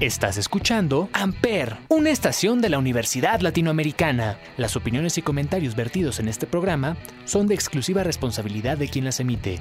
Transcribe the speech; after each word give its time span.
Estás 0.00 0.38
escuchando 0.38 1.10
Amper, 1.12 1.76
una 1.90 2.08
estación 2.08 2.62
de 2.62 2.70
la 2.70 2.78
Universidad 2.78 3.42
Latinoamericana. 3.42 4.40
Las 4.56 4.74
opiniones 4.74 5.18
y 5.18 5.22
comentarios 5.22 5.76
vertidos 5.76 6.20
en 6.20 6.28
este 6.28 6.46
programa 6.46 6.96
son 7.26 7.46
de 7.46 7.54
exclusiva 7.54 8.02
responsabilidad 8.02 8.78
de 8.78 8.88
quien 8.88 9.04
las 9.04 9.20
emite. 9.20 9.60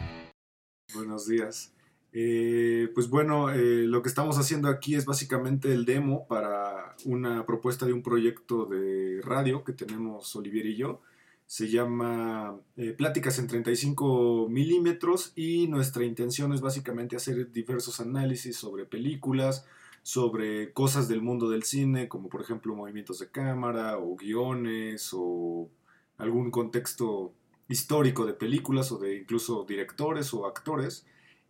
Buenos 0.94 1.28
días. 1.28 1.74
Eh, 2.14 2.90
pues 2.96 3.10
bueno, 3.10 3.50
eh, 3.50 3.84
lo 3.86 4.02
que 4.02 4.08
estamos 4.08 4.38
haciendo 4.38 4.70
aquí 4.70 4.96
es 4.96 5.04
básicamente 5.04 5.74
el 5.74 5.84
demo 5.84 6.26
para 6.26 6.96
una 7.04 7.46
propuesta 7.46 7.86
de 7.86 7.92
un 7.92 8.02
proyecto 8.02 8.66
de 8.66 9.20
radio 9.22 9.66
que 9.66 9.74
tenemos 9.74 10.34
Olivier 10.38 10.68
y 10.68 10.78
yo. 10.78 11.02
Se 11.48 11.68
llama 11.68 12.58
eh, 12.78 12.94
Pláticas 12.94 13.40
en 13.40 13.48
35 13.48 14.48
milímetros 14.50 15.34
y 15.36 15.68
nuestra 15.68 16.06
intención 16.06 16.54
es 16.54 16.62
básicamente 16.62 17.18
hacer 17.18 17.52
diversos 17.52 18.00
análisis 18.00 18.56
sobre 18.56 18.86
películas, 18.86 19.66
sobre 20.10 20.74
cosas 20.74 21.08
del 21.08 21.22
mundo 21.22 21.52
del 21.52 21.62
cine, 21.62 22.08
como 22.08 22.30
por 22.30 22.42
ejemplo 22.42 22.74
movimientos 22.74 23.20
de 23.20 23.30
cámara 23.30 24.00
o 24.00 24.16
guiones 24.16 25.12
o 25.14 25.70
algún 26.18 26.50
contexto 26.50 27.32
histórico 27.68 28.26
de 28.26 28.34
películas 28.34 28.92
o 28.92 28.98
de 28.98 29.18
incluso 29.18 29.66
directores 29.66 30.34
o 30.34 30.48
actores. 30.48 31.06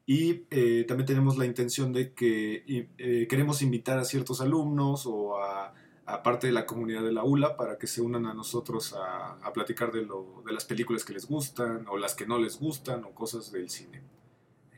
Y 0.06 0.44
eh, 0.50 0.84
también 0.86 1.06
tenemos 1.08 1.38
la 1.38 1.46
intención 1.46 1.94
de 1.94 2.14
que 2.14 2.88
eh, 2.98 3.28
queremos 3.30 3.62
invitar 3.62 3.98
a 3.98 4.04
ciertos 4.04 4.42
alumnos 4.42 5.06
o 5.06 5.42
a, 5.42 5.74
parte 6.22 6.48
de 6.48 6.54
la 6.54 6.66
comunidad 6.66 7.04
de 7.04 7.14
la 7.14 7.24
ULA 7.24 7.56
para 7.56 7.78
que 7.78 7.88
se 7.88 8.02
unan 8.02 8.26
a 8.26 8.34
nosotros 8.34 8.94
a, 8.94 9.36
a 9.42 9.54
platicar 9.54 9.94
de, 9.94 10.02
lo, 10.02 10.44
de, 10.46 10.52
las 10.52 10.66
películas 10.66 11.06
que 11.06 11.14
les 11.14 11.28
gustan 11.28 11.88
o 11.88 11.98
las 11.98 12.14
que 12.14 12.26
no 12.26 12.40
les 12.40 12.60
gustan 12.60 13.06
o 13.06 13.12
cosas 13.12 13.54
del 13.54 13.70
cine. 13.70 14.02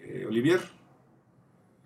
Eh, 0.02 0.26
Olivier. 0.28 0.81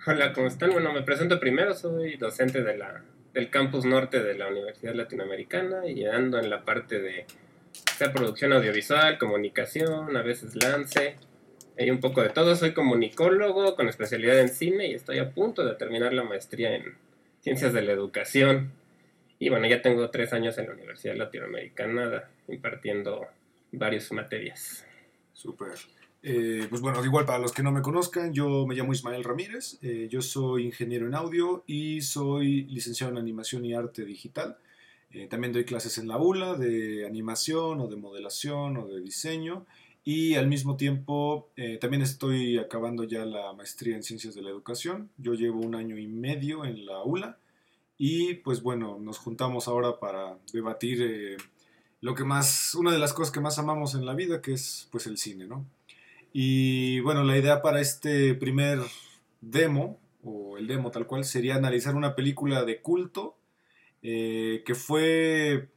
Hola, 0.07 0.33
¿cómo 0.33 0.45
están? 0.45 0.69
Bueno, 0.69 0.93
me 0.93 1.01
presento 1.01 1.39
primero, 1.39 1.73
soy 1.73 2.15
docente 2.17 2.61
de 2.61 2.77
la, 2.77 3.03
del 3.33 3.49
campus 3.49 3.85
norte 3.85 4.21
de 4.21 4.35
la 4.35 4.47
Universidad 4.49 4.93
Latinoamericana 4.93 5.87
y 5.87 6.05
ando 6.05 6.37
en 6.37 6.51
la 6.51 6.63
parte 6.63 7.01
de 7.01 7.25
producción 8.13 8.53
audiovisual, 8.53 9.17
comunicación, 9.17 10.15
a 10.15 10.21
veces 10.21 10.55
lance, 10.63 11.15
hay 11.79 11.89
un 11.89 11.99
poco 12.01 12.21
de 12.21 12.29
todo. 12.29 12.55
Soy 12.55 12.73
comunicólogo 12.73 13.75
con 13.75 13.89
especialidad 13.89 14.39
en 14.39 14.49
cine 14.49 14.89
y 14.89 14.93
estoy 14.93 15.17
a 15.17 15.31
punto 15.31 15.65
de 15.65 15.73
terminar 15.73 16.13
la 16.13 16.23
maestría 16.23 16.75
en 16.75 16.93
ciencias 17.41 17.73
de 17.73 17.81
la 17.81 17.93
educación. 17.93 18.73
Y 19.39 19.49
bueno, 19.49 19.65
ya 19.65 19.81
tengo 19.81 20.11
tres 20.11 20.33
años 20.33 20.55
en 20.59 20.67
la 20.67 20.73
Universidad 20.73 21.15
Latinoamericana 21.15 22.25
impartiendo 22.47 23.25
varias 23.71 24.11
materias. 24.11 24.85
Súper. 25.33 25.71
Eh, 26.27 26.65
pues 26.71 26.81
bueno, 26.81 27.05
igual 27.05 27.27
para 27.27 27.37
los 27.37 27.51
que 27.51 27.61
no 27.61 27.71
me 27.71 27.83
conozcan, 27.83 28.33
yo 28.33 28.65
me 28.65 28.73
llamo 28.73 28.93
Ismael 28.93 29.23
Ramírez, 29.23 29.77
eh, 29.83 30.07
yo 30.09 30.23
soy 30.23 30.65
ingeniero 30.65 31.05
en 31.05 31.13
audio 31.13 31.63
y 31.67 32.01
soy 32.01 32.63
licenciado 32.63 33.11
en 33.11 33.19
animación 33.19 33.63
y 33.63 33.75
arte 33.75 34.03
digital. 34.05 34.57
Eh, 35.11 35.27
también 35.27 35.53
doy 35.53 35.65
clases 35.65 35.99
en 35.99 36.07
la 36.07 36.17
ULA 36.17 36.55
de 36.55 37.05
animación 37.05 37.79
o 37.79 37.87
de 37.87 37.95
modelación 37.97 38.75
o 38.77 38.87
de 38.87 39.01
diseño 39.01 39.67
y 40.03 40.33
al 40.33 40.47
mismo 40.47 40.77
tiempo 40.77 41.49
también 41.79 42.01
estoy 42.01 42.57
acabando 42.57 43.03
ya 43.03 43.23
la 43.25 43.53
maestría 43.53 43.95
en 43.95 44.01
ciencias 44.01 44.33
de 44.33 44.41
la 44.41 44.49
educación. 44.49 45.11
Yo 45.17 45.35
llevo 45.35 45.59
un 45.59 45.75
año 45.75 45.95
y 45.95 46.07
medio 46.07 46.65
en 46.65 46.87
la 46.87 47.03
ULA 47.03 47.37
y 47.99 48.33
pues 48.35 48.63
bueno, 48.63 48.97
nos 48.99 49.19
juntamos 49.19 49.67
ahora 49.67 49.99
para 49.99 50.39
debatir 50.51 51.37
lo 52.01 52.15
que 52.15 52.23
más, 52.23 52.73
una 52.75 52.91
de 52.91 52.99
las 52.99 53.13
cosas 53.13 53.31
que 53.31 53.41
más 53.41 53.59
amamos 53.59 53.93
en 53.93 54.05
la 54.05 54.15
vida, 54.15 54.41
que 54.41 54.53
es 54.53 54.87
pues 54.91 55.05
el 55.07 55.17
cine, 55.17 55.45
¿no? 55.45 55.65
Y 56.37 56.99
bueno, 56.99 57.23
la 57.23 57.37
idea 57.37 57.61
para 57.61 57.79
este 57.79 58.35
primer 58.35 58.79
demo, 59.39 60.01
o 60.21 60.57
el 60.57 60.67
demo 60.67 60.91
tal 60.91 61.07
cual, 61.07 61.23
sería 61.23 61.55
analizar 61.55 61.95
una 61.95 62.13
película 62.13 62.65
de 62.65 62.81
culto 62.81 63.37
eh, 64.01 64.61
que 64.65 64.75
fue 64.75 65.69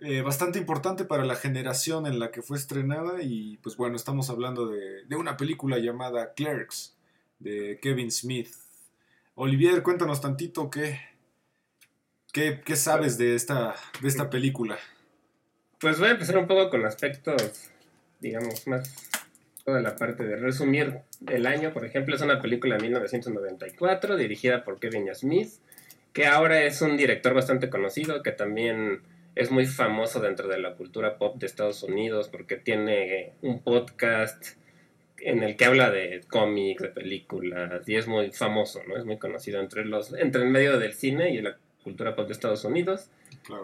eh, 0.00 0.22
bastante 0.22 0.58
importante 0.58 1.04
para 1.04 1.26
la 1.26 1.36
generación 1.36 2.06
en 2.06 2.18
la 2.18 2.30
que 2.30 2.40
fue 2.40 2.56
estrenada. 2.56 3.20
Y 3.20 3.58
pues 3.58 3.76
bueno, 3.76 3.96
estamos 3.96 4.30
hablando 4.30 4.68
de, 4.68 5.14
una 5.14 5.36
película 5.36 5.78
llamada 5.78 6.32
Clerks, 6.32 6.96
de 7.38 7.78
Kevin 7.82 8.10
Smith. 8.10 8.48
Olivier, 9.34 9.82
cuéntanos 9.82 10.22
tantito 10.22 10.70
qué, 10.70 11.00
qué, 12.32 12.62
qué 12.64 12.76
sabes 12.76 13.18
de 13.18 13.34
esta, 13.34 13.74
de 14.00 14.08
esta 14.08 14.30
película. 14.30 14.78
Pues 15.78 15.98
voy 15.98 16.08
a 16.08 16.12
empezar 16.12 16.38
un 16.38 16.46
poco 16.46 16.70
con 16.70 16.86
aspectos, 16.86 17.68
digamos, 18.20 18.66
más 18.66 18.90
toda 19.68 19.82
la 19.82 19.96
parte 19.96 20.24
de 20.24 20.36
resumir 20.36 21.00
el 21.26 21.46
año, 21.46 21.74
por 21.74 21.84
ejemplo, 21.84 22.16
es 22.16 22.22
una 22.22 22.40
película 22.40 22.76
de 22.76 22.84
1994 22.84 24.16
dirigida 24.16 24.64
por 24.64 24.80
Kevin 24.80 25.14
Smith, 25.14 25.50
que 26.14 26.24
ahora 26.24 26.62
es 26.62 26.80
un 26.80 26.96
director 26.96 27.34
bastante 27.34 27.68
conocido, 27.68 28.22
que 28.22 28.32
también 28.32 29.02
es 29.34 29.50
muy 29.50 29.66
famoso 29.66 30.20
dentro 30.20 30.48
de 30.48 30.56
la 30.56 30.72
cultura 30.72 31.18
pop 31.18 31.36
de 31.36 31.44
Estados 31.44 31.82
Unidos 31.82 32.30
porque 32.30 32.56
tiene 32.56 33.34
un 33.42 33.62
podcast 33.62 34.56
en 35.18 35.42
el 35.42 35.54
que 35.54 35.66
habla 35.66 35.90
de 35.90 36.22
cómics, 36.30 36.80
de 36.80 36.88
películas 36.88 37.86
y 37.86 37.96
es 37.96 38.08
muy 38.08 38.30
famoso, 38.30 38.80
¿no? 38.88 38.96
Es 38.96 39.04
muy 39.04 39.18
conocido 39.18 39.60
entre 39.60 39.84
los 39.84 40.14
entre 40.14 40.44
el 40.44 40.48
medio 40.48 40.78
del 40.78 40.94
cine 40.94 41.28
y 41.34 41.42
la 41.42 41.58
cultura 41.84 42.16
pop 42.16 42.26
de 42.26 42.32
Estados 42.32 42.64
Unidos. 42.64 43.10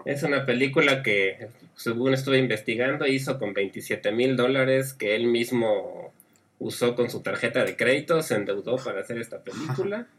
Es 0.04 0.22
una 0.22 0.46
película 0.46 1.02
que, 1.02 1.48
según 1.76 2.14
estuve 2.14 2.38
investigando, 2.38 3.06
hizo 3.06 3.38
con 3.38 3.54
27 3.54 4.12
mil 4.12 4.36
dólares 4.36 4.94
que 4.94 5.14
él 5.14 5.26
mismo 5.26 6.12
usó 6.58 6.94
con 6.94 7.10
su 7.10 7.20
tarjeta 7.20 7.64
de 7.64 7.76
crédito, 7.76 8.22
se 8.22 8.36
endeudó 8.36 8.76
para 8.76 9.00
hacer 9.00 9.18
esta 9.18 9.42
película. 9.42 10.06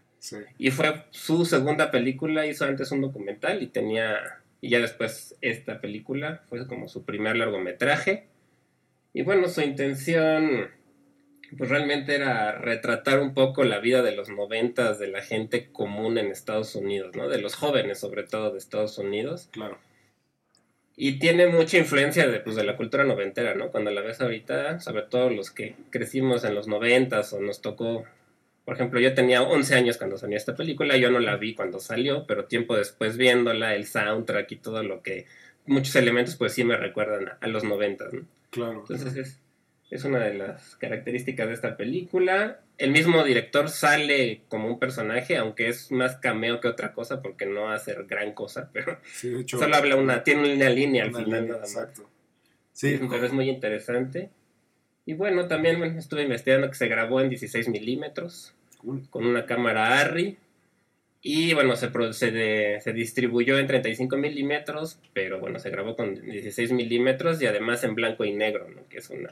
Y 0.58 0.72
fue 0.72 1.04
su 1.12 1.46
segunda 1.46 1.92
película, 1.92 2.48
hizo 2.48 2.66
antes 2.66 2.92
un 2.92 3.02
documental 3.02 3.62
y 3.62 3.68
tenía, 3.68 4.40
y 4.60 4.70
ya 4.70 4.80
después 4.80 5.36
esta 5.42 5.82
película 5.82 6.42
fue 6.50 6.66
como 6.66 6.88
su 6.88 7.04
primer 7.04 7.36
largometraje. 7.36 8.26
Y 9.14 9.22
bueno, 9.22 9.48
su 9.48 9.62
intención 9.62 10.68
pues 11.58 11.70
realmente 11.70 12.16
era 12.16 12.54
retratar 12.54 13.20
un 13.20 13.34
poco 13.34 13.64
la 13.64 13.80
vida 13.80 14.02
de 14.02 14.16
los 14.16 14.30
noventas 14.30 15.00
de 15.00 15.08
la 15.08 15.22
gente 15.22 15.72
común 15.72 16.18
en 16.18 16.28
Estados 16.28 16.76
Unidos, 16.76 17.16
¿no? 17.16 17.30
De 17.30 17.40
los 17.40 17.56
jóvenes, 17.56 18.00
sobre 18.00 18.24
todo, 18.24 18.52
de 18.52 18.58
Estados 18.58 18.98
Unidos. 18.98 19.50
Claro. 19.52 19.78
Y 20.98 21.20
tiene 21.20 21.48
mucha 21.48 21.78
influencia 21.78 22.28
de, 22.28 22.40
pues, 22.40 22.56
de 22.56 22.64
la 22.64 22.78
cultura 22.78 23.04
noventera, 23.04 23.54
¿no? 23.54 23.70
Cuando 23.70 23.92
la 23.92 24.02
ves 24.02 24.22
ahorita, 24.22 24.80
sobre 24.80 25.04
todo 25.04 25.30
los 25.30 25.52
que 25.52 25.76
crecimos 25.90 26.44
en 26.44 26.56
los 26.56 26.68
noventas 26.68 27.32
o 27.34 27.42
nos 27.42 27.62
tocó... 27.62 28.06
Por 28.64 28.76
ejemplo, 28.76 29.00
yo 29.00 29.14
tenía 29.14 29.44
11 29.44 29.76
años 29.76 29.98
cuando 29.98 30.18
salió 30.18 30.38
esta 30.38 30.56
película, 30.56 30.98
yo 30.98 31.12
no 31.12 31.20
la 31.20 31.36
vi 31.36 31.54
cuando 31.54 31.80
salió, 31.80 32.26
pero 32.26 32.46
tiempo 32.46 32.76
después 32.76 33.16
viéndola, 33.16 33.76
el 33.76 33.86
soundtrack 33.86 34.52
y 34.52 34.56
todo 34.56 34.84
lo 34.84 35.02
que... 35.04 35.26
Muchos 35.68 35.96
elementos 35.96 36.36
pues 36.36 36.54
sí 36.54 36.64
me 36.64 36.78
recuerdan 36.78 37.28
a, 37.28 37.38
a 37.42 37.48
los 37.48 37.64
noventas, 37.64 38.14
¿no? 38.14 38.22
Claro. 38.52 38.86
Entonces 38.88 39.16
es 39.16 39.40
es 39.90 40.04
una 40.04 40.20
de 40.20 40.34
las 40.34 40.76
características 40.78 41.48
de 41.48 41.54
esta 41.54 41.78
película. 41.78 42.60
El 42.78 42.92
mismo 42.92 43.24
director 43.24 43.70
sale 43.70 44.42
como 44.48 44.68
un 44.68 44.80
personaje, 44.80 45.38
aunque 45.38 45.70
es 45.70 45.92
más 45.92 46.18
cameo 46.18 46.60
que 46.60 46.68
otra 46.68 46.94
cosa, 46.94 47.22
porque 47.22 47.46
no 47.46 47.72
hace 47.72 47.96
gran 48.08 48.34
cosa, 48.34 48.70
pero 48.74 49.00
solo 49.48 49.76
habla 49.76 49.96
una, 49.96 50.24
tiene 50.24 50.54
una 50.54 50.70
línea 50.70 51.04
al 51.04 51.16
final 51.16 51.48
nada 51.48 51.62
más. 51.62 51.90
Sí, 52.72 53.00
pero 53.10 53.26
es 53.26 53.32
muy 53.32 53.50
interesante. 53.50 54.30
Y 55.06 55.14
bueno, 55.14 55.48
también 55.48 55.82
estuve 55.98 56.24
investigando 56.24 56.68
que 56.68 56.76
se 56.76 56.88
grabó 56.88 57.22
en 57.22 57.30
16 57.30 57.70
milímetros, 57.70 58.54
con 59.10 59.26
una 59.26 59.46
cámara 59.46 60.00
Arri. 60.00 60.38
Y 61.22 61.54
bueno, 61.54 61.76
se, 61.76 61.90
se, 62.14 62.80
se 62.82 62.94
distribuyó 62.94 63.58
en 63.58 63.66
35 63.66 64.18
milímetros, 64.18 65.00
pero 65.14 65.40
bueno, 65.40 65.58
se 65.58 65.70
grabó 65.70 65.96
con 65.96 66.14
16 66.14 66.72
milímetros 66.72 67.42
y 67.42 67.48
además 67.48 67.84
en 67.84 67.96
blanco 67.96 68.26
y 68.26 68.34
negro, 68.34 68.70
¿no? 68.70 68.88
que 68.90 69.00
es 69.00 69.10
una, 69.10 69.32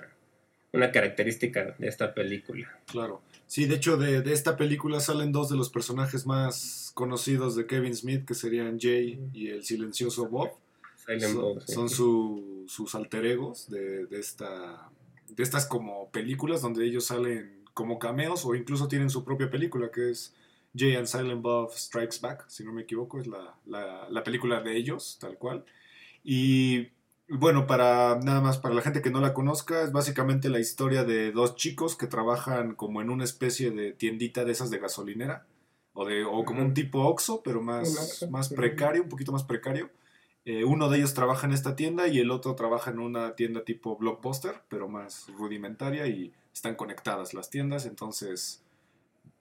una 0.74 0.92
característica 0.92 1.76
de 1.78 1.88
esta 1.88 2.14
película. 2.14 2.80
Claro. 2.88 3.22
Sí, 3.46 3.66
de 3.66 3.76
hecho, 3.76 3.98
de, 3.98 4.34
esta 4.34 4.58
película 4.58 5.00
salen 5.00 5.32
dos 5.32 5.50
de 5.50 5.56
los 5.56 5.70
personajes 5.70 6.26
más 6.26 6.92
conocidos 6.96 7.56
de 7.56 7.68
Kevin 7.68 7.96
Smith, 7.96 8.26
que 8.26 8.34
serían 8.34 8.80
Jay 8.80 9.20
y 9.32 9.50
el 9.50 9.64
silencioso 9.64 10.28
Bob. 10.28 10.52
son, 11.68 11.90
sus 11.90 12.96
alter 12.96 13.26
egos 13.26 13.70
de, 13.70 14.08
esta, 14.12 14.90
de 15.30 15.44
estas 15.44 15.68
como 15.68 16.10
películas 16.10 16.62
donde 16.62 16.86
ellos 16.86 17.06
salen 17.06 17.64
como 17.76 18.00
cameos 18.00 18.46
o 18.46 18.56
incluso 18.56 18.88
tienen 18.88 19.12
su 19.12 19.24
propia 19.24 19.52
película, 19.52 19.92
que 19.92 20.10
es 20.10 20.34
Jay 20.76 20.96
and 20.96 21.06
Silent 21.06 21.44
Bob 21.44 21.72
Strikes 21.74 22.18
Back, 22.20 22.46
si 22.48 22.64
no 22.64 22.74
me 22.74 22.82
equivoco, 22.82 23.20
es 23.20 23.28
la, 23.28 23.56
la, 23.68 24.10
la 24.10 24.24
película 24.24 24.62
de 24.62 24.76
ellos, 24.76 25.18
tal 25.22 25.38
cual. 25.38 25.66
Y 26.24 26.88
bueno, 27.38 27.68
para 27.68 28.20
nada 28.20 28.42
más 28.42 28.58
para 28.58 28.76
la 28.76 28.82
gente 28.82 29.02
que 29.02 29.10
no 29.10 29.20
la 29.20 29.34
conozca, 29.34 29.82
es 29.82 29.92
básicamente 29.92 30.50
la 30.50 30.60
historia 30.60 31.04
de 31.04 31.32
dos 31.32 31.56
chicos 31.56 31.96
que 31.96 32.08
trabajan 32.08 32.76
como 32.76 33.02
en 33.02 33.10
una 33.10 33.24
especie 33.24 33.72
de 33.72 33.94
tiendita 33.94 34.46
de 34.46 34.52
esas 34.52 34.70
de 34.70 34.80
gasolinera 34.80 35.46
o 35.94 36.06
de 36.06 36.24
o 36.26 36.44
como 36.46 36.62
un 36.62 36.74
tipo 36.74 37.04
Oxxo, 37.04 37.42
pero 37.44 37.62
más, 37.62 38.26
más 38.30 38.50
precario, 38.50 39.04
un 39.04 39.10
poquito 39.10 39.32
más 39.32 39.44
precario. 39.44 39.90
Eh, 40.46 40.66
uno 40.66 40.90
de 40.90 40.98
ellos 40.98 41.14
trabaja 41.14 41.48
en 41.48 41.54
esta 41.54 41.76
tienda 41.76 42.08
y 42.08 42.20
el 42.20 42.30
otro 42.30 42.56
trabaja 42.56 42.92
en 42.92 43.00
una 43.00 43.36
tienda 43.36 43.64
tipo 43.64 43.96
Blockbuster, 43.96 44.62
pero 44.68 44.90
más 44.90 45.28
rudimentaria 45.38 46.06
y 46.08 46.34
están 46.54 46.76
conectadas 46.76 47.34
las 47.34 47.50
tiendas, 47.50 47.86
entonces 47.86 48.62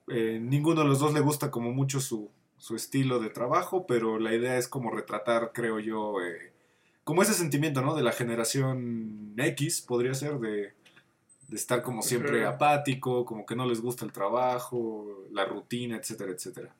eh, 0.07 0.39
ninguno 0.41 0.81
de 0.81 0.87
los 0.87 0.99
dos 0.99 1.13
le 1.13 1.19
gusta 1.19 1.51
como 1.51 1.73
mucho 1.73 1.99
su, 1.99 2.31
su 2.57 2.75
estilo 2.75 3.19
de 3.19 3.29
trabajo, 3.29 3.85
pero 3.85 4.17
la 4.17 4.33
idea 4.33 4.57
es 4.57 4.69
como 4.69 4.91
retratar, 4.91 5.51
creo 5.53 5.79
yo, 5.79 6.21
eh, 6.21 6.52
como 7.03 7.21
ese 7.21 7.33
sentimiento, 7.33 7.81
¿no? 7.81 7.95
De 7.95 8.03
la 8.03 8.11
generación 8.11 9.33
X, 9.37 9.81
podría 9.81 10.13
ser, 10.13 10.33
de, 10.39 10.71
de 11.47 11.55
estar 11.55 11.81
como 11.81 12.01
siempre 12.01 12.45
apático, 12.45 13.25
como 13.25 13.45
que 13.45 13.55
no 13.55 13.65
les 13.65 13.81
gusta 13.81 14.05
el 14.05 14.11
trabajo, 14.11 15.25
la 15.31 15.45
rutina, 15.45 15.97
etcétera, 15.97 16.31
etcétera. 16.31 16.73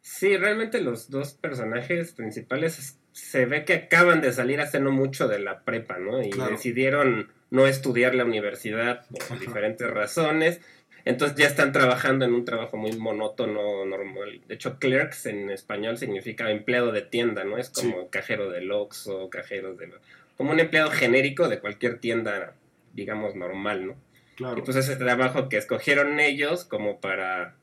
Sí, 0.00 0.36
realmente 0.36 0.80
los 0.80 1.08
dos 1.10 1.32
personajes 1.34 2.12
principales 2.12 2.78
es- 2.78 2.98
se 3.12 3.46
ve 3.46 3.64
que 3.64 3.74
acaban 3.74 4.20
de 4.20 4.32
salir 4.32 4.60
hace 4.60 4.80
no 4.80 4.90
mucho 4.90 5.28
de 5.28 5.38
la 5.38 5.62
prepa, 5.62 5.98
¿no? 5.98 6.20
Y 6.22 6.30
Claro. 6.30 6.50
decidieron 6.50 7.30
no 7.50 7.66
estudiar 7.68 8.14
la 8.16 8.24
universidad 8.24 9.06
por 9.28 9.38
diferentes 9.38 9.88
razones. 9.88 10.60
Entonces 11.04 11.36
ya 11.36 11.46
están 11.46 11.72
trabajando 11.72 12.24
en 12.24 12.32
un 12.32 12.44
trabajo 12.44 12.76
muy 12.76 12.92
monótono, 12.96 13.84
normal. 13.84 14.40
De 14.48 14.54
hecho, 14.54 14.78
clerks 14.78 15.26
en 15.26 15.50
español 15.50 15.98
significa 15.98 16.50
empleado 16.50 16.92
de 16.92 17.02
tienda, 17.02 17.44
¿no? 17.44 17.58
Es 17.58 17.68
como 17.68 18.08
cajero 18.08 18.50
del 18.50 18.72
Oxxo, 18.72 19.28
cajero 19.28 19.74
de... 19.74 19.90
Como 20.36 20.52
un 20.52 20.60
empleado 20.60 20.90
genérico 20.90 21.48
de 21.48 21.60
cualquier 21.60 21.98
tienda, 21.98 22.54
digamos, 22.94 23.34
normal, 23.36 23.86
¿no? 23.86 23.96
Claro. 24.36 24.58
Y 24.58 24.62
pues 24.62 24.76
ese 24.76 24.96
trabajo 24.96 25.48
que 25.48 25.58
escogieron 25.58 26.18
ellos 26.20 26.64
como 26.64 27.00
para 27.00 27.54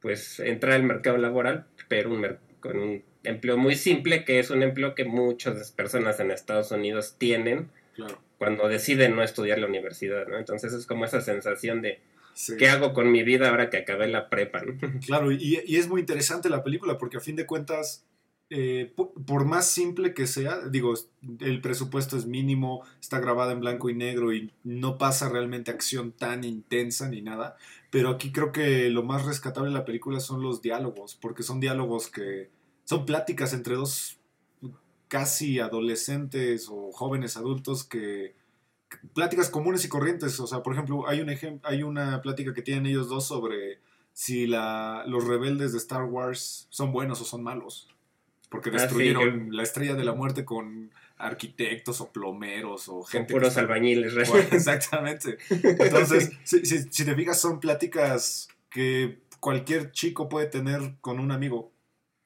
pues 0.00 0.38
entrar 0.38 0.74
al 0.74 0.84
mercado 0.84 1.16
laboral, 1.16 1.66
pero 1.88 2.10
un 2.10 2.20
mer- 2.20 2.38
con 2.60 2.78
un 2.78 3.02
empleo 3.24 3.56
muy 3.56 3.74
simple, 3.74 4.24
que 4.24 4.38
es 4.38 4.50
un 4.50 4.62
empleo 4.62 4.94
que 4.94 5.04
muchas 5.04 5.72
personas 5.72 6.20
en 6.20 6.30
Estados 6.30 6.70
Unidos 6.70 7.16
tienen 7.18 7.70
claro. 7.96 8.20
cuando 8.38 8.68
deciden 8.68 9.16
no 9.16 9.22
estudiar 9.22 9.58
la 9.58 9.66
universidad, 9.66 10.28
¿no? 10.28 10.38
Entonces 10.38 10.72
es 10.72 10.86
como 10.86 11.04
esa 11.04 11.20
sensación 11.20 11.82
de 11.82 11.98
Sí. 12.38 12.56
¿qué 12.56 12.68
hago 12.68 12.92
con 12.92 13.10
mi 13.10 13.24
vida 13.24 13.50
ahora 13.50 13.68
que 13.68 13.78
acabé 13.78 14.06
la 14.06 14.30
prepa, 14.30 14.62
¿no? 14.62 14.78
Claro, 15.04 15.32
y, 15.32 15.60
y 15.66 15.74
es 15.74 15.88
muy 15.88 15.98
interesante 16.02 16.48
la 16.48 16.62
película 16.62 16.96
porque 16.96 17.16
a 17.16 17.20
fin 17.20 17.34
de 17.34 17.46
cuentas, 17.46 18.04
eh, 18.48 18.92
por, 18.94 19.12
por 19.24 19.44
más 19.44 19.68
simple 19.68 20.14
que 20.14 20.28
sea, 20.28 20.60
digo, 20.68 20.94
el 21.40 21.60
presupuesto 21.60 22.16
es 22.16 22.26
mínimo, 22.26 22.84
está 23.00 23.18
grabada 23.18 23.50
en 23.50 23.58
blanco 23.58 23.90
y 23.90 23.96
negro 23.96 24.32
y 24.32 24.52
no 24.62 24.98
pasa 24.98 25.28
realmente 25.28 25.72
acción 25.72 26.12
tan 26.12 26.44
intensa 26.44 27.08
ni 27.08 27.22
nada, 27.22 27.56
pero 27.90 28.10
aquí 28.10 28.30
creo 28.30 28.52
que 28.52 28.88
lo 28.88 29.02
más 29.02 29.24
rescatable 29.24 29.70
de 29.70 29.74
la 29.74 29.84
película 29.84 30.20
son 30.20 30.40
los 30.40 30.62
diálogos, 30.62 31.16
porque 31.16 31.42
son 31.42 31.58
diálogos 31.58 32.06
que 32.06 32.50
son 32.84 33.04
pláticas 33.04 33.52
entre 33.52 33.74
dos 33.74 34.20
casi 35.08 35.58
adolescentes 35.58 36.68
o 36.70 36.92
jóvenes 36.92 37.36
adultos 37.36 37.82
que 37.82 38.36
pláticas 39.14 39.50
comunes 39.50 39.84
y 39.84 39.88
corrientes, 39.88 40.38
o 40.40 40.46
sea, 40.46 40.62
por 40.62 40.72
ejemplo, 40.72 41.08
hay 41.08 41.20
un 41.20 41.28
ejem- 41.28 41.60
hay 41.62 41.82
una 41.82 42.20
plática 42.22 42.54
que 42.54 42.62
tienen 42.62 42.86
ellos 42.86 43.08
dos 43.08 43.26
sobre 43.26 43.80
si 44.12 44.46
la, 44.46 45.04
los 45.06 45.24
rebeldes 45.26 45.72
de 45.72 45.78
Star 45.78 46.04
Wars 46.04 46.66
son 46.70 46.92
buenos 46.92 47.20
o 47.20 47.24
son 47.24 47.42
malos. 47.42 47.88
Porque 48.50 48.70
Ah, 48.70 48.72
sí, 48.72 48.78
destruyeron 48.80 49.54
la 49.54 49.62
estrella 49.62 49.94
de 49.94 50.04
la 50.04 50.14
muerte 50.14 50.44
con 50.44 50.90
arquitectos 51.18 52.00
o 52.00 52.10
plomeros 52.12 52.88
o 52.88 53.02
gente. 53.02 53.26
que 53.28 53.32
puros 53.34 53.48
está- 53.50 53.60
albañiles, 53.60 54.14
Bueno, 54.30 54.48
exactamente. 54.52 55.36
Entonces, 55.50 56.30
si, 56.44 56.64
si- 56.64 56.84
si 56.90 57.04
te 57.04 57.14
fijas, 57.14 57.38
son 57.40 57.60
pláticas 57.60 58.48
que 58.70 59.18
cualquier 59.40 59.92
chico 59.92 60.28
puede 60.28 60.46
tener 60.46 60.94
con 61.00 61.20
un 61.20 61.30
amigo. 61.30 61.70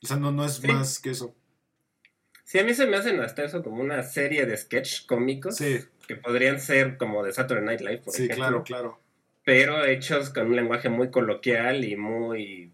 O 0.03 0.06
sea, 0.06 0.17
no, 0.17 0.31
no 0.32 0.44
es 0.44 0.55
Sí. 0.56 0.67
más 0.69 0.99
que 1.00 1.11
eso. 1.11 1.35
Sí, 2.44 2.58
a 2.58 2.65
mí 2.65 2.75
se 2.75 2.87
me 2.87 2.97
hacen 2.97 3.19
hasta 3.20 3.44
eso 3.44 3.62
como 3.62 3.82
una 3.82 4.03
serie 4.03 4.44
de 4.47 4.56
sketch 4.56 5.06
cómicos 5.06 5.56
Sí. 5.56 5.79
Que 6.07 6.17
podrían 6.17 6.61
ser 6.61 6.97
como 6.97 7.23
de 7.25 7.33
Saturday 7.33 7.65
Night 7.65 7.81
Live, 7.81 7.99
por 7.99 8.13
Sí, 8.15 8.25
ejemplo. 8.25 8.45
claro, 8.47 8.65
claro. 8.65 9.01
pero 9.45 9.85
hechos 9.85 10.31
con 10.31 10.47
un 10.49 10.57
lenguaje 10.57 10.89
muy 10.89 11.11
coloquial 11.11 11.85
y 11.85 11.97
muy 11.97 12.71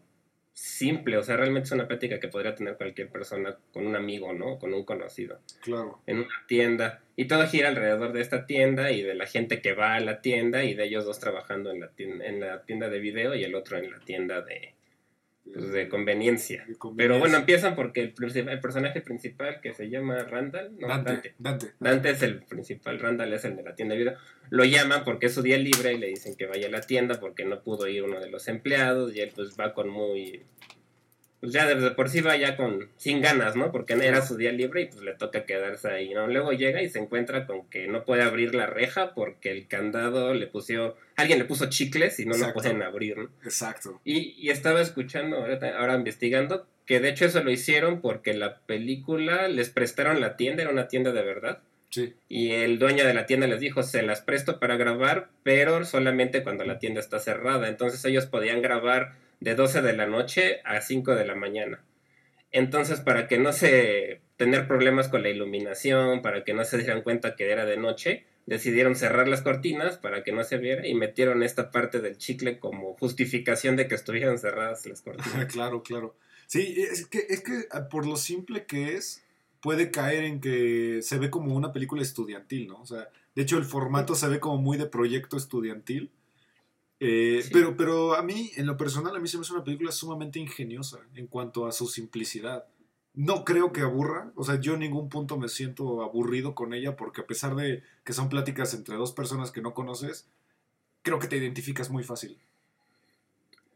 simple. 0.52 1.16
O 1.16 1.22
sea, 1.22 1.36
realmente 1.36 1.66
es 1.66 1.72
una 1.72 1.86
plática 1.86 2.18
que 2.18 2.28
podría 2.28 2.54
tener 2.56 2.76
cualquier 2.76 3.08
persona 3.10 3.56
con 3.72 3.86
un 3.86 3.94
amigo, 3.94 4.32
¿no? 4.32 4.58
Con 4.58 4.74
un 4.74 4.84
conocido. 4.84 5.40
Claro. 5.62 6.00
En 6.06 6.18
una 6.18 6.44
tienda. 6.48 7.00
Y 7.14 7.26
todo 7.26 7.46
gira 7.46 7.68
alrededor 7.68 8.12
de 8.12 8.20
esta 8.22 8.44
tienda 8.44 8.90
y 8.90 9.02
de 9.02 9.14
la 9.14 9.26
gente 9.26 9.60
que 9.62 9.72
va 9.72 9.94
a 9.94 10.00
la 10.00 10.20
tienda 10.20 10.64
y 10.64 10.74
de 10.74 10.84
ellos 10.84 11.04
dos 11.04 11.20
trabajando 11.20 11.70
en 11.70 11.80
la 11.80 11.88
tienda, 11.90 12.26
en 12.26 12.40
la 12.40 12.62
tienda 12.64 12.88
de 12.88 12.98
video 12.98 13.34
y 13.36 13.44
el 13.44 13.54
otro 13.54 13.78
en 13.78 13.90
la 13.92 14.00
tienda 14.00 14.40
de, 14.42 14.74
pues, 15.52 15.72
de 15.72 15.88
conveniencia. 15.88 16.64
De 16.66 16.76
conveniencia. 16.76 16.96
Pero 16.96 17.18
bueno, 17.18 17.38
empiezan 17.38 17.74
porque 17.74 18.00
el, 18.00 18.14
el 18.48 18.60
personaje 18.60 19.00
principal 19.00 19.60
que 19.60 19.74
se 19.74 19.88
llama 19.88 20.22
Randall, 20.24 20.76
no, 20.78 20.88
Dante, 20.88 21.12
Dante. 21.12 21.34
Dante. 21.38 21.66
Dante 21.78 22.10
es 22.10 22.22
el 22.22 22.42
principal, 22.44 22.98
Randall 22.98 23.32
es 23.32 23.44
el 23.44 23.56
de 23.56 23.62
la 23.62 23.74
tienda 23.74 23.94
de 23.94 23.98
video. 24.00 24.14
Lo 24.50 24.64
llaman 24.64 25.04
porque 25.04 25.26
es 25.26 25.34
su 25.34 25.42
día 25.42 25.58
libre 25.58 25.92
y 25.92 25.98
le 25.98 26.08
dicen 26.08 26.36
que 26.36 26.46
vaya 26.46 26.68
a 26.68 26.70
la 26.70 26.80
tienda 26.80 27.20
porque 27.20 27.44
no 27.44 27.62
pudo 27.62 27.86
ir 27.88 28.02
uno 28.02 28.20
de 28.20 28.30
los 28.30 28.48
empleados 28.48 29.14
y 29.14 29.20
él 29.20 29.32
pues 29.34 29.56
va 29.58 29.74
con 29.74 29.88
muy... 29.88 30.42
Pues 31.40 31.52
ya 31.52 31.66
de 31.66 31.90
por 31.92 32.08
sí 32.08 32.20
va 32.20 32.36
ya 32.36 32.56
con 32.56 32.88
sin 32.96 33.22
ganas, 33.22 33.54
¿no? 33.54 33.70
Porque 33.70 33.92
era 33.92 34.22
su 34.22 34.36
día 34.36 34.50
libre 34.50 34.82
y 34.82 34.86
pues 34.86 35.02
le 35.02 35.14
toca 35.14 35.44
quedarse 35.44 35.88
ahí, 35.88 36.12
¿no? 36.12 36.26
Luego 36.26 36.52
llega 36.52 36.82
y 36.82 36.88
se 36.88 36.98
encuentra 36.98 37.46
con 37.46 37.68
que 37.68 37.86
no 37.86 38.04
puede 38.04 38.22
abrir 38.22 38.56
la 38.56 38.66
reja 38.66 39.14
porque 39.14 39.52
el 39.52 39.68
candado 39.68 40.34
le 40.34 40.48
puso... 40.48 40.96
Alguien 41.16 41.38
le 41.38 41.44
puso 41.44 41.68
chicles 41.68 42.18
y 42.18 42.26
no 42.26 42.36
lo 42.36 42.52
pueden 42.52 42.82
abrir, 42.82 43.18
¿no? 43.18 43.30
Exacto. 43.44 44.00
Y, 44.04 44.34
y 44.36 44.50
estaba 44.50 44.80
escuchando, 44.80 45.36
ahorita- 45.36 45.78
ahora 45.78 45.94
investigando, 45.94 46.66
que 46.86 46.98
de 46.98 47.10
hecho 47.10 47.26
eso 47.26 47.42
lo 47.44 47.50
hicieron 47.52 48.00
porque 48.00 48.34
la 48.34 48.58
película 48.60 49.46
les 49.46 49.70
prestaron 49.70 50.20
la 50.20 50.36
tienda, 50.36 50.62
era 50.62 50.72
una 50.72 50.88
tienda 50.88 51.12
de 51.12 51.22
verdad. 51.22 51.60
Sí. 51.90 52.14
Y 52.28 52.50
el 52.50 52.78
dueño 52.78 53.04
de 53.06 53.14
la 53.14 53.26
tienda 53.26 53.46
les 53.46 53.60
dijo, 53.60 53.82
se 53.82 54.02
las 54.02 54.20
presto 54.22 54.58
para 54.58 54.76
grabar, 54.76 55.28
pero 55.42 55.84
solamente 55.84 56.42
cuando 56.42 56.64
la 56.64 56.78
tienda 56.78 57.00
está 57.00 57.18
cerrada. 57.18 57.68
Entonces 57.68 58.04
ellos 58.04 58.26
podían 58.26 58.60
grabar 58.60 59.14
de 59.40 59.54
12 59.54 59.82
de 59.82 59.92
la 59.92 60.06
noche 60.06 60.60
a 60.64 60.80
5 60.80 61.14
de 61.14 61.24
la 61.24 61.34
mañana. 61.34 61.82
Entonces, 62.50 63.00
para 63.00 63.28
que 63.28 63.38
no 63.38 63.52
se 63.52 64.20
tener 64.36 64.66
problemas 64.68 65.08
con 65.08 65.22
la 65.22 65.28
iluminación, 65.28 66.22
para 66.22 66.44
que 66.44 66.54
no 66.54 66.64
se 66.64 66.78
dieran 66.78 67.02
cuenta 67.02 67.36
que 67.36 67.50
era 67.50 67.66
de 67.66 67.76
noche, 67.76 68.24
decidieron 68.46 68.94
cerrar 68.94 69.28
las 69.28 69.42
cortinas 69.42 69.98
para 69.98 70.24
que 70.24 70.32
no 70.32 70.42
se 70.44 70.56
viera 70.56 70.86
y 70.86 70.94
metieron 70.94 71.42
esta 71.42 71.70
parte 71.70 72.00
del 72.00 72.16
chicle 72.16 72.58
como 72.58 72.94
justificación 72.94 73.76
de 73.76 73.88
que 73.88 73.94
estuvieran 73.94 74.38
cerradas 74.38 74.86
las 74.86 75.02
cortinas. 75.02 75.46
claro, 75.52 75.82
claro. 75.82 76.14
Sí, 76.46 76.76
es 76.78 77.06
que, 77.06 77.26
es 77.28 77.42
que 77.42 77.66
ah, 77.72 77.88
por 77.90 78.06
lo 78.06 78.16
simple 78.16 78.64
que 78.64 78.94
es, 78.94 79.22
puede 79.60 79.90
caer 79.90 80.24
en 80.24 80.40
que 80.40 81.00
se 81.02 81.18
ve 81.18 81.28
como 81.28 81.54
una 81.54 81.72
película 81.72 82.00
estudiantil, 82.00 82.68
¿no? 82.68 82.80
O 82.80 82.86
sea, 82.86 83.10
de 83.34 83.42
hecho 83.42 83.58
el 83.58 83.64
formato 83.64 84.14
se 84.14 84.28
ve 84.28 84.40
como 84.40 84.56
muy 84.56 84.78
de 84.78 84.86
proyecto 84.86 85.36
estudiantil. 85.36 86.10
Eh, 87.00 87.40
Sí. 87.44 87.50
pero, 87.52 87.76
pero 87.76 88.14
a 88.14 88.22
mí, 88.22 88.50
en 88.56 88.66
lo 88.66 88.76
personal, 88.76 89.14
a 89.14 89.20
mí 89.20 89.28
se 89.28 89.36
me 89.36 89.42
hace 89.42 89.52
una 89.52 89.64
película 89.64 89.92
sumamente 89.92 90.38
ingeniosa 90.38 90.98
en 91.14 91.26
cuanto 91.28 91.66
a 91.66 91.72
su 91.72 91.86
simplicidad. 91.86 92.66
No 93.14 93.44
creo 93.44 93.72
que 93.72 93.80
aburra, 93.80 94.32
o 94.36 94.44
sea, 94.44 94.60
yo 94.60 94.74
en 94.74 94.80
ningún 94.80 95.08
punto 95.08 95.38
me 95.38 95.48
siento 95.48 96.02
aburrido 96.02 96.54
con 96.54 96.72
ella 96.74 96.96
porque 96.96 97.20
a 97.22 97.26
pesar 97.26 97.54
de 97.56 97.82
que 98.04 98.12
son 98.12 98.28
pláticas 98.28 98.74
entre 98.74 98.96
dos 98.96 99.12
personas 99.12 99.50
que 99.50 99.60
no 99.62 99.74
conoces, 99.74 100.28
creo 101.02 101.18
que 101.18 101.26
te 101.28 101.36
identificas 101.36 101.90
muy 101.90 102.04
fácil. 102.04 102.38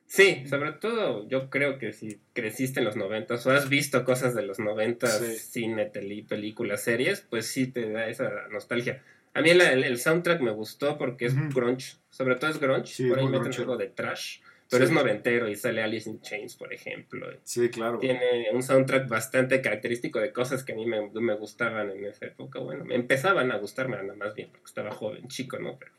Sí, 0.06 0.44
sobre 0.46 0.72
todo 0.72 1.26
yo 1.28 1.48
creo 1.48 1.78
que 1.78 1.92
si 1.94 2.20
creciste 2.34 2.80
en 2.80 2.84
los 2.84 2.96
noventas 2.96 3.46
o 3.46 3.50
has 3.50 3.68
visto 3.70 4.04
cosas 4.04 4.34
de 4.34 4.42
los 4.42 4.58
noventas, 4.58 5.18
Sí. 5.18 5.38
cine, 5.38 5.86
tele, 5.86 6.22
películas, 6.28 6.82
series, 6.84 7.22
pues 7.22 7.46
sí 7.46 7.66
te 7.66 7.90
da 7.90 8.08
esa 8.08 8.30
nostalgia. 8.50 9.02
A 9.34 9.40
mí 9.40 9.50
el, 9.50 9.60
el 9.62 9.98
soundtrack 9.98 10.40
me 10.40 10.50
gustó 10.50 10.98
porque 10.98 11.26
es 11.26 11.34
Ujú. 11.34 11.48
grunge, 11.54 11.96
sobre 12.10 12.36
todo 12.36 12.50
es 12.50 12.58
grunge, 12.60 12.92
Sí, 12.92 13.08
por 13.08 13.18
ahí 13.18 13.28
meten 13.28 13.52
algo 13.54 13.76
de 13.76 13.88
trash, 13.88 14.40
pero 14.68 14.84
Sí. 14.84 14.90
es 14.90 14.94
noventero 14.94 15.48
y 15.48 15.56
sale 15.56 15.82
Alice 15.82 16.08
in 16.08 16.20
Chains, 16.20 16.56
por 16.56 16.72
ejemplo. 16.72 17.26
Sí, 17.42 17.70
claro. 17.70 17.98
Tiene 17.98 18.50
un 18.52 18.62
soundtrack 18.62 19.08
bastante 19.08 19.60
característico 19.62 20.20
de 20.20 20.32
cosas 20.32 20.64
que 20.64 20.72
a 20.72 20.76
mí 20.76 20.84
me, 20.86 21.10
me 21.10 21.34
gustaban 21.34 21.90
en 21.90 22.04
esa 22.04 22.26
época. 22.26 22.58
Bueno, 22.58 22.84
me 22.84 22.94
empezaban 22.94 23.50
a 23.52 23.56
gustarme 23.56 23.96
nada 23.96 24.14
más 24.14 24.34
bien 24.34 24.50
porque 24.50 24.66
estaba 24.66 24.90
joven, 24.90 25.28
chico, 25.28 25.58
¿no? 25.58 25.78
Pero 25.78 25.92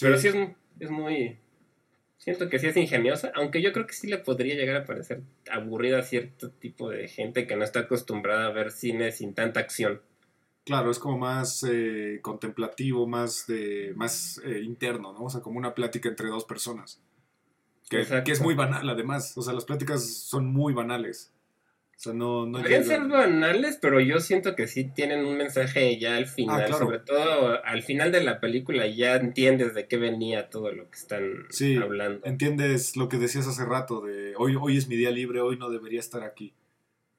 pero 0.00 0.18
sí 0.18 0.28
es, 0.28 0.34
es 0.80 0.90
muy... 0.90 1.38
Siento 2.18 2.48
que 2.48 2.58
sí 2.58 2.66
es 2.66 2.76
ingeniosa, 2.76 3.30
aunque 3.34 3.60
yo 3.62 3.72
creo 3.72 3.86
que 3.86 3.92
sí 3.92 4.08
le 4.08 4.18
podría 4.18 4.54
llegar 4.54 4.76
a 4.76 4.84
parecer 4.84 5.20
aburrida 5.50 5.98
a 5.98 6.02
cierto 6.02 6.50
tipo 6.50 6.88
de 6.90 7.08
gente 7.08 7.46
que 7.46 7.56
no 7.56 7.64
está 7.64 7.80
acostumbrada 7.80 8.46
a 8.46 8.50
ver 8.52 8.70
cine 8.72 9.12
sin 9.12 9.34
tanta 9.34 9.60
acción. 9.60 10.00
Claro, 10.66 10.90
es 10.90 10.98
como 10.98 11.16
más 11.16 11.62
eh, 11.62 12.18
contemplativo, 12.22 13.06
más 13.06 13.46
de 13.46 13.92
más 13.94 14.42
eh, 14.44 14.62
interno, 14.64 15.12
¿no? 15.12 15.26
O 15.26 15.30
sea, 15.30 15.40
como 15.40 15.58
una 15.58 15.76
plática 15.76 16.08
entre 16.08 16.28
dos 16.28 16.44
personas. 16.44 17.00
Que, 17.88 18.04
que 18.24 18.32
es 18.32 18.40
muy 18.42 18.56
banal, 18.56 18.88
además. 18.90 19.38
O 19.38 19.42
sea, 19.42 19.54
las 19.54 19.64
pláticas 19.64 20.04
son 20.04 20.46
muy 20.46 20.74
banales. 20.74 21.32
O 21.96 21.98
sea, 22.00 22.12
no, 22.14 22.46
no 22.46 22.58
Podrían 22.58 22.82
ser 22.82 23.06
banales, 23.06 23.78
pero 23.80 24.00
yo 24.00 24.18
siento 24.18 24.56
que 24.56 24.66
sí 24.66 24.90
tienen 24.92 25.24
un 25.24 25.36
mensaje 25.36 26.00
ya 26.00 26.16
al 26.16 26.26
final. 26.26 26.62
Ah, 26.62 26.66
claro. 26.66 26.84
Sobre 26.84 26.98
todo 26.98 27.64
al 27.64 27.82
final 27.84 28.10
de 28.10 28.24
la 28.24 28.40
película 28.40 28.88
ya 28.88 29.14
entiendes 29.14 29.72
de 29.72 29.86
qué 29.86 29.98
venía 29.98 30.50
todo 30.50 30.72
lo 30.72 30.90
que 30.90 30.98
están 30.98 31.46
Sí, 31.50 31.76
hablando. 31.76 32.26
Entiendes 32.26 32.96
lo 32.96 33.08
que 33.08 33.18
decías 33.18 33.46
hace 33.46 33.64
rato 33.64 34.00
de 34.00 34.34
hoy, 34.36 34.56
hoy 34.60 34.78
es 34.78 34.88
mi 34.88 34.96
día 34.96 35.12
libre, 35.12 35.40
hoy 35.42 35.56
no 35.58 35.70
debería 35.70 36.00
estar 36.00 36.24
aquí. 36.24 36.54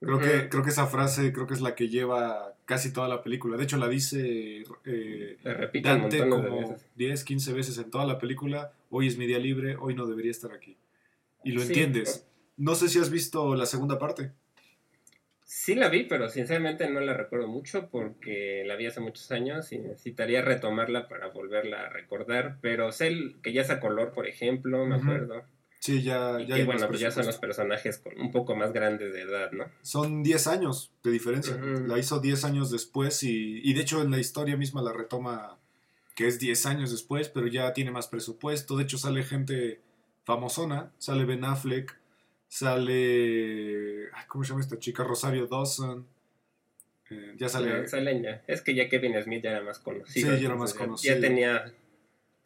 Creo, 0.02 0.20
que, 0.20 0.50
creo 0.50 0.64
que 0.64 0.70
esa 0.70 0.86
frase 0.86 1.32
creo 1.32 1.48
que 1.48 1.54
es 1.54 1.62
la 1.62 1.74
que 1.74 1.88
lleva 1.88 2.57
casi 2.68 2.92
toda 2.94 3.08
la 3.08 3.24
película. 3.24 3.58
De 3.58 3.64
hecho, 3.64 3.78
la 3.78 3.88
dice 3.88 4.64
eh, 4.86 5.38
Dante 5.82 6.30
como 6.30 6.60
veces. 6.60 6.86
10, 6.96 7.24
15 7.24 7.54
veces 7.54 7.78
en 7.80 7.90
toda 7.90 8.06
la 8.06 8.20
película. 8.20 8.74
Hoy 8.92 9.08
es 9.08 9.18
mi 9.18 9.26
día 9.26 9.40
libre, 9.40 9.76
hoy 9.80 9.96
no 9.96 10.06
debería 10.06 10.32
estar 10.32 10.52
aquí. 10.52 10.78
Y 11.44 11.54
lo 11.54 11.62
Sí, 11.62 11.68
entiendes. 11.70 12.28
No 12.58 12.76
sé 12.76 12.90
si 12.90 13.00
has 13.00 13.10
visto 13.10 13.56
la 13.56 13.66
segunda 13.66 13.98
parte. 13.98 14.32
Sí 15.44 15.76
la 15.76 15.88
vi, 15.88 16.04
pero 16.04 16.28
sinceramente 16.28 16.90
no 16.90 17.00
la 17.00 17.14
recuerdo 17.14 17.48
mucho 17.48 17.90
porque 17.90 18.64
la 18.66 18.76
vi 18.76 18.86
hace 18.88 19.00
muchos 19.00 19.32
años 19.32 19.72
y 19.72 19.80
necesitaría 19.80 20.42
retomarla 20.42 21.08
para 21.08 21.28
volverla 21.30 21.86
a 21.86 21.90
recordar. 21.90 22.58
Pero 22.62 22.92
sé 22.92 23.16
que 23.42 23.54
ya 23.54 23.62
es 23.62 23.70
a 23.70 23.80
color, 23.80 24.12
por 24.12 24.28
ejemplo, 24.28 24.86
me 24.86 24.96
acuerdo. 24.96 25.46
Sí, 25.80 26.02
ya, 26.02 26.40
ya. 26.40 26.66
bueno, 26.66 26.88
pues 26.88 27.00
ya 27.00 27.12
son 27.12 27.26
los 27.26 27.38
personajes 27.38 28.00
con 28.00 28.20
un 28.20 28.32
poco 28.32 28.56
más 28.56 28.74
grandes 28.74 29.14
de 29.14 29.22
edad, 29.22 29.52
¿no? 29.52 29.66
Son 29.82 30.24
10 30.24 30.48
años 30.48 30.92
de 31.04 31.12
diferencia. 31.12 31.56
La 31.58 31.98
hizo 31.98 32.20
10 32.20 32.44
años 32.46 32.72
después 32.72 33.24
y, 33.24 33.62
y 33.64 33.74
de 33.74 33.82
hecho 33.82 34.02
en 34.02 34.12
la 34.12 34.20
historia 34.20 34.58
misma 34.58 34.82
la 34.82 34.92
retoma 34.92 35.58
que 36.16 36.28
es 36.28 36.40
10 36.40 36.66
años 36.66 36.92
después, 36.92 37.30
pero 37.30 37.48
ya 37.48 37.74
tiene 37.74 37.92
más 37.92 38.08
presupuesto. 38.08 38.76
De 38.76 38.84
hecho 38.84 38.98
sale 38.98 39.24
gente 39.24 39.80
famosona, 40.26 40.92
sale 40.98 41.26
Ben 41.26 41.46
Affleck, 41.46 41.96
Sale. 42.48 44.10
¿Cómo 44.28 44.44
se 44.44 44.50
llama 44.50 44.62
esta 44.62 44.80
chica? 44.80 45.04
Rosario 45.04 45.48
Dawson. 45.48 46.06
Eh, 47.10 47.34
ya 47.38 47.50
sale. 47.50 47.88
Salen 47.88 48.24
ya. 48.24 48.44
Es 48.48 48.62
que 48.62 48.74
ya 48.74 48.90
Kevin 48.90 49.22
Smith 49.22 49.44
ya 49.44 49.52
era 49.52 49.62
más 49.62 49.80
conocido. 49.80 50.32
Sí, 50.36 50.42
ya 50.42 50.48
era 50.48 50.56
más 50.56 50.74
conocido. 50.74 51.16
Ya 51.16 51.22
tenía 51.22 51.74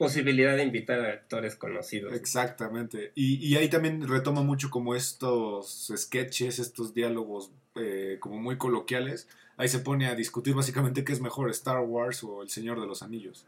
posibilidad 0.01 0.55
de 0.55 0.63
invitar 0.63 1.00
a 1.00 1.10
actores 1.10 1.55
conocidos. 1.55 2.13
Exactamente. 2.13 3.12
Y, 3.13 3.55
ahí 3.55 3.70
también 3.70 4.08
retoma 4.08 4.41
mucho 4.41 4.70
como 4.70 4.96
estos 4.96 5.93
sketches, 5.96 6.60
estos 6.60 6.93
diálogos 6.93 7.51
eh, 7.75 8.17
como 8.20 8.38
muy 8.38 8.58
coloquiales. 8.58 9.27
Ahí 9.58 9.67
se 9.67 9.79
pone 9.79 10.08
a 10.08 10.15
discutir 10.15 10.55
básicamente 10.55 11.03
qué 11.03 11.13
es 11.13 11.22
mejor, 11.22 11.51
Star 11.51 11.81
Wars 11.81 12.24
o 12.24 12.41
El 12.41 12.50
Señor 12.50 12.81
de 12.81 12.88
los 12.88 13.03
Anillos 13.03 13.46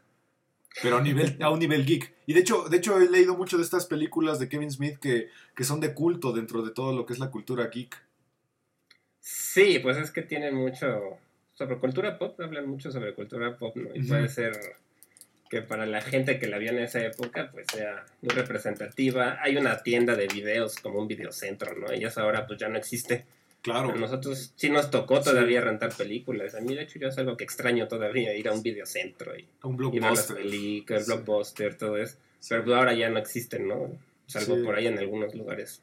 pero 0.82 0.96
a, 0.98 1.00
nivel, 1.00 1.36
a 1.40 1.50
un 1.50 1.58
nivel 1.58 1.86
geek. 1.86 2.12
Y 2.26 2.34
de 2.34 2.40
hecho, 2.40 2.68
de 2.68 2.78
hecho 2.78 2.98
he 2.98 3.08
leído 3.08 3.36
mucho 3.36 3.56
de 3.56 3.62
estas 3.62 3.86
películas 3.86 4.38
de 4.38 4.48
Kevin 4.48 4.70
Smith 4.70 4.98
que, 4.98 5.28
que 5.54 5.64
son 5.64 5.80
de 5.80 5.94
culto 5.94 6.32
dentro 6.32 6.62
de 6.62 6.72
todo 6.72 6.92
lo 6.92 7.06
que 7.06 7.12
es 7.12 7.18
la 7.18 7.30
cultura 7.30 7.68
geek. 7.68 7.96
Sí, 9.20 9.78
pues 9.78 9.96
es 9.96 10.10
que 10.10 10.22
tienen 10.22 10.54
mucho 10.54 11.18
sobre 11.54 11.78
cultura 11.78 12.18
pop, 12.18 12.38
hablan 12.40 12.68
mucho 12.68 12.90
sobre 12.90 13.14
cultura 13.14 13.56
pop, 13.56 13.76
¿no? 13.76 13.94
Y 13.94 14.02
puede 14.02 14.28
ser 14.28 14.76
que 15.54 15.62
para 15.62 15.86
la 15.86 16.00
gente 16.00 16.40
que 16.40 16.48
la 16.48 16.58
vio 16.58 16.70
en 16.70 16.80
esa 16.80 17.00
época, 17.04 17.48
pues 17.52 17.66
sea 17.72 18.04
muy 18.22 18.34
representativa. 18.34 19.38
Hay 19.40 19.56
una 19.56 19.84
tienda 19.84 20.16
de 20.16 20.26
videos 20.26 20.80
como 20.80 20.98
un 20.98 21.06
videocentro, 21.06 21.76
¿no? 21.76 21.94
Y 21.94 22.04
ahora 22.16 22.44
pues 22.44 22.58
ya 22.58 22.68
no 22.68 22.76
existe. 22.76 23.24
Claro. 23.62 23.90
A 23.90 23.94
nosotros 23.94 24.52
sí 24.56 24.68
nos 24.68 24.90
tocó 24.90 25.20
todavía 25.22 25.60
rentar 25.60 25.94
películas. 25.94 26.56
A 26.56 26.60
mí, 26.60 26.74
de 26.74 26.82
hecho, 26.82 26.98
yo 26.98 27.06
es 27.06 27.18
algo 27.18 27.36
que 27.36 27.44
extraño 27.44 27.86
todavía, 27.86 28.34
ir 28.34 28.48
a 28.48 28.52
un 28.52 28.64
videocentro 28.64 29.38
y 29.38 29.46
un 29.62 29.76
blockbuster. 29.76 30.44
Ir 30.44 30.84
a 30.92 30.98
blockbuster, 30.98 31.78
todo 31.78 31.98
eso. 31.98 32.16
Pero 32.48 32.64
pues, 32.64 32.76
ahora 32.76 32.92
ya 32.92 33.08
no 33.08 33.20
existen, 33.20 33.68
¿no? 33.68 33.96
Salvo 34.26 34.60
por 34.64 34.74
ahí 34.74 34.88
en 34.88 34.98
algunos 34.98 35.36
lugares 35.36 35.82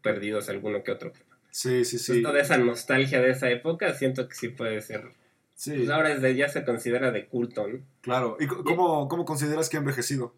perdidos, 0.00 0.48
alguno 0.48 0.84
que 0.84 0.92
otro. 0.92 1.12
Sí, 1.50 1.84
sí, 1.84 1.98
sí. 1.98 2.22
toda 2.22 2.40
esa 2.40 2.56
nostalgia 2.56 3.20
de 3.20 3.32
esa 3.32 3.50
época, 3.50 3.94
siento 3.94 4.28
que 4.28 4.36
sí 4.36 4.48
puede 4.48 4.80
ser. 4.80 5.10
Sí. 5.54 5.72
Pues 5.76 5.90
ahora 5.90 6.12
es 6.12 6.36
ya 6.36 6.48
se 6.48 6.64
considera 6.64 7.10
de 7.10 7.26
culto, 7.26 7.68
¿no? 7.68 7.80
Claro. 8.00 8.36
¿Y 8.40 8.46
cómo, 8.46 9.08
cómo 9.08 9.24
consideras 9.24 9.68
que 9.68 9.76
ha 9.76 9.80
envejecido? 9.80 10.34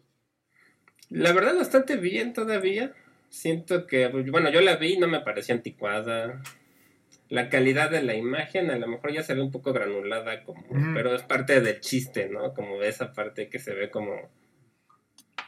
La 1.09 1.33
verdad, 1.33 1.55
bastante 1.55 1.97
bien 1.97 2.33
todavía. 2.33 2.93
Siento 3.29 3.87
que, 3.87 4.07
bueno, 4.07 4.49
yo 4.51 4.61
la 4.61 4.75
vi 4.75 4.93
y 4.93 4.97
no 4.97 5.07
me 5.07 5.19
pareció 5.21 5.55
anticuada 5.55 6.41
la 7.29 7.49
calidad 7.49 7.89
de 7.89 8.03
la 8.03 8.15
imagen 8.15 8.69
a 8.69 8.77
lo 8.77 8.87
mejor 8.87 9.11
ya 9.11 9.23
se 9.23 9.33
ve 9.33 9.41
un 9.41 9.51
poco 9.51 9.73
granulada, 9.73 10.43
como, 10.43 10.63
pero 10.93 11.15
es 11.15 11.23
parte 11.23 11.59
del 11.61 11.79
chiste, 11.79 12.29
¿no? 12.29 12.53
Como 12.53 12.81
esa 12.83 13.13
parte 13.13 13.49
que 13.49 13.59
se 13.59 13.73
ve 13.73 13.89
como 13.89 14.29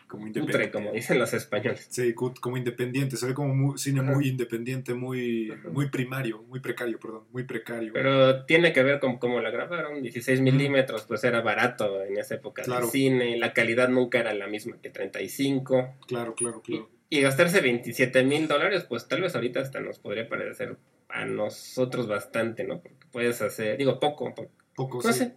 como 0.07 0.27
independiente. 0.27 0.71
como 0.71 0.91
dicen 0.91 1.19
los 1.19 1.33
españoles. 1.33 1.87
Sí, 1.89 2.13
como 2.13 2.57
independiente, 2.57 3.17
se 3.17 3.27
ve 3.27 3.33
como 3.33 3.77
cine 3.77 4.01
muy 4.01 4.27
independiente, 4.27 4.93
muy, 4.93 5.53
muy 5.71 5.89
primario, 5.89 6.43
muy 6.43 6.59
precario, 6.59 6.99
perdón, 6.99 7.23
muy 7.31 7.43
precario. 7.43 7.91
Pero 7.93 8.45
tiene 8.45 8.73
que 8.73 8.83
ver 8.83 8.99
con 8.99 9.17
cómo 9.17 9.41
la 9.41 9.51
grabaron, 9.51 10.01
16 10.01 10.41
milímetros, 10.41 11.03
pues 11.07 11.23
era 11.23 11.41
barato 11.41 12.03
en 12.03 12.17
esa 12.17 12.35
época 12.35 12.63
del 12.63 12.85
cine, 12.85 13.37
la 13.37 13.53
calidad 13.53 13.89
nunca 13.89 14.19
era 14.19 14.33
la 14.33 14.47
misma 14.47 14.77
que 14.81 14.89
35. 14.89 15.95
Claro, 16.07 16.35
claro, 16.35 16.61
claro. 16.61 16.89
Y, 17.09 17.17
y 17.17 17.21
gastarse 17.21 17.61
27 17.61 18.23
mil 18.23 18.47
dólares, 18.47 18.85
pues 18.87 19.07
tal 19.07 19.21
vez 19.21 19.35
ahorita 19.35 19.59
hasta 19.59 19.79
nos 19.79 19.99
podría 19.99 20.27
parecer 20.27 20.77
a 21.09 21.25
nosotros 21.25 22.07
bastante, 22.07 22.63
¿no? 22.63 22.81
Porque 22.81 23.05
puedes 23.11 23.41
hacer, 23.41 23.77
digo, 23.77 23.99
poco, 23.99 24.33
poco, 24.75 25.01
no 25.03 25.13
sé, 25.13 25.33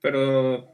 pero, 0.00 0.71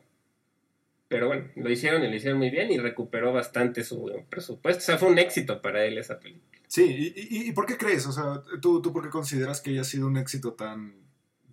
pero 1.08 1.28
bueno, 1.28 1.48
lo 1.56 1.70
hicieron 1.70 2.04
y 2.04 2.08
lo 2.08 2.14
hicieron 2.14 2.38
muy 2.38 2.50
bien 2.50 2.70
y 2.70 2.78
recuperó 2.78 3.32
bastante 3.32 3.82
su 3.82 4.24
presupuesto, 4.28 4.82
o 4.82 4.84
sea, 4.84 4.98
fue 4.98 5.08
un 5.08 5.18
éxito 5.18 5.62
para 5.62 5.84
él 5.84 5.98
esa 5.98 6.20
película. 6.20 6.46
Sí, 6.66 7.12
¿y, 7.16 7.48
y, 7.48 7.52
por 7.52 7.64
qué 7.64 7.78
crees? 7.78 8.06
O 8.06 8.12
sea, 8.12 8.42
¿tú, 8.60 8.82
¿tú 8.82 8.92
por 8.92 9.02
qué 9.02 9.08
consideras 9.08 9.62
que 9.62 9.70
haya 9.70 9.84
sido 9.84 10.06
un 10.06 10.18
éxito 10.18 10.52
tan, 10.52 10.96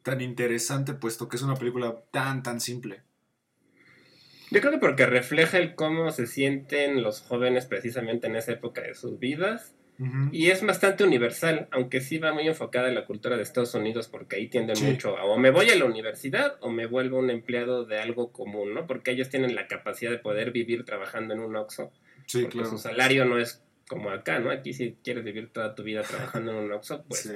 tan 0.04 0.20
interesante, 0.20 0.94
puesto 0.94 1.30
que 1.30 1.38
es 1.38 1.42
una 1.42 1.56
película 1.56 1.96
tan, 2.12 2.44
tan 2.44 2.60
simple? 2.60 3.02
Yo 4.52 4.60
creo 4.60 4.74
que 4.74 4.78
porque 4.78 5.06
refleja 5.06 5.58
el 5.58 5.76
cómo 5.76 6.12
se 6.12 6.28
sienten 6.28 7.02
los 7.02 7.22
jóvenes 7.22 7.66
precisamente 7.66 8.28
en 8.28 8.36
esa 8.36 8.52
época 8.52 8.82
de 8.82 8.94
sus 8.94 9.18
vidas 9.18 9.75
y 10.32 10.50
es 10.50 10.66
bastante 10.66 11.04
universal, 11.04 11.68
aunque 11.72 12.02
sí 12.02 12.18
va 12.18 12.34
muy 12.34 12.48
enfocada 12.48 12.90
en 12.90 12.96
la 12.96 13.06
cultura 13.06 13.38
de 13.38 13.44
Estados 13.44 13.74
Unidos, 13.76 14.08
porque 14.10 14.36
ahí 14.36 14.48
tienden 14.48 14.76
mucho 14.84 15.18
a 15.18 15.24
o 15.24 15.38
me 15.38 15.52
voy 15.52 15.70
a 15.70 15.76
la 15.76 15.86
universidad 15.86 16.58
o 16.60 16.70
me 16.70 16.86
vuelvo 16.86 17.20
un 17.20 17.30
empleado 17.30 17.86
de 17.86 18.00
algo 18.00 18.32
común, 18.32 18.74
¿no? 18.74 18.88
Porque 18.88 19.12
ellos 19.12 19.30
tienen 19.30 19.56
la 19.56 19.68
capacidad 19.68 20.12
de 20.12 20.18
poder 20.18 20.52
vivir 20.52 20.84
trabajando 20.84 21.34
en 21.34 21.40
un 21.40 21.56
Oxxo. 21.56 21.92
Sí, 22.26 22.44
porque 22.44 22.66
su 22.66 22.78
salario 22.78 23.26
no 23.26 23.40
es 23.40 23.64
como 23.88 24.10
acá, 24.10 24.40
¿no? 24.40 24.52
Aquí 24.52 24.74
si 24.74 24.98
quieres 25.04 25.24
vivir 25.24 25.52
toda 25.54 25.76
tu 25.76 25.84
vida 25.84 26.02
trabajando 26.02 26.52
en 26.52 26.58
un 26.58 26.72
Oxxo, 26.74 27.06
pues 27.08 27.32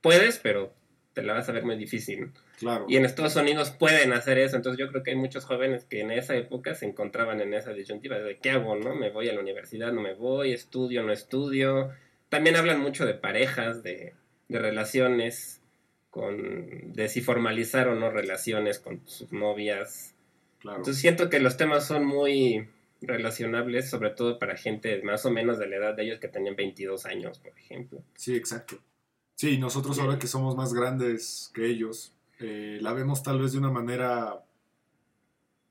puedes, 0.00 0.38
pero 0.38 0.74
te 1.16 1.22
la 1.22 1.32
vas 1.32 1.48
a 1.48 1.52
ver 1.52 1.64
muy 1.64 1.76
difícil. 1.76 2.30
Claro. 2.58 2.84
Y 2.90 2.98
en 2.98 3.06
Estados 3.06 3.36
Unidos 3.36 3.70
pueden 3.70 4.12
hacer 4.12 4.36
eso, 4.36 4.54
entonces 4.54 4.78
yo 4.78 4.90
creo 4.90 5.02
que 5.02 5.12
hay 5.12 5.16
muchos 5.16 5.46
jóvenes 5.46 5.86
que 5.86 6.00
en 6.00 6.10
esa 6.10 6.36
época 6.36 6.74
se 6.74 6.84
encontraban 6.84 7.40
en 7.40 7.54
esa 7.54 7.72
disyuntiva 7.72 8.18
de 8.18 8.36
qué 8.36 8.50
hago, 8.50 8.76
¿no? 8.76 8.94
Me 8.94 9.08
voy 9.08 9.26
a 9.30 9.32
la 9.32 9.40
universidad, 9.40 9.94
no 9.94 10.02
me 10.02 10.12
voy, 10.12 10.52
estudio, 10.52 11.02
no 11.04 11.12
estudio. 11.12 11.90
También 12.28 12.54
hablan 12.54 12.80
mucho 12.80 13.06
de 13.06 13.14
parejas, 13.14 13.82
de, 13.82 14.12
de 14.48 14.58
relaciones, 14.58 15.62
con, 16.10 16.92
de 16.92 17.08
si 17.08 17.22
formalizar 17.22 17.88
o 17.88 17.94
no 17.94 18.10
relaciones 18.10 18.78
con 18.78 19.00
sus 19.06 19.32
novias. 19.32 20.14
Claro. 20.58 20.76
Entonces 20.76 21.00
siento 21.00 21.30
que 21.30 21.40
los 21.40 21.56
temas 21.56 21.86
son 21.86 22.04
muy 22.04 22.68
relacionables, 23.00 23.88
sobre 23.88 24.10
todo 24.10 24.38
para 24.38 24.58
gente 24.58 25.00
más 25.00 25.24
o 25.24 25.30
menos 25.30 25.58
de 25.58 25.66
la 25.66 25.76
edad 25.76 25.94
de 25.94 26.02
ellos 26.02 26.20
que 26.20 26.28
tenían 26.28 26.56
22 26.56 27.06
años, 27.06 27.38
por 27.38 27.58
ejemplo. 27.58 28.02
Sí, 28.16 28.36
exacto. 28.36 28.76
Sí, 29.36 29.58
nosotros 29.58 29.98
ahora 29.98 30.18
que 30.18 30.26
somos 30.26 30.56
más 30.56 30.72
grandes 30.72 31.50
que 31.52 31.66
ellos, 31.66 32.14
eh, 32.40 32.78
la 32.80 32.94
vemos 32.94 33.22
tal 33.22 33.38
vez 33.38 33.52
de 33.52 33.58
una 33.58 33.70
manera 33.70 34.42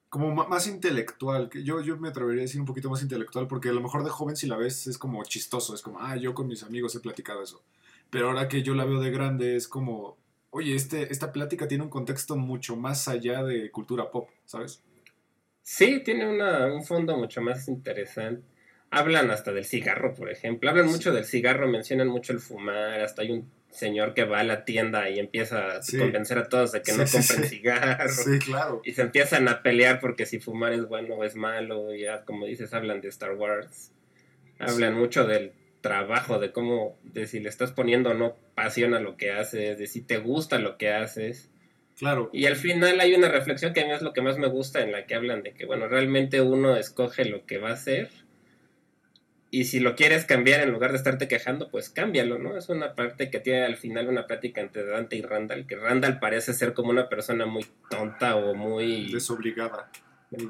como 0.10 0.34
más 0.34 0.67
intelectual. 0.67 1.50
Que 1.50 1.63
yo, 1.63 1.81
yo 1.81 1.98
me 1.98 2.10
atrevería 2.10 2.41
a 2.41 2.43
decir 2.43 2.62
un 2.62 2.67
poquito 2.67 2.91
más 2.91 3.01
intelectual, 3.01 3.48
porque 3.48 3.69
a 3.69 3.74
lo 3.74 3.81
mejor 3.81 4.03
de 4.03 4.12
joven 4.12 4.36
si 4.36 4.45
la 4.45 4.55
ves 4.55 4.86
es 4.86 5.00
como 5.00 5.24
chistoso, 5.24 5.74
es 5.74 5.81
como, 5.81 6.00
ah, 6.00 6.15
yo 6.15 6.36
con 6.36 6.48
mis 6.48 6.62
amigos 6.62 6.95
he 6.95 7.00
platicado 7.00 7.41
eso. 7.41 7.63
Pero 8.12 8.27
ahora 8.29 8.48
que 8.48 8.62
yo 8.62 8.75
la 8.75 8.86
veo 8.86 9.00
de 9.00 9.10
grande 9.10 9.55
es 9.55 9.67
como, 9.67 10.15
oye, 10.51 10.75
este, 10.75 11.12
esta 11.12 11.31
plática 11.31 11.67
tiene 11.67 11.84
un 11.84 11.89
contexto 11.89 12.38
mucho 12.38 12.75
más 12.75 13.07
allá 13.07 13.43
de 13.43 13.72
cultura 13.72 14.12
pop, 14.12 14.29
¿sabes? 14.45 14.84
Sí, 15.63 16.03
tiene 16.05 16.27
un 16.72 16.84
fondo 16.84 17.17
mucho 17.17 17.41
más 17.41 17.67
interesante. 17.67 18.54
Hablan 18.95 19.29
hasta 19.29 19.51
del 19.51 19.65
cigarro, 19.65 20.13
por 20.13 20.31
ejemplo. 20.31 20.69
Hablan 20.69 20.87
mucho 20.87 21.11
del 21.11 21.25
cigarro, 21.25 21.67
mencionan 21.67 22.07
mucho 22.07 22.31
el 22.31 22.39
fumar, 22.39 23.01
hasta 23.01 23.23
hay 23.23 23.31
un 23.31 23.51
señor 23.69 24.13
que 24.13 24.23
va 24.23 24.39
a 24.39 24.43
la 24.45 24.63
tienda 24.63 25.09
y 25.09 25.19
empieza 25.19 25.75
a 25.75 25.81
convencer 25.99 26.37
a 26.37 26.47
todos 26.47 26.71
de 26.71 26.81
que 26.81 26.93
no 26.93 27.03
compren 27.05 27.43
cigarros. 27.43 28.15
Sí, 28.15 28.39
claro. 28.39 28.81
Y 28.85 28.93
se 28.93 29.01
empiezan 29.01 29.49
a 29.49 29.61
pelear 29.61 29.99
porque 29.99 30.25
si 30.25 30.39
fumar 30.39 30.71
es 30.71 30.87
bueno 30.87 31.15
o 31.15 31.25
es 31.25 31.35
malo. 31.35 31.93
Y 31.93 32.03
ya, 32.03 32.23
como 32.23 32.45
dices, 32.45 32.73
hablan 32.73 33.01
de 33.01 33.09
Star 33.09 33.33
Wars. 33.33 33.91
Hablan 34.59 34.95
mucho 34.95 35.27
del 35.27 35.51
trabajo, 35.81 36.39
de 36.39 36.53
cómo, 36.53 36.97
de 37.03 37.27
si 37.27 37.41
le 37.41 37.49
estás 37.49 37.73
poniendo 37.73 38.11
o 38.11 38.13
no 38.13 38.37
pasión 38.55 38.93
a 38.93 39.01
lo 39.01 39.17
que 39.17 39.31
haces, 39.31 39.77
de 39.77 39.87
si 39.87 39.99
te 40.03 40.19
gusta 40.19 40.57
lo 40.57 40.77
que 40.77 40.93
haces. 40.93 41.49
Claro. 41.97 42.29
Y 42.31 42.45
al 42.45 42.55
final 42.55 43.01
hay 43.01 43.13
una 43.13 43.27
reflexión 43.27 43.73
que 43.73 43.81
a 43.81 43.85
mí 43.85 43.91
es 43.91 44.01
lo 44.01 44.13
que 44.13 44.21
más 44.21 44.37
me 44.37 44.47
gusta 44.47 44.79
en 44.79 44.93
la 44.93 45.05
que 45.05 45.15
hablan 45.15 45.43
de 45.43 45.53
que, 45.53 45.65
bueno, 45.65 45.89
realmente 45.89 46.39
uno 46.39 46.77
escoge 46.77 47.25
lo 47.25 47.45
que 47.45 47.57
va 47.57 47.71
a 47.71 47.73
hacer 47.73 48.09
y 49.55 49.63
si 49.63 49.79
lo 49.79 49.95
quieres 49.95 50.25
cambiar 50.25 50.59
en 50.59 50.74
lugar 50.74 50.91
de 50.91 50.97
estarte 50.97 51.29
quejando, 51.29 51.69
pues 51.69 51.89
cámbialo, 51.89 52.38
¿no? 52.38 52.57
Es 52.57 52.67
una 52.67 52.93
parte 52.93 53.29
que 53.29 53.39
tiene 53.39 53.63
al 53.63 53.77
final 53.77 54.09
una 54.09 54.27
plática 54.27 54.59
entre 54.59 54.85
Dante 54.85 55.15
y 55.15 55.21
Randall, 55.21 55.65
que 55.65 55.77
Randall 55.77 56.19
parece 56.19 56.53
ser 56.53 56.74
como 56.74 56.89
una 56.89 57.07
persona 57.07 57.45
muy 57.45 57.65
tonta 57.89 58.35
o 58.35 58.53
muy... 58.53 59.13
Desobligada. 59.13 59.89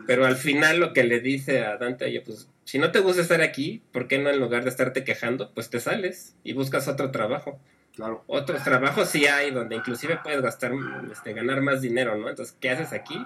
Pero 0.07 0.25
al 0.25 0.35
final 0.35 0.79
lo 0.79 0.91
que 0.91 1.03
le 1.03 1.19
dice 1.19 1.63
a 1.63 1.77
Dante, 1.77 2.05
oye, 2.05 2.21
pues 2.21 2.50
si 2.63 2.79
no 2.79 2.91
te 2.91 2.97
gusta 2.97 3.21
estar 3.21 3.43
aquí, 3.43 3.83
¿por 3.91 4.07
qué 4.07 4.17
no 4.17 4.31
en 4.31 4.39
lugar 4.39 4.63
de 4.63 4.71
estarte 4.71 5.03
quejando, 5.03 5.53
pues 5.53 5.69
te 5.69 5.79
sales 5.79 6.35
y 6.43 6.53
buscas 6.53 6.88
otro 6.88 7.12
trabajo? 7.12 7.59
Claro. 7.95 8.24
Otros 8.25 8.63
trabajos 8.63 9.07
sí 9.07 9.27
hay 9.27 9.51
donde 9.51 9.75
inclusive 9.75 10.19
puedes 10.24 10.41
gastar, 10.41 10.71
este, 11.12 11.33
ganar 11.33 11.62
más 11.62 11.79
dinero, 11.79 12.17
¿no? 12.17 12.27
Entonces, 12.27 12.57
¿qué 12.59 12.71
haces 12.71 12.91
aquí 12.91 13.24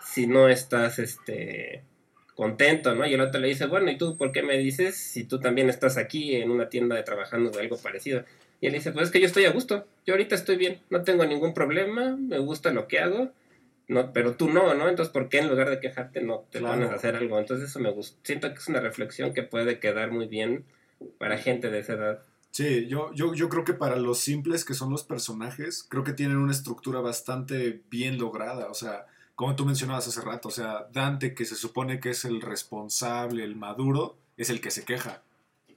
si 0.00 0.28
no 0.28 0.48
estás, 0.48 1.00
este 1.00 1.82
contento, 2.36 2.94
¿no? 2.94 3.06
Y 3.06 3.14
el 3.14 3.20
otro 3.20 3.40
le 3.40 3.48
dice, 3.48 3.66
bueno, 3.66 3.90
¿y 3.90 3.98
tú 3.98 4.16
por 4.16 4.30
qué 4.30 4.42
me 4.42 4.56
dices 4.58 4.96
si 4.96 5.24
tú 5.24 5.40
también 5.40 5.68
estás 5.68 5.96
aquí 5.96 6.36
en 6.36 6.50
una 6.50 6.68
tienda 6.68 6.94
de 6.94 7.02
trabajando 7.02 7.50
de 7.50 7.60
algo 7.60 7.76
parecido? 7.78 8.24
Y 8.60 8.68
él 8.68 8.74
dice, 8.74 8.92
pues 8.92 9.06
es 9.06 9.10
que 9.10 9.20
yo 9.20 9.26
estoy 9.26 9.46
a 9.46 9.52
gusto, 9.52 9.86
yo 10.06 10.14
ahorita 10.14 10.34
estoy 10.34 10.56
bien, 10.56 10.80
no 10.90 11.02
tengo 11.02 11.24
ningún 11.26 11.52
problema, 11.54 12.16
me 12.16 12.38
gusta 12.38 12.70
lo 12.72 12.86
que 12.86 13.00
hago, 13.00 13.32
no, 13.88 14.12
pero 14.12 14.34
tú 14.36 14.48
no, 14.48 14.74
¿no? 14.74 14.88
Entonces, 14.88 15.12
¿por 15.12 15.28
qué 15.28 15.38
en 15.38 15.48
lugar 15.48 15.70
de 15.70 15.80
quejarte 15.80 16.20
no 16.20 16.44
te 16.50 16.58
Claro. 16.58 16.74
pones 16.76 16.90
a 16.90 16.94
hacer 16.94 17.16
algo? 17.16 17.38
Entonces, 17.38 17.70
eso 17.70 17.80
me 17.80 17.90
gusta. 17.90 18.18
Siento 18.22 18.48
que 18.48 18.58
es 18.58 18.68
una 18.68 18.80
reflexión 18.80 19.32
que 19.32 19.42
puede 19.42 19.78
quedar 19.78 20.10
muy 20.10 20.26
bien 20.26 20.64
para 21.18 21.38
gente 21.38 21.70
de 21.70 21.78
esa 21.80 21.92
edad. 21.94 22.22
Sí, 22.50 22.86
yo, 22.88 23.12
yo, 23.14 23.34
yo 23.34 23.48
creo 23.48 23.64
que 23.64 23.74
para 23.74 23.96
los 23.96 24.18
simples 24.18 24.64
que 24.64 24.74
son 24.74 24.90
los 24.90 25.04
personajes, 25.04 25.84
creo 25.88 26.02
que 26.04 26.14
tienen 26.14 26.38
una 26.38 26.52
estructura 26.52 27.00
bastante 27.00 27.80
bien 27.90 28.18
lograda. 28.18 28.68
O 28.68 28.74
sea, 28.74 29.06
como 29.36 29.54
tú 29.54 29.66
mencionabas 29.66 30.08
hace 30.08 30.22
rato, 30.22 30.48
o 30.48 30.50
sea, 30.50 30.88
Dante, 30.92 31.34
que 31.34 31.44
se 31.44 31.54
supone 31.54 32.00
que 32.00 32.10
es 32.10 32.24
el 32.24 32.40
responsable, 32.40 33.44
el 33.44 33.54
maduro, 33.54 34.16
es 34.38 34.48
el 34.50 34.62
que 34.62 34.70
se 34.70 34.84
queja. 34.84 35.22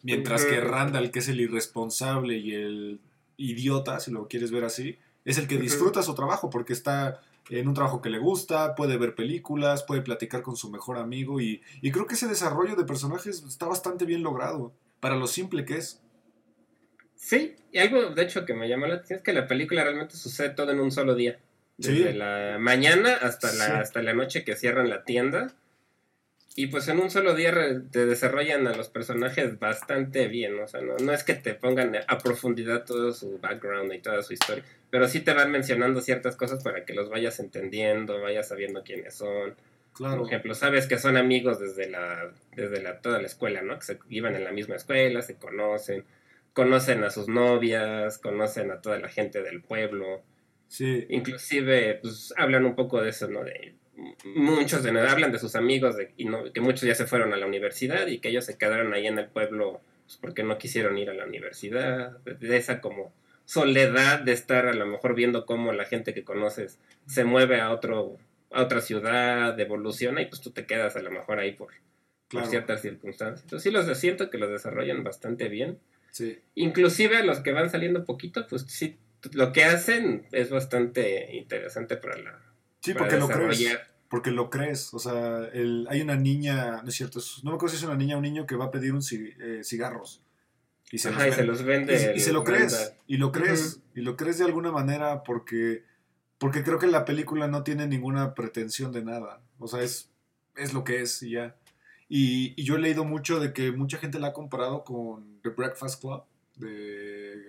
Mientras 0.02 0.46
que. 0.46 0.62
Randall, 0.62 1.12
que 1.12 1.20
es 1.20 1.28
el 1.28 1.42
irresponsable 1.42 2.38
y 2.38 2.54
el 2.56 3.02
idiota, 3.36 4.00
si 4.00 4.12
lo 4.12 4.30
quieres 4.30 4.52
ver 4.52 4.64
así, 4.64 4.98
es 5.26 5.38
el 5.38 5.48
que 5.48 5.58
disfruta 5.58 6.02
su 6.02 6.16
trabajo 6.16 6.50
porque 6.50 6.72
está 6.72 7.22
en 7.50 7.68
un 7.68 7.74
trabajo 7.74 8.02
que 8.02 8.10
le 8.10 8.20
gusta, 8.20 8.76
puede 8.76 8.98
ver 8.98 9.14
películas, 9.14 9.84
puede 9.84 10.02
platicar 10.02 10.42
con 10.42 10.56
su 10.56 10.70
mejor 10.70 10.98
amigo 10.98 11.42
y, 11.42 11.62
y 11.82 11.92
creo 11.92 12.08
que 12.08 12.14
ese 12.14 12.28
desarrollo 12.28 12.76
de 12.76 12.86
personajes 12.86 13.44
está 13.44 13.66
bastante 13.66 14.06
bien 14.06 14.24
logrado 14.24 14.72
para 15.02 15.18
lo 15.18 15.28
simple 15.28 15.66
que 15.66 15.78
es. 15.78 16.02
Sí, 17.16 17.56
y 17.74 17.80
algo 17.80 18.12
de 18.12 18.24
hecho 18.24 18.46
que 18.46 18.54
me 18.54 18.70
llamó 18.70 18.88
la 18.88 18.96
atención 18.96 19.18
es 19.18 19.24
que 19.24 19.34
la 19.34 19.48
película 19.48 19.84
realmente 19.84 20.16
sucede 20.16 20.52
todo 20.52 20.72
en 20.72 20.80
un 20.80 20.92
solo 20.92 21.16
día. 21.16 21.40
Desde 21.80 22.12
Sí. 22.12 22.18
la 22.18 22.58
mañana 22.60 23.14
hasta 23.14 23.52
la, 23.54 23.66
Sí. 23.66 23.72
hasta 23.72 24.02
la 24.02 24.14
noche 24.14 24.44
que 24.44 24.56
cierran 24.56 24.90
la 24.90 25.04
tienda. 25.06 25.54
Y 26.56 26.68
pues 26.68 26.90
en 26.90 27.00
un 27.00 27.10
solo 27.10 27.36
día 27.36 27.54
te 27.90 28.06
desarrollan 28.06 28.68
a 28.68 28.76
los 28.76 28.90
personajes 28.90 29.60
bastante 29.60 30.28
bien. 30.28 30.60
O 30.60 30.68
sea, 30.68 30.82
no, 30.82 30.98
no 30.98 31.14
es 31.14 31.24
que 31.24 31.36
te 31.36 31.54
pongan 31.54 31.96
a 32.06 32.18
profundidad 32.18 32.84
todo 32.84 33.14
su 33.14 33.38
background 33.40 33.94
y 33.94 34.00
toda 34.00 34.22
su 34.24 34.34
historia. 34.34 34.64
Pero 34.90 35.08
sí 35.08 35.22
te 35.22 35.34
van 35.34 35.52
mencionando 35.52 36.02
ciertas 36.02 36.36
cosas 36.36 36.62
para 36.62 36.84
que 36.84 36.94
los 36.94 37.10
vayas 37.10 37.40
entendiendo, 37.40 38.20
vayas 38.20 38.50
sabiendo 38.50 38.84
quiénes 38.84 39.14
son. 39.14 39.56
Claro. 39.94 40.18
Por 40.18 40.28
ejemplo, 40.28 40.54
sabes 40.54 40.88
que 40.88 40.98
son 40.98 41.16
amigos 41.16 41.60
desde 41.62 41.90
la, 41.90 42.30
desde 42.56 42.82
la, 42.82 43.00
toda 43.00 43.22
la 43.22 43.28
escuela, 43.28 43.62
¿no? 43.62 43.78
Que 43.80 43.86
se 43.86 44.00
iban 44.10 44.36
en 44.36 44.44
la 44.44 44.52
misma 44.52 44.76
escuela, 44.76 45.22
se 45.22 45.36
conocen, 45.36 46.04
conocen 46.54 47.04
a 47.06 47.10
sus 47.10 47.30
novias, 47.30 48.18
conocen 48.18 48.72
a 48.72 48.82
toda 48.82 49.00
la 49.00 49.08
gente 49.08 49.42
del 49.44 49.62
pueblo. 49.62 50.24
Sí, 50.70 51.06
Inclusive, 51.10 51.96
pues 52.02 52.32
hablan 52.38 52.64
un 52.64 52.76
poco 52.76 53.02
de 53.02 53.10
eso, 53.10 53.28
¿no? 53.28 53.44
De 53.44 53.74
muchos 54.24 54.84
de 54.84 54.98
hablan 54.98 55.32
de 55.32 55.40
sus 55.40 55.56
amigos 55.56 55.98
de, 55.98 56.14
y 56.16 56.26
no, 56.26 56.54
que 56.54 56.62
muchos 56.62 56.84
ya 56.84 56.96
se 56.96 57.06
fueron 57.06 57.34
a 57.34 57.38
la 57.38 57.48
universidad 57.48 58.08
y 58.08 58.20
que 58.20 58.30
ellos 58.30 58.46
se 58.46 58.58
quedaron 58.58 58.94
ahí 58.94 59.08
en 59.08 59.20
el 59.20 59.28
pueblo 59.28 59.82
pues, 60.06 60.18
porque 60.18 60.44
no 60.44 60.58
quisieron 60.58 60.98
ir 60.98 61.10
a 61.10 61.14
la 61.14 61.26
universidad, 61.26 62.18
de, 62.20 62.56
esa 62.56 62.82
como 62.82 63.12
soledad 63.46 64.20
de 64.20 64.32
estar 64.32 64.68
a 64.68 64.74
lo 64.74 64.86
mejor 64.86 65.16
viendo 65.16 65.46
cómo 65.46 65.74
la 65.74 65.86
gente 65.86 66.14
que 66.14 66.24
conoces 66.24 66.80
se 67.08 67.24
mueve 67.26 67.60
a 67.60 67.72
otro 67.72 68.18
a 68.52 68.64
otra 68.64 68.82
ciudad, 68.82 69.60
evoluciona 69.60 70.22
y 70.22 70.28
pues 70.28 70.42
tú 70.42 70.52
te 70.52 70.66
quedas 70.66 70.96
a 70.96 71.02
lo 71.02 71.12
mejor 71.12 71.40
ahí 71.40 71.52
por, 71.52 71.70
por 72.30 72.46
ciertas 72.48 72.82
circunstancias. 72.82 73.44
Entonces 73.44 73.64
sí 73.64 73.72
los 73.72 73.98
siento 73.98 74.30
que 74.30 74.38
los 74.38 74.50
desarrollan 74.50 75.04
bastante 75.04 75.50
bien. 75.50 75.80
Sí, 76.12 76.40
Inclusive 76.56 77.18
a 77.18 77.24
los 77.24 77.42
que 77.42 77.52
van 77.52 77.70
saliendo 77.70 78.06
poquito, 78.06 78.48
pues 78.48 78.66
sí, 78.68 78.98
lo 79.34 79.52
que 79.52 79.64
hacen 79.66 80.26
es 80.32 80.50
bastante 80.50 81.36
interesante 81.36 81.98
para 81.98 82.18
la 82.18 82.42
sí 82.82 82.94
para 82.94 83.06
porque 83.06 83.20
lo 83.20 83.28
crees. 83.28 83.78
Porque 84.10 84.32
lo 84.32 84.50
crees. 84.50 84.94
O 84.94 85.00
sea, 85.00 85.46
el- 85.54 85.86
hay 85.90 86.02
una 86.02 86.16
niña, 86.16 86.82
no 86.82 86.90
es 86.90 86.96
cierto, 86.96 87.20
es- 87.20 87.44
no 87.44 87.52
me 87.52 87.56
acuerdo 87.56 87.76
si 87.76 87.84
es 87.84 87.88
una 87.88 87.98
niña 87.98 88.16
o 88.16 88.20
un 88.20 88.24
niño 88.24 88.46
que 88.48 88.56
va 88.56 88.66
a 88.66 88.72
pedir 88.72 88.94
un 88.94 89.02
ci- 89.02 89.36
eh, 89.40 89.64
cigarros. 89.64 90.24
Y 90.92 90.98
se, 90.98 91.10
Ajá, 91.10 91.28
y 91.28 91.32
se 91.32 91.44
los 91.44 91.62
vende. 91.64 92.14
y- 92.16 92.20
se 92.20 92.34
lo 92.34 92.44
crees. 92.44 92.94
Y 93.06 93.18
lo 93.18 93.32
crees. 93.32 93.82
Y 93.94 94.02
lo 94.02 94.18
crees 94.18 94.40
de 94.40 94.46
alguna 94.46 94.72
manera 94.72 95.22
porque, 95.24 95.84
porque 96.40 96.64
creo 96.64 96.80
que 96.80 96.88
la 96.88 97.06
película 97.06 97.48
no 97.48 97.64
tiene 97.64 97.86
ninguna 97.86 98.34
pretensión 98.34 98.92
de 98.92 99.04
nada. 99.04 99.42
O 99.60 99.68
sea, 99.68 99.82
es, 99.84 100.10
es 100.56 100.74
lo 100.74 100.84
que 100.84 101.02
es 101.02 101.22
y 101.22 101.32
ya. 101.32 101.56
Y, 102.08 102.60
y 102.60 102.64
yo 102.64 102.78
he 102.78 102.80
leído 102.80 103.06
mucho 103.06 103.40
de 103.40 103.54
que 103.54 103.72
mucha 103.72 104.00
gente 104.00 104.18
la 104.20 104.30
ha 104.30 104.34
comparado 104.34 104.84
con 104.84 105.40
The 105.44 105.50
Breakfast 105.50 106.02
Club 106.02 106.24
de, 106.56 107.49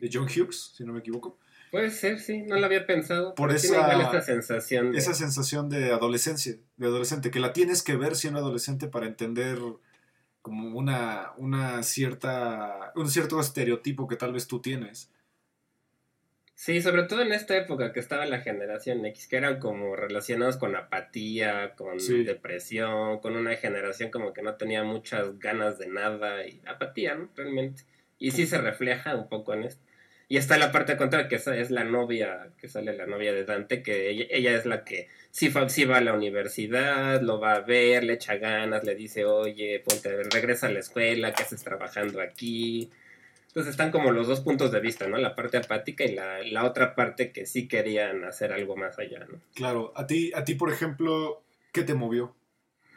de 0.00 0.10
John 0.12 0.24
Hughes, 0.24 0.72
si 0.76 0.84
no 0.84 0.92
me 0.92 1.00
equivoco. 1.00 1.38
Puede 1.70 1.90
ser, 1.90 2.20
sí, 2.20 2.42
no 2.42 2.56
lo 2.58 2.64
había 2.66 2.86
pensado. 2.86 3.34
Por 3.34 3.50
esa- 3.52 4.00
esta 4.00 4.20
sensación 4.22 4.92
de... 4.92 4.98
esa 4.98 5.14
sensación 5.14 5.68
de 5.68 5.90
adolescencia, 5.92 6.56
de 6.76 6.86
adolescente, 6.86 7.30
que 7.30 7.40
la 7.40 7.52
tienes 7.52 7.82
que 7.82 7.96
ver 7.96 8.14
siendo 8.16 8.38
adolescente 8.40 8.86
para 8.88 9.06
entender 9.06 9.58
como 10.42 10.78
una, 10.78 11.32
una 11.38 11.82
cierta, 11.82 12.92
un 12.94 13.10
cierto 13.10 13.40
estereotipo 13.40 14.06
que 14.06 14.16
tal 14.16 14.32
vez 14.32 14.46
tú 14.46 14.60
tienes. 14.60 15.10
Sí, 16.54 16.80
sobre 16.80 17.02
todo 17.02 17.20
en 17.20 17.32
esta 17.32 17.54
época 17.56 17.92
que 17.92 18.00
estaba 18.00 18.24
la 18.24 18.40
generación 18.40 19.04
X, 19.04 19.26
que 19.28 19.36
eran 19.36 19.58
como 19.58 19.94
relacionados 19.94 20.56
con 20.56 20.74
apatía, 20.74 21.74
con 21.74 22.00
Sí. 22.00 22.24
depresión, 22.24 23.18
con 23.18 23.36
una 23.36 23.54
generación 23.56 24.10
como 24.10 24.32
que 24.32 24.40
no 24.40 24.54
tenía 24.54 24.82
muchas 24.82 25.38
ganas 25.38 25.78
de 25.78 25.88
nada 25.88 26.46
y 26.46 26.62
apatía, 26.66 27.14
¿no? 27.14 27.28
Realmente. 27.36 27.82
Y 28.18 28.30
sí 28.30 28.46
se 28.46 28.58
refleja 28.58 29.14
un 29.16 29.28
poco 29.28 29.54
en 29.54 29.64
esto. 29.64 29.82
Y 30.28 30.38
está 30.38 30.58
la 30.58 30.72
parte 30.72 30.96
contraria, 30.96 31.28
que 31.28 31.36
es 31.36 31.70
la 31.70 31.84
novia, 31.84 32.48
que 32.58 32.68
sale 32.68 32.96
la 32.96 33.06
novia 33.06 33.32
de 33.32 33.44
Dante, 33.44 33.82
que 33.84 34.10
ella, 34.10 34.24
ella 34.30 34.56
es 34.56 34.66
la 34.66 34.82
que 34.84 35.08
sí, 35.30 35.52
sí 35.68 35.84
va 35.84 35.98
a 35.98 36.00
la 36.00 36.14
universidad, 36.14 37.20
lo 37.22 37.38
va 37.38 37.54
a 37.54 37.60
ver, 37.60 38.02
le 38.02 38.14
echa 38.14 38.36
ganas, 38.36 38.82
le 38.82 38.96
dice, 38.96 39.24
oye, 39.24 39.80
ponte, 39.86 40.24
regresa 40.24 40.66
a 40.66 40.70
la 40.72 40.80
escuela, 40.80 41.32
¿qué 41.32 41.44
haces 41.44 41.62
trabajando 41.62 42.20
aquí? 42.20 42.90
Entonces 43.46 43.70
están 43.70 43.92
como 43.92 44.10
los 44.10 44.26
dos 44.26 44.40
puntos 44.40 44.72
de 44.72 44.80
vista, 44.80 45.06
¿no? 45.06 45.16
La 45.16 45.36
parte 45.36 45.58
apática 45.58 46.04
y 46.04 46.14
la, 46.14 46.42
la 46.42 46.64
otra 46.64 46.96
parte 46.96 47.30
que 47.30 47.46
sí 47.46 47.68
querían 47.68 48.24
hacer 48.24 48.52
algo 48.52 48.76
más 48.76 48.98
allá, 48.98 49.20
¿no? 49.30 49.40
Claro, 49.54 49.92
a 49.94 50.06
ti, 50.08 50.32
a 50.34 50.42
ti 50.44 50.56
por 50.56 50.72
ejemplo, 50.72 51.42
¿qué 51.72 51.84
te 51.84 51.94
movió 51.94 52.34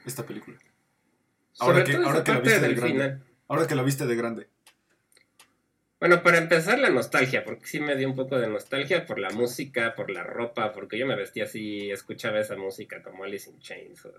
esta 0.06 0.26
película? 0.26 0.58
Sobre 1.54 1.72
Ahora 1.74 1.84
que- 1.84 1.92
todo 1.94 2.06
ahora 2.08 2.16
esa 2.16 2.24
que 2.24 2.32
la 2.32 2.38
parte 2.38 2.50
viste 2.50 2.62
de 2.62 2.68
del 2.68 2.76
grande. 2.76 2.94
final. 2.94 3.24
Ahora 3.48 3.68
que 3.68 3.76
la 3.76 3.84
viste 3.84 4.06
de 4.06 4.16
grande. 4.16 4.48
Bueno, 6.00 6.24
para 6.24 6.38
empezar 6.38 6.80
la 6.80 6.90
nostalgia, 6.90 7.44
porque 7.44 7.66
sí 7.66 7.80
me 7.80 7.96
dio 7.98 8.08
un 8.08 8.16
poco 8.16 8.40
de 8.40 8.48
nostalgia 8.48 9.06
por 9.06 9.20
la 9.20 9.30
música, 9.32 9.96
por 9.96 10.10
la 10.10 10.24
ropa, 10.24 10.72
porque 10.72 10.98
yo 10.98 11.06
me 11.06 11.16
vestía 11.16 11.44
así, 11.44 11.92
escuchaba 11.92 12.40
esa 12.40 12.56
música 12.56 13.02
como 13.04 13.26
Alice 13.26 13.50
in 13.50 13.60
Chains, 13.60 14.06
o 14.06 14.14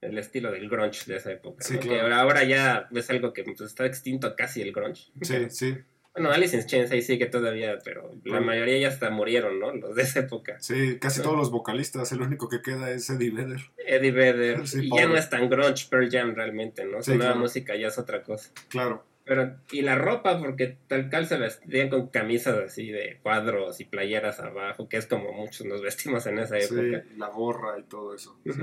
el 0.00 0.16
estilo 0.18 0.50
del 0.52 0.68
grunge 0.68 1.04
de 1.06 1.16
esa 1.16 1.32
época. 1.32 1.64
Sí, 1.64 1.78
claro. 1.78 2.02
ahora, 2.02 2.20
ahora 2.20 2.44
ya 2.44 2.88
es 2.92 3.10
algo 3.10 3.32
que 3.32 3.42
pues, 3.44 3.60
está 3.62 3.84
extinto 3.86 4.34
casi 4.36 4.62
el 4.62 4.72
grunge. 4.72 5.10
Sí, 5.22 5.34
sí, 5.50 5.76
Bueno, 6.12 6.30
Alice 6.30 6.56
in 6.56 6.66
Chains 6.66 6.90
ahí 6.92 7.02
sigue 7.02 7.26
todavía, 7.26 7.78
pero 7.84 8.12
la 8.24 8.40
mayoría 8.40 8.78
ya 8.78 8.88
hasta 8.88 9.10
murieron, 9.10 9.58
¿no? 9.58 9.72
Los 9.74 9.96
de 9.96 10.02
esa 10.02 10.20
época. 10.20 10.56
sí, 10.60 10.98
casi 11.00 11.20
todos 11.22 11.36
los 11.36 11.50
vocalistas, 11.50 12.12
el 12.12 12.20
único 12.22 12.48
que 12.48 12.62
queda 12.62 12.90
es 12.92 13.10
Eddie 13.10 13.30
Vedder. 13.30 13.60
Eddie 13.86 14.10
Vedder, 14.12 14.68
Sí, 14.68 14.86
y 14.86 14.88
pobre. 14.88 15.02
ya 15.04 15.08
no 15.08 15.16
es 15.16 15.28
tan 15.30 15.48
grunge 15.50 15.86
Pearl 15.90 16.08
Jam 16.10 16.34
realmente, 16.36 16.84
¿no? 16.84 16.98
Su 17.02 17.10
Sí, 17.10 17.16
nueva 17.16 17.32
claro. 17.32 17.40
música 17.40 17.74
ya 17.76 17.88
es 17.88 17.98
otra 17.98 18.22
cosa. 18.22 18.50
Claro, 18.68 19.04
Pero, 19.24 19.56
y 19.70 19.82
la 19.82 19.96
ropa, 19.96 20.38
porque 20.40 20.78
tal 20.88 21.08
cual 21.08 21.26
se 21.26 21.36
vestían 21.38 21.88
con 21.88 22.08
camisas 22.08 22.58
así 22.58 22.90
de 22.90 23.18
cuadros 23.22 23.80
y 23.80 23.84
playeras 23.84 24.40
abajo, 24.40 24.88
que 24.88 24.96
es 24.96 25.06
como 25.06 25.32
muchos 25.32 25.66
nos 25.66 25.80
vestimos 25.82 26.26
en 26.26 26.38
esa 26.38 26.58
sí, 26.60 26.74
época. 26.74 27.04
la 27.16 27.28
gorra 27.28 27.78
y 27.78 27.84
todo 27.84 28.14
eso. 28.14 28.38
sí. 28.44 28.60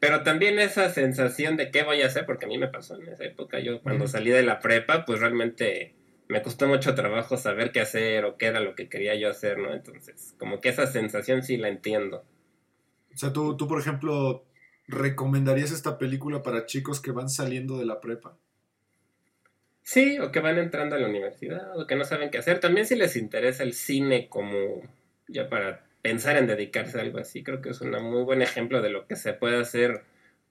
Pero 0.00 0.24
también 0.24 0.58
esa 0.58 0.90
sensación 0.90 1.56
de 1.56 1.70
qué 1.70 1.84
voy 1.84 2.02
a 2.02 2.06
hacer, 2.06 2.26
porque 2.26 2.46
a 2.46 2.48
mí 2.48 2.58
me 2.58 2.66
pasó 2.66 3.00
en 3.00 3.06
esa 3.06 3.22
época. 3.22 3.60
Yo 3.60 3.80
cuando 3.82 4.08
salí 4.08 4.32
de 4.32 4.42
la 4.42 4.58
prepa, 4.58 5.04
pues 5.04 5.20
realmente 5.20 5.94
me 6.26 6.42
costó 6.42 6.66
mucho 6.66 6.96
trabajo 6.96 7.36
saber 7.36 7.70
qué 7.70 7.82
hacer 7.82 8.24
o 8.24 8.36
qué 8.36 8.46
era 8.46 8.58
lo 8.58 8.74
que 8.74 8.88
quería 8.88 9.14
yo 9.14 9.30
hacer, 9.30 9.58
¿no? 9.58 9.72
Entonces, 9.72 10.34
como 10.38 10.60
que 10.60 10.70
esa 10.70 10.88
sensación 10.88 11.44
sí 11.44 11.56
la 11.56 11.68
entiendo. 11.68 12.24
O 13.14 13.16
sea, 13.16 13.32
tú, 13.32 13.56
tú, 13.56 13.68
por 13.68 13.78
ejemplo, 13.78 14.44
¿recomendarías 14.88 15.70
esta 15.70 15.98
película 15.98 16.42
para 16.42 16.66
chicos 16.66 17.00
que 17.00 17.12
van 17.12 17.28
saliendo 17.28 17.78
de 17.78 17.86
la 17.86 18.00
prepa? 18.00 18.36
Sí, 19.82 20.18
o 20.18 20.30
que 20.30 20.40
van 20.40 20.58
entrando 20.58 20.96
a 20.96 20.98
la 20.98 21.08
universidad, 21.08 21.78
o 21.78 21.86
que 21.86 21.96
no 21.96 22.04
saben 22.04 22.30
qué 22.30 22.38
hacer. 22.38 22.60
También 22.60 22.86
si 22.86 22.94
les 22.96 23.16
interesa 23.16 23.62
el 23.62 23.72
cine 23.74 24.28
como 24.28 24.82
ya 25.28 25.48
para 25.48 25.84
pensar 26.02 26.36
en 26.36 26.46
dedicarse 26.46 26.98
a 26.98 27.02
algo 27.02 27.18
así, 27.18 27.42
creo 27.42 27.60
que 27.60 27.70
es 27.70 27.80
un 27.80 27.90
muy 27.90 28.22
buen 28.22 28.42
ejemplo 28.42 28.80
de 28.82 28.90
lo 28.90 29.06
que 29.06 29.16
se 29.16 29.32
puede 29.32 29.60
hacer 29.60 30.02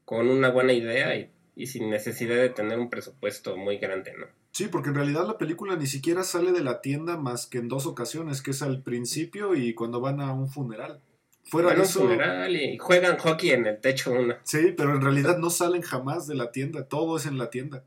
con 0.05 0.29
una 0.29 0.49
buena 0.49 0.73
idea 0.73 1.15
y, 1.15 1.29
y 1.55 1.67
sin 1.67 1.89
necesidad 1.89 2.35
de 2.35 2.49
tener 2.49 2.79
un 2.79 2.89
presupuesto 2.89 3.55
muy 3.57 3.77
grande, 3.77 4.13
¿no? 4.17 4.25
Sí, 4.51 4.67
porque 4.67 4.89
en 4.89 4.95
realidad 4.95 5.25
la 5.25 5.37
película 5.37 5.75
ni 5.77 5.87
siquiera 5.87 6.23
sale 6.23 6.51
de 6.51 6.61
la 6.63 6.81
tienda 6.81 7.15
más 7.17 7.47
que 7.47 7.57
en 7.59 7.69
dos 7.69 7.85
ocasiones, 7.85 8.41
que 8.41 8.51
es 8.51 8.61
al 8.61 8.83
principio 8.83 9.55
y 9.55 9.73
cuando 9.73 10.01
van 10.01 10.19
a 10.19 10.33
un 10.33 10.49
funeral. 10.49 11.01
Fuera 11.43 11.69
Van 11.69 11.77
de 11.77 11.81
a 11.81 11.83
un 11.85 11.89
eso, 11.89 12.01
funeral 12.01 12.55
y 12.55 12.77
juegan 12.77 13.17
hockey 13.17 13.51
en 13.51 13.65
el 13.65 13.79
techo 13.79 14.11
uno. 14.11 14.35
sí, 14.43 14.73
pero 14.75 14.93
en 14.95 15.01
realidad 15.01 15.37
no 15.37 15.49
salen 15.49 15.81
jamás 15.81 16.27
de 16.27 16.35
la 16.35 16.51
tienda, 16.51 16.87
todo 16.87 17.17
es 17.17 17.25
en 17.25 17.37
la 17.37 17.49
tienda. 17.49 17.83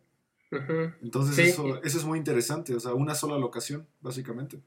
Entonces 1.03 1.37
Sí. 1.37 1.43
eso, 1.43 1.83
eso 1.83 1.99
es 1.99 2.05
muy 2.05 2.19
interesante, 2.19 2.75
o 2.75 2.81
sea, 2.81 2.95
una 2.95 3.15
sola 3.15 3.39
locación, 3.39 3.87
básicamente. 4.01 4.61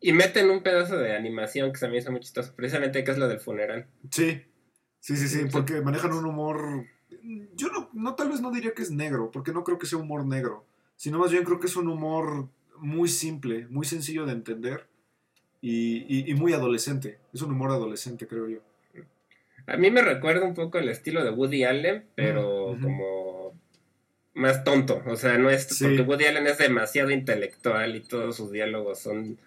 Y 0.00 0.12
meten 0.12 0.50
un 0.50 0.62
pedazo 0.62 0.96
de 0.98 1.14
animación 1.14 1.72
que 1.72 1.88
me 1.88 1.98
hizo 1.98 2.10
muy 2.10 2.20
chistoso, 2.20 2.52
precisamente 2.56 3.04
que 3.04 3.10
es 3.10 3.18
lo 3.18 3.28
del 3.28 3.38
funeral. 3.40 3.86
Sí, 4.10 4.42
sí, 5.00 5.16
sí, 5.16 5.28
sí, 5.28 5.38
Sí. 5.42 5.48
porque 5.50 5.80
manejan 5.80 6.12
un 6.12 6.26
humor 6.26 6.86
yo 7.54 7.68
no, 7.68 7.88
no, 7.92 8.14
tal 8.14 8.28
vez 8.28 8.40
no 8.40 8.50
diría 8.50 8.74
que 8.74 8.82
es 8.82 8.90
negro, 8.90 9.30
porque 9.30 9.52
no 9.52 9.64
creo 9.64 9.78
que 9.78 9.86
sea 9.86 9.98
humor 9.98 10.26
negro, 10.26 10.64
sino 10.96 11.18
más 11.18 11.30
bien 11.30 11.44
creo 11.44 11.60
que 11.60 11.66
es 11.66 11.76
un 11.76 11.88
humor 11.88 12.48
muy 12.78 13.08
simple, 13.08 13.66
muy 13.68 13.86
sencillo 13.86 14.26
de 14.26 14.32
entender 14.32 14.86
y, 15.60 16.28
y, 16.28 16.34
muy 16.34 16.52
adolescente. 16.52 17.18
Es 17.32 17.42
un 17.42 17.52
humor 17.52 17.70
adolescente, 17.70 18.26
creo 18.26 18.48
yo. 18.48 18.58
A 19.66 19.76
mí 19.76 19.92
me 19.92 20.02
recuerda 20.02 20.44
un 20.44 20.54
poco 20.54 20.78
el 20.78 20.88
estilo 20.88 21.22
de 21.22 21.30
Woody 21.30 21.62
Allen, 21.62 22.04
pero 22.16 22.76
como 22.82 23.31
más 24.34 24.64
tonto. 24.64 25.02
O 25.06 25.16
sea, 25.16 25.38
no 25.38 25.50
es 25.50 25.66
porque 25.80 26.02
Woody 26.02 26.24
Allen 26.24 26.46
es 26.46 26.58
demasiado 26.58 27.10
intelectual 27.10 27.96
y 27.96 28.00
todos 28.00 28.36
sus 28.36 28.52
diálogos 28.52 28.98
son 29.00 29.38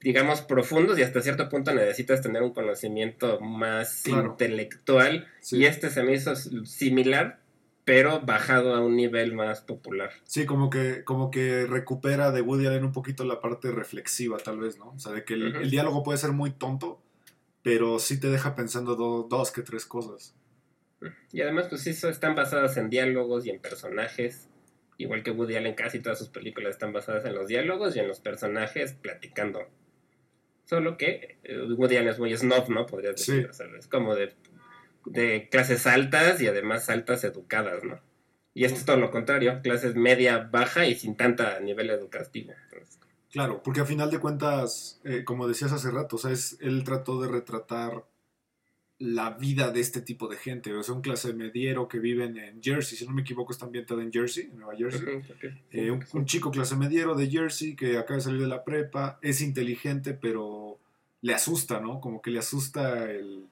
digamos, 0.00 0.40
profundos 0.40 0.98
y 0.98 1.02
hasta 1.02 1.20
cierto 1.20 1.48
punto 1.48 1.74
necesitas 1.74 2.22
tener 2.22 2.42
un 2.42 2.52
conocimiento 2.52 3.38
más 3.40 4.06
intelectual. 4.06 5.28
Y 5.50 5.64
este 5.64 5.90
se 5.90 6.02
me 6.02 6.14
hizo 6.14 6.34
similar, 6.36 7.40
pero 7.84 8.20
bajado 8.20 8.74
a 8.74 8.80
un 8.80 8.96
nivel 8.96 9.34
más 9.34 9.60
popular. 9.60 10.10
Sí, 10.24 10.46
como 10.46 10.70
que, 10.70 11.04
como 11.04 11.30
que 11.30 11.66
recupera 11.66 12.30
de 12.30 12.40
Woody 12.40 12.66
Allen 12.66 12.84
un 12.84 12.92
poquito 12.92 13.24
la 13.24 13.40
parte 13.40 13.70
reflexiva, 13.70 14.38
tal 14.38 14.58
vez, 14.58 14.78
¿no? 14.78 14.90
O 14.90 14.98
sea, 14.98 15.12
de 15.12 15.24
que 15.24 15.34
el, 15.34 15.70
diálogo 15.70 16.02
puede 16.02 16.18
ser 16.18 16.32
muy 16.32 16.50
tonto, 16.50 17.00
pero 17.62 17.98
sí 17.98 18.18
te 18.18 18.30
deja 18.30 18.54
pensando 18.54 18.96
dos 18.96 19.50
que 19.50 19.62
tres 19.62 19.84
cosas. 19.84 20.34
Y 21.32 21.42
además, 21.42 21.66
pues 21.68 21.82
sí, 21.82 21.90
están 21.90 22.34
basadas 22.34 22.76
en 22.76 22.90
diálogos 22.90 23.46
y 23.46 23.50
en 23.50 23.60
personajes. 23.60 24.48
Igual 24.98 25.22
que 25.22 25.30
Woody 25.30 25.56
Allen, 25.56 25.74
casi 25.74 26.00
todas 26.00 26.18
sus 26.18 26.28
películas 26.28 26.72
están 26.72 26.92
basadas 26.92 27.24
en 27.24 27.34
los 27.34 27.46
diálogos 27.46 27.96
y 27.96 28.00
en 28.00 28.08
los 28.08 28.20
personajes 28.20 28.92
platicando. 28.92 29.60
Solo 30.64 30.96
que 30.96 31.38
eh, 31.42 31.62
Woody 31.62 31.96
Allen 31.96 32.10
es 32.10 32.18
muy 32.18 32.36
snob, 32.36 32.68
¿no? 32.68 32.86
Podría 32.86 33.12
decir. 33.12 33.50
es 33.78 33.86
como 33.88 34.14
de, 34.14 34.34
de 35.06 35.48
clases 35.50 35.86
altas 35.86 36.40
y 36.40 36.48
además 36.48 36.90
altas 36.90 37.24
educadas, 37.24 37.82
¿no? 37.82 38.00
Y 38.52 38.64
esto 38.64 38.78
es 38.78 38.84
todo 38.84 38.96
lo 38.96 39.10
contrario, 39.10 39.60
clases 39.62 39.94
media, 39.94 40.48
baja 40.50 40.86
y 40.86 40.94
sin 40.94 41.16
tanta 41.16 41.60
nivel 41.60 41.88
educativo. 41.90 42.52
Claro, 43.30 43.62
porque 43.62 43.80
a 43.80 43.84
final 43.84 44.10
de 44.10 44.18
cuentas, 44.18 45.00
eh, 45.04 45.22
como 45.24 45.46
decías 45.46 45.72
hace 45.72 45.90
rato, 45.90 46.16
o 46.16 46.18
sea, 46.18 46.32
es, 46.32 46.58
él 46.60 46.82
trató 46.82 47.20
de 47.22 47.28
retratar 47.28 48.04
la 49.00 49.30
vida 49.30 49.70
de 49.70 49.80
este 49.80 50.02
tipo 50.02 50.28
de 50.28 50.36
gente. 50.36 50.72
O 50.74 50.82
sea, 50.82 50.94
un 50.94 51.00
clase 51.00 51.32
mediero 51.32 51.88
que 51.88 51.98
viven 51.98 52.36
en 52.36 52.62
Jersey, 52.62 52.98
si 52.98 53.06
no 53.06 53.12
me 53.12 53.22
equivoco, 53.22 53.50
está 53.50 53.64
ambientado 53.64 54.02
en 54.02 54.12
Jersey, 54.12 54.50
en 54.52 54.58
Nueva 54.58 54.76
Jersey. 54.76 55.22
Eh, 55.72 55.90
un, 55.90 56.26
chico 56.26 56.50
clase 56.50 56.76
mediero 56.76 57.14
de 57.14 57.28
Jersey 57.28 57.74
que 57.74 57.96
acaba 57.96 58.16
de 58.16 58.22
salir 58.22 58.42
de 58.42 58.46
la 58.46 58.62
prepa, 58.62 59.18
es 59.22 59.40
inteligente, 59.40 60.12
pero 60.12 60.78
le 61.22 61.32
asusta, 61.32 61.80
¿no? 61.80 61.98
Como 61.98 62.20
que 62.20 62.30
le 62.30 62.40
asusta 62.40 63.10
el, 63.10 63.46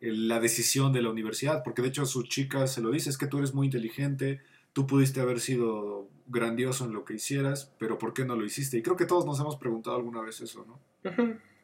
la 0.00 0.40
decisión 0.40 0.94
de 0.94 1.02
la 1.02 1.10
universidad, 1.10 1.62
porque 1.62 1.82
de 1.82 1.88
hecho 1.88 2.02
a 2.02 2.06
su 2.06 2.22
chica 2.22 2.66
se 2.66 2.80
lo 2.80 2.90
dice, 2.90 3.10
es 3.10 3.18
que 3.18 3.26
tú 3.26 3.38
eres 3.38 3.52
muy 3.52 3.66
inteligente, 3.66 4.40
tú 4.72 4.86
pudiste 4.86 5.20
haber 5.20 5.40
sido 5.40 6.08
grandioso 6.26 6.86
en 6.86 6.94
lo 6.94 7.04
que 7.04 7.14
hicieras, 7.14 7.70
pero 7.78 7.98
¿por 7.98 8.14
qué 8.14 8.24
no 8.24 8.34
lo 8.34 8.46
hiciste? 8.46 8.78
Y 8.78 8.82
creo 8.82 8.96
que 8.96 9.04
todos 9.04 9.26
nos 9.26 9.38
hemos 9.40 9.56
preguntado 9.56 9.96
alguna 9.96 10.22
vez 10.22 10.40
eso, 10.40 10.64
¿no? 10.66 10.80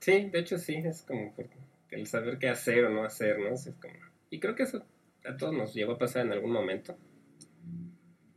Sí, 0.00 0.30
de 0.30 0.38
hecho 0.38 0.58
sí, 0.58 0.76
es 0.76 1.02
como 1.02 1.34
el 1.90 2.06
saber 2.06 2.38
qué 2.38 2.48
hacer 2.48 2.84
o 2.84 2.90
no 2.90 3.04
hacer, 3.04 3.38
¿no? 3.38 3.54
Y 4.30 4.40
creo 4.40 4.54
que 4.54 4.64
eso 4.64 4.84
a 5.24 5.36
todos 5.36 5.54
nos 5.54 5.74
llegó 5.74 5.92
a 5.92 5.98
pasar 5.98 6.26
en 6.26 6.32
algún 6.32 6.52
momento. 6.52 6.96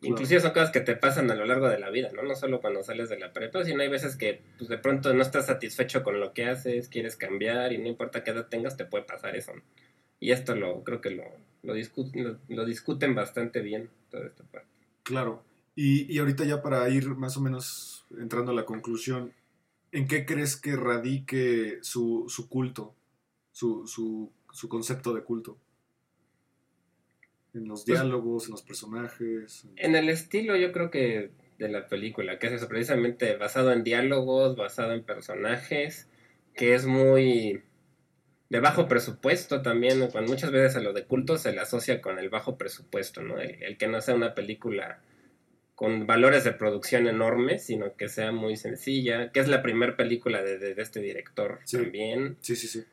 Inclusive 0.02 0.42
son 0.42 0.52
cosas 0.52 0.72
que 0.72 0.82
te 0.82 0.98
pasan 0.98 1.32
a 1.32 1.36
lo 1.36 1.46
largo 1.46 1.70
de 1.70 1.80
la 1.80 1.90
vida, 1.90 2.10
¿no? 2.14 2.24
No 2.24 2.36
solo 2.36 2.60
cuando 2.60 2.84
sales 2.84 3.08
de 3.08 3.18
la 3.18 3.32
prepa, 3.32 3.64
sino 3.64 3.82
hay 3.82 3.88
veces 3.88 4.18
que 4.18 4.42
pues, 4.58 4.70
de 4.70 4.78
pronto 4.78 5.14
no 5.14 5.22
estás 5.22 5.46
satisfecho 5.46 6.04
con 6.04 6.20
lo 6.20 6.34
que 6.34 6.46
haces, 6.46 6.90
quieres 6.90 7.16
cambiar 7.16 7.72
y 7.72 7.78
no 7.78 7.88
importa 7.88 8.24
qué 8.24 8.32
edad 8.32 8.48
tengas, 8.50 8.76
te 8.76 8.86
puede 8.86 9.06
pasar 9.06 9.36
eso. 9.38 9.54
Y 10.20 10.32
esto 10.32 10.56
lo 10.56 10.84
creo 10.84 11.00
que 11.00 11.12
lo, 11.12 11.24
lo, 11.64 11.74
discuten, 11.74 12.38
lo, 12.50 12.66
discuten 12.66 13.16
bastante 13.16 13.62
bien 13.62 13.90
toda 14.10 14.28
esta 14.28 14.44
parte. 14.44 14.68
Claro. 15.04 15.44
Y, 15.76 16.14
y 16.14 16.20
ahorita 16.20 16.44
ya 16.44 16.62
para 16.62 16.88
ir 16.90 17.08
más 17.10 17.38
o 17.38 17.42
menos 17.42 18.06
entrando 18.20 18.52
a 18.52 18.56
la 18.56 18.66
conclusión, 18.66 19.34
¿en 19.94 20.08
qué 20.08 20.26
crees 20.26 20.58
que 20.58 20.76
radique 20.76 21.80
su, 21.82 22.26
su 22.28 22.50
culto? 22.50 22.94
Su, 23.54 23.88
su, 23.88 24.32
su 24.52 24.68
concepto 24.68 25.14
de 25.14 25.24
culto. 25.24 25.58
En 27.54 27.68
los 27.68 27.86
pues 27.86 28.00
diálogos, 28.00 28.46
en 28.46 28.52
los 28.52 28.64
personajes. 28.64 29.68
En... 29.76 29.96
el 29.96 30.10
estilo, 30.10 30.56
yo 30.58 30.72
creo 30.72 30.90
que 30.90 31.32
de 31.60 31.70
la 31.70 31.88
película, 31.88 32.40
que 32.40 32.48
es 32.48 32.54
eso, 32.54 32.68
precisamente 32.68 33.38
basado 33.38 33.72
en 33.72 33.84
diálogos, 33.84 34.58
basado 34.58 34.94
en 34.94 35.04
personajes, 35.04 36.10
que 36.56 36.74
es 36.74 36.88
muy 36.88 37.62
de 38.50 38.60
bajo 38.60 38.88
presupuesto 38.88 39.62
también, 39.62 40.08
cuando 40.12 40.32
muchas 40.32 40.52
veces 40.52 40.76
a 40.76 40.82
lo 40.82 40.92
de 40.94 41.06
culto 41.06 41.38
se 41.38 41.54
le 41.54 41.60
asocia 41.60 42.02
con 42.02 42.18
el 42.18 42.30
bajo 42.30 42.58
presupuesto, 42.58 43.22
¿no? 43.22 43.40
El, 43.40 43.78
que 43.78 43.88
no 43.88 44.02
sea 44.02 44.16
una 44.16 44.34
película 44.34 45.00
con 45.76 46.08
valores 46.08 46.44
de 46.44 46.54
producción 46.54 47.08
enormes, 47.08 47.66
sino 47.66 47.96
que 47.96 48.10
sea 48.10 48.32
muy 48.32 48.58
sencilla, 48.58 49.32
que 49.32 49.40
es 49.40 49.48
la 49.48 49.62
primera 49.62 49.96
película 49.96 50.42
de, 50.42 50.74
este 50.78 51.02
director 51.02 51.60
también. 51.72 52.38
Sí, 52.42 52.56
sí, 52.56 52.68
sí 52.68 52.84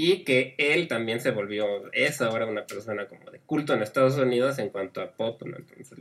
y 0.00 0.22
que 0.22 0.54
él 0.58 0.86
también 0.86 1.20
se 1.20 1.32
volvió, 1.32 1.66
es 1.92 2.20
ahora 2.20 2.46
una 2.46 2.64
persona 2.64 3.08
como 3.08 3.32
de 3.32 3.40
culto 3.40 3.74
en 3.74 3.82
Estados 3.82 4.16
Unidos 4.16 4.60
en 4.60 4.68
cuanto 4.68 5.00
a 5.00 5.10
pop, 5.10 5.42
¿no? 5.42 5.56
Entonces 5.56 5.98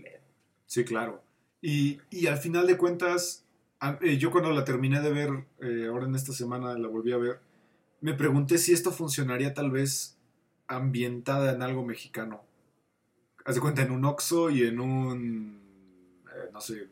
Sí, 0.67 0.85
claro. 0.85 1.23
Y, 1.63 1.97
al 2.27 2.37
final 2.37 2.67
de 2.67 2.77
cuentas, 2.77 3.43
eh, 4.01 4.19
yo 4.19 4.29
cuando 4.29 4.51
la 4.51 4.63
terminé 4.63 5.01
de 5.01 5.11
ver, 5.11 5.29
eh, 5.61 5.87
ahora 5.89 6.05
en 6.05 6.13
esta 6.13 6.31
semana 6.31 6.77
la 6.77 6.87
volví 6.87 7.11
a 7.11 7.17
ver, 7.17 7.39
me 7.99 8.13
pregunté 8.13 8.59
si 8.59 8.71
esto 8.71 8.91
funcionaría 8.91 9.55
tal 9.55 9.71
vez 9.71 10.15
ambientada 10.67 11.53
en 11.53 11.63
algo 11.63 11.83
mexicano. 11.83 12.43
Haz 13.45 13.55
de 13.55 13.61
cuenta, 13.61 13.81
en 13.81 13.89
un 13.89 14.05
Oxxo 14.05 14.51
y 14.51 14.61
en 14.61 14.79
un, 14.79 15.59
eh, 16.27 16.49
no 16.53 16.61
sé, 16.61 16.87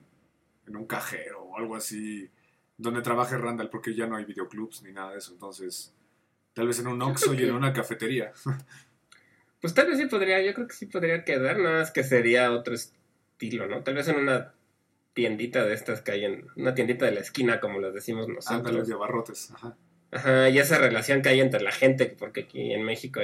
en 0.66 0.76
un 0.76 0.88
cajero 0.88 1.44
o 1.44 1.58
algo 1.60 1.76
así, 1.76 2.32
donde 2.80 3.04
trabaje 3.04 3.38
Randall, 3.38 3.70
porque 3.70 3.94
ya 3.94 4.08
no 4.08 4.16
hay 4.16 4.26
videoclubs 4.26 4.82
ni 4.82 4.92
nada 4.92 5.12
de 5.12 5.20
eso, 5.20 5.34
entonces 5.34 5.94
Tal 6.56 6.68
vez 6.68 6.80
en 6.80 6.88
un 6.88 7.02
Oxxo 7.02 7.34
y 7.34 7.44
en 7.44 7.54
una 7.54 7.72
cafetería. 7.72 8.34
Pues 9.62 9.74
tal 9.74 9.88
vez 9.88 9.98
sí 9.98 10.06
podría, 10.06 10.40
yo 10.44 10.54
creo 10.54 10.68
que 10.68 10.76
sí 10.76 10.86
podría 10.86 11.24
quedar, 11.24 11.58
nada 11.58 11.80
más 11.80 11.90
que 11.90 12.04
sería 12.04 12.52
otro 12.52 12.76
estilo, 12.76 13.66
¿no? 13.66 13.82
Tal 13.82 13.96
vez 13.96 14.08
en 14.10 14.18
una 14.18 14.54
tiendita 15.14 15.66
de 15.66 15.74
estas 15.74 16.02
que 16.02 16.12
hay 16.12 16.26
en 16.26 16.48
una 16.56 16.76
tiendita 16.76 17.06
de 17.06 17.14
la 17.14 17.22
esquina, 17.22 17.60
como 17.60 17.80
las 17.80 17.92
decimos 17.92 18.28
nosotros. 18.28 18.60
Ándale, 18.60 18.84
de 18.84 18.94
abarrotes, 18.94 19.50
ajá. 19.50 19.76
Ajá, 20.16 20.50
y 20.50 20.60
esa 20.60 20.78
relación 20.78 21.22
que 21.22 21.28
hay 21.28 21.42
entre 21.42 21.62
la 21.62 21.74
gente, 21.74 22.06
porque 22.06 22.42
aquí 22.42 22.72
en 22.72 22.84
México 22.84 23.20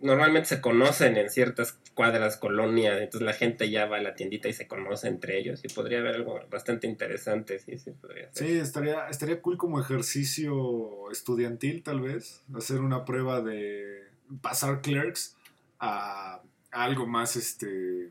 normalmente 0.00 0.48
se 0.48 0.60
conocen 0.60 1.16
en 1.16 1.30
ciertas 1.30 1.78
cuadras, 1.94 2.36
colonias, 2.36 3.00
entonces 3.00 3.24
la 3.24 3.32
gente 3.32 3.70
ya 3.70 3.86
va 3.86 3.98
a 3.98 4.02
la 4.02 4.16
tiendita 4.16 4.48
y 4.48 4.52
se 4.52 4.66
conoce 4.66 5.06
entre 5.06 5.38
ellos, 5.38 5.60
y 5.64 5.68
podría 5.68 6.00
haber 6.00 6.16
algo 6.16 6.40
bastante 6.50 6.88
interesante, 6.88 7.60
sí, 7.60 7.78
sí, 7.78 7.92
podría 7.92 8.32
ser. 8.32 8.48
Sí, 8.48 8.58
estaría, 8.58 9.06
estaría 9.08 9.40
cool 9.40 9.56
como 9.56 9.80
ejercicio 9.80 11.12
estudiantil, 11.12 11.84
tal 11.84 12.00
vez, 12.00 12.42
hacer 12.56 12.80
una 12.80 13.04
prueba 13.04 13.40
de 13.40 14.08
pasar 14.40 14.80
clerks 14.80 15.36
a 15.78 16.42
algo 16.72 17.06
más 17.06 17.36
este 17.36 18.10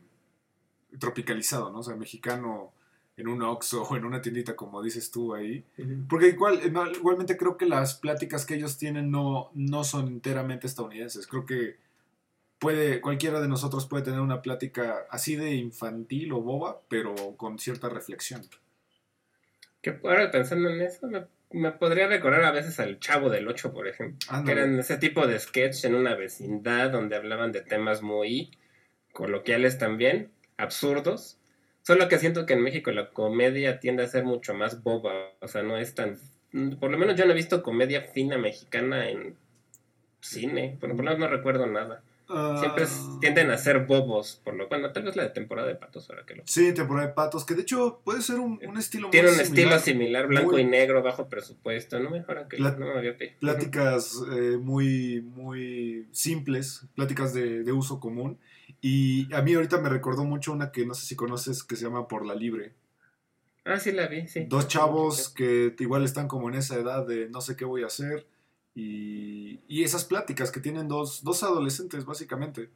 tropicalizado, 0.98 1.70
¿no? 1.70 1.80
O 1.80 1.82
sea, 1.82 1.96
mexicano 1.96 2.72
en 3.22 3.28
un 3.28 3.42
Oxxo 3.42 3.82
o 3.84 3.96
en 3.96 4.04
una 4.04 4.20
tiendita, 4.20 4.54
como 4.56 4.82
dices 4.82 5.10
tú 5.10 5.34
ahí. 5.34 5.64
Porque 6.08 6.28
igual, 6.28 6.60
igualmente 6.94 7.36
creo 7.36 7.56
que 7.56 7.66
las 7.66 7.94
pláticas 7.94 8.44
que 8.44 8.54
ellos 8.54 8.76
tienen 8.78 9.10
no, 9.10 9.50
no 9.54 9.84
son 9.84 10.08
enteramente 10.08 10.66
estadounidenses. 10.66 11.26
Creo 11.26 11.46
que 11.46 11.76
puede, 12.58 13.00
cualquiera 13.00 13.40
de 13.40 13.48
nosotros 13.48 13.86
puede 13.86 14.04
tener 14.04 14.20
una 14.20 14.42
plática 14.42 15.06
así 15.10 15.36
de 15.36 15.54
infantil 15.54 16.32
o 16.32 16.40
boba, 16.40 16.82
pero 16.88 17.14
con 17.36 17.58
cierta 17.58 17.88
reflexión. 17.88 18.42
Que 19.80 19.98
ahora 20.02 20.30
pensando 20.30 20.68
en 20.68 20.80
eso, 20.80 21.08
me, 21.50 21.72
podría 21.72 22.08
recordar 22.08 22.44
a 22.44 22.52
veces 22.52 22.78
al 22.80 22.98
Chavo 22.98 23.30
del 23.30 23.48
Ocho, 23.48 23.72
por 23.72 23.86
ejemplo. 23.86 24.44
Que 24.44 24.52
eran 24.52 24.78
ese 24.78 24.96
tipo 24.96 25.26
de 25.26 25.38
sketch 25.38 25.84
en 25.84 25.94
una 25.94 26.14
vecindad 26.16 26.90
donde 26.90 27.16
hablaban 27.16 27.52
de 27.52 27.62
temas 27.62 28.02
muy 28.02 28.50
coloquiales 29.12 29.78
también, 29.78 30.30
absurdos, 30.56 31.38
Solo 31.82 32.08
que 32.08 32.18
siento 32.18 32.46
que 32.46 32.52
en 32.54 32.62
México 32.62 32.90
la 32.92 33.10
comedia 33.10 33.80
tiende 33.80 34.04
a 34.04 34.08
ser 34.08 34.24
mucho 34.24 34.54
más 34.54 34.82
boba. 34.82 35.12
O 35.40 35.48
sea, 35.48 35.62
no 35.62 35.76
es 35.76 35.94
tan. 35.94 36.18
Por 36.78 36.90
lo 36.90 36.98
menos 36.98 37.16
yo 37.16 37.24
no 37.24 37.32
he 37.32 37.36
visto 37.36 37.62
comedia 37.62 38.02
fina 38.02 38.38
mexicana 38.38 39.08
en 39.08 39.36
cine. 40.20 40.76
Por 40.80 40.90
lo 40.90 40.94
menos 40.94 41.18
no 41.18 41.26
recuerdo 41.26 41.66
nada. 41.66 42.02
Siempre 42.58 42.84
ah. 42.86 43.18
tienden 43.20 43.50
a 43.50 43.58
ser 43.58 43.80
bobos, 43.80 44.40
por 44.42 44.54
lo 44.54 44.68
bueno, 44.68 44.90
tal 44.92 45.02
vez 45.02 45.16
la 45.16 45.24
de 45.24 45.30
temporada 45.30 45.68
de 45.68 45.74
patos 45.74 46.08
ahora 46.08 46.24
que 46.24 46.36
lo. 46.36 46.42
Sí, 46.46 46.72
temporada 46.72 47.08
de 47.08 47.12
patos, 47.12 47.44
que 47.44 47.54
de 47.54 47.62
hecho 47.62 48.00
puede 48.04 48.22
ser 48.22 48.38
un, 48.38 48.58
un 48.66 48.78
estilo 48.78 49.10
Tiene 49.10 49.30
un 49.30 49.40
estilo 49.40 49.78
similar, 49.78 50.28
blanco 50.28 50.58
y 50.58 50.64
negro, 50.64 51.02
bajo 51.02 51.28
presupuesto, 51.28 51.98
no 52.00 52.10
que 52.48 52.58
me 52.58 52.90
había 52.90 53.16
Pláticas 53.38 54.22
eh, 54.32 54.56
muy, 54.58 55.20
muy 55.20 56.08
simples, 56.12 56.86
pláticas 56.94 57.34
de, 57.34 57.64
de 57.64 57.72
uso 57.72 58.00
común. 58.00 58.38
Y 58.82 59.32
a 59.32 59.40
mí 59.42 59.54
ahorita 59.54 59.78
me 59.80 59.88
recordó 59.88 60.24
mucho 60.24 60.52
una 60.52 60.72
que 60.72 60.84
no 60.84 60.92
sé 60.92 61.06
si 61.06 61.14
conoces 61.16 61.62
que 61.62 61.76
se 61.76 61.84
llama 61.84 62.08
Por 62.08 62.26
la 62.26 62.34
Libre. 62.34 62.74
Ah, 63.64 63.78
sí 63.78 63.92
la 63.92 64.08
vi, 64.08 64.26
sí. 64.26 64.44
Dos 64.48 64.66
chavos 64.66 65.28
que 65.30 65.74
igual 65.78 66.04
están 66.04 66.26
como 66.26 66.48
en 66.48 66.56
esa 66.56 66.74
edad 66.74 67.06
de 67.06 67.28
no 67.30 67.40
sé 67.40 67.56
qué 67.56 67.64
voy 67.64 67.84
a 67.84 67.86
hacer. 67.86 68.26
Y, 68.74 69.60
y 69.68 69.84
esas 69.84 70.04
pláticas 70.04 70.50
que 70.50 70.58
tienen 70.58 70.88
dos, 70.88 71.22
dos 71.22 71.44
adolescentes, 71.44 72.04
básicamente. 72.04 72.70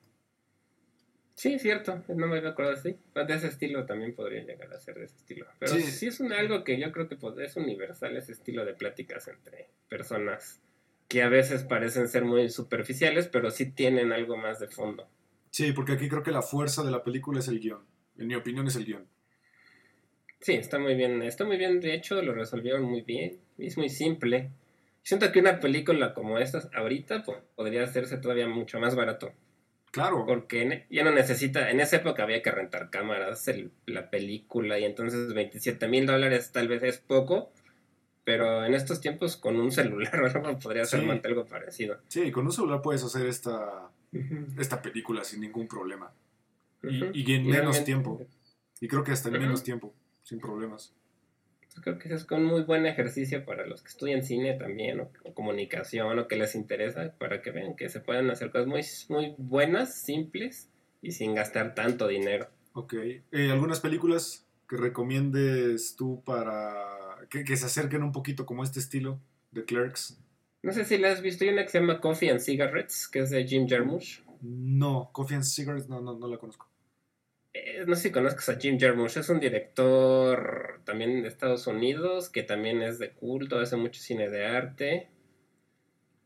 Sí, 1.34 1.58
cierto, 1.58 2.04
no 2.08 2.28
me 2.28 2.38
había 2.38 2.50
acordado 2.50 2.76
así. 2.76 2.96
De 3.14 3.34
ese 3.34 3.48
estilo 3.48 3.84
también 3.84 4.14
podría 4.14 4.44
llegar 4.44 4.72
a 4.72 4.78
ser 4.78 4.94
de 4.94 5.06
ese 5.06 5.16
estilo. 5.16 5.46
Pero 5.58 5.74
sí, 5.74 6.06
es 6.06 6.20
un, 6.20 6.32
algo 6.32 6.62
que 6.62 6.78
yo 6.78 6.92
creo 6.92 7.08
que 7.08 7.16
pues, 7.16 7.36
es 7.38 7.56
universal, 7.56 8.16
ese 8.16 8.30
estilo 8.30 8.64
de 8.64 8.74
pláticas 8.74 9.26
entre 9.26 9.70
personas 9.88 10.60
que 11.08 11.22
a 11.22 11.28
veces 11.28 11.64
parecen 11.64 12.08
ser 12.08 12.24
muy 12.24 12.48
superficiales, 12.48 13.28
pero 13.28 13.50
sí 13.50 13.70
tienen 13.70 14.12
algo 14.12 14.36
más 14.36 14.60
de 14.60 14.68
fondo. 14.68 15.08
Sí, 15.56 15.72
porque 15.72 15.92
aquí 15.92 16.10
creo 16.10 16.22
que 16.22 16.32
la 16.32 16.42
fuerza 16.42 16.84
de 16.84 16.90
la 16.90 17.02
película 17.02 17.38
es 17.38 17.48
el 17.48 17.60
guion. 17.60 17.80
En 18.18 18.26
mi 18.26 18.34
opinión 18.34 18.66
es 18.66 18.76
el 18.76 18.84
guion. 18.84 19.06
Sí, 20.38 20.52
está 20.52 20.78
muy 20.78 20.94
bien. 20.94 21.22
Está 21.22 21.46
muy 21.46 21.56
bien, 21.56 21.80
de 21.80 21.94
hecho, 21.94 22.20
lo 22.20 22.34
resolvieron 22.34 22.82
muy 22.82 23.00
bien. 23.00 23.40
Es 23.56 23.78
muy 23.78 23.88
simple. 23.88 24.50
Siento 25.02 25.32
que 25.32 25.40
una 25.40 25.58
película 25.58 26.12
como 26.12 26.36
esta 26.36 26.60
ahorita 26.74 27.24
podría 27.54 27.84
hacerse 27.84 28.18
todavía 28.18 28.46
mucho 28.46 28.78
más 28.80 28.94
barato. 28.96 29.32
Claro. 29.92 30.26
Porque 30.26 30.84
ya 30.90 31.04
no 31.04 31.10
necesita, 31.10 31.70
en 31.70 31.80
esa 31.80 31.96
época 31.96 32.24
había 32.24 32.42
que 32.42 32.50
rentar 32.50 32.90
cámaras, 32.90 33.50
la 33.86 34.10
película, 34.10 34.78
y 34.78 34.84
entonces 34.84 35.32
27 35.32 35.88
mil 35.88 36.04
dólares 36.04 36.52
tal 36.52 36.68
vez 36.68 36.82
es 36.82 36.98
poco, 36.98 37.50
pero 38.24 38.66
en 38.66 38.74
estos 38.74 39.00
tiempos 39.00 39.38
con 39.38 39.56
un 39.56 39.72
celular 39.72 40.20
o 40.20 40.26
algo 40.26 40.58
podría 40.58 40.84
ser 40.84 41.00
algo 41.24 41.46
parecido. 41.46 41.96
Sí, 42.08 42.30
con 42.30 42.44
un 42.44 42.52
celular 42.52 42.82
puedes 42.82 43.02
hacer 43.04 43.26
esta, 43.26 43.90
esta 44.58 44.82
película 44.82 45.24
sin 45.24 45.40
ningún 45.40 45.68
problema. 45.68 46.12
y, 46.82 47.34
en 47.34 47.46
menos 47.46 47.84
tiempo. 47.84 48.26
Y 48.80 48.88
creo 48.88 49.04
que 49.04 49.12
hasta 49.12 49.28
en 49.28 49.38
menos 49.38 49.62
tiempo, 49.62 49.94
sin 50.22 50.38
problemas. 50.38 50.94
Creo 51.82 51.98
que 51.98 52.12
es 52.12 52.26
un 52.30 52.44
muy 52.44 52.62
buen 52.62 52.86
ejercicio 52.86 53.44
para 53.44 53.66
los 53.66 53.82
que 53.82 53.88
estudian 53.88 54.22
cine 54.22 54.54
también, 54.54 55.00
o, 55.00 55.34
comunicación, 55.34 56.18
o 56.18 56.26
que 56.26 56.36
les 56.36 56.54
interesa, 56.54 57.12
para 57.18 57.42
que 57.42 57.50
vean 57.50 57.76
que 57.76 57.88
se 57.88 58.00
pueden 58.00 58.30
hacer 58.30 58.50
cosas 58.50 58.66
muy, 58.66 58.82
muy 59.08 59.34
buenas, 59.36 59.94
simples 59.94 60.70
y 61.02 61.12
sin 61.12 61.34
gastar 61.34 61.74
tanto 61.74 62.08
dinero. 62.08 62.48
Ok. 62.72 62.94
Eh, 62.94 63.50
¿Algunas 63.50 63.80
películas 63.80 64.46
que 64.68 64.76
recomiendes 64.76 65.96
tú 65.96 66.22
para 66.24 67.26
que, 67.30 67.56
se 67.56 67.66
acerquen 67.66 68.02
un 68.02 68.12
poquito 68.12 68.46
como 68.46 68.64
este 68.64 68.80
estilo 68.80 69.20
de 69.52 69.64
Clerks? 69.64 70.18
No 70.62 70.72
sé 70.72 70.84
si 70.84 70.98
la 70.98 71.12
has 71.12 71.22
visto, 71.22 71.44
hay 71.44 71.50
una 71.50 71.62
que 71.62 71.68
se 71.68 71.80
llama 71.80 72.00
Coffee 72.00 72.30
and 72.30 72.40
Cigarettes, 72.40 73.08
que 73.08 73.20
es 73.20 73.30
de 73.30 73.46
Jim 73.46 73.68
Jarmusch. 73.68 74.22
No, 74.42 75.10
Coffee 75.12 75.36
and 75.36 75.44
Cigarettes 75.44 75.88
no, 75.88 76.00
no, 76.00 76.18
no 76.18 76.28
la 76.28 76.38
conozco. 76.38 76.68
Eh, 77.52 77.84
no 77.86 77.94
sé 77.94 78.02
si 78.02 78.10
conozcas 78.10 78.48
a 78.48 78.56
Jim 78.58 78.78
Jarmusch, 78.78 79.16
es 79.16 79.28
un 79.28 79.40
director 79.40 80.80
también 80.84 81.22
de 81.22 81.28
Estados 81.28 81.66
Unidos, 81.66 82.28
que 82.28 82.42
también 82.42 82.82
es 82.82 82.98
de 82.98 83.12
culto, 83.12 83.58
hace 83.58 83.76
mucho 83.76 84.00
cine 84.00 84.28
de 84.28 84.44
arte. 84.44 85.08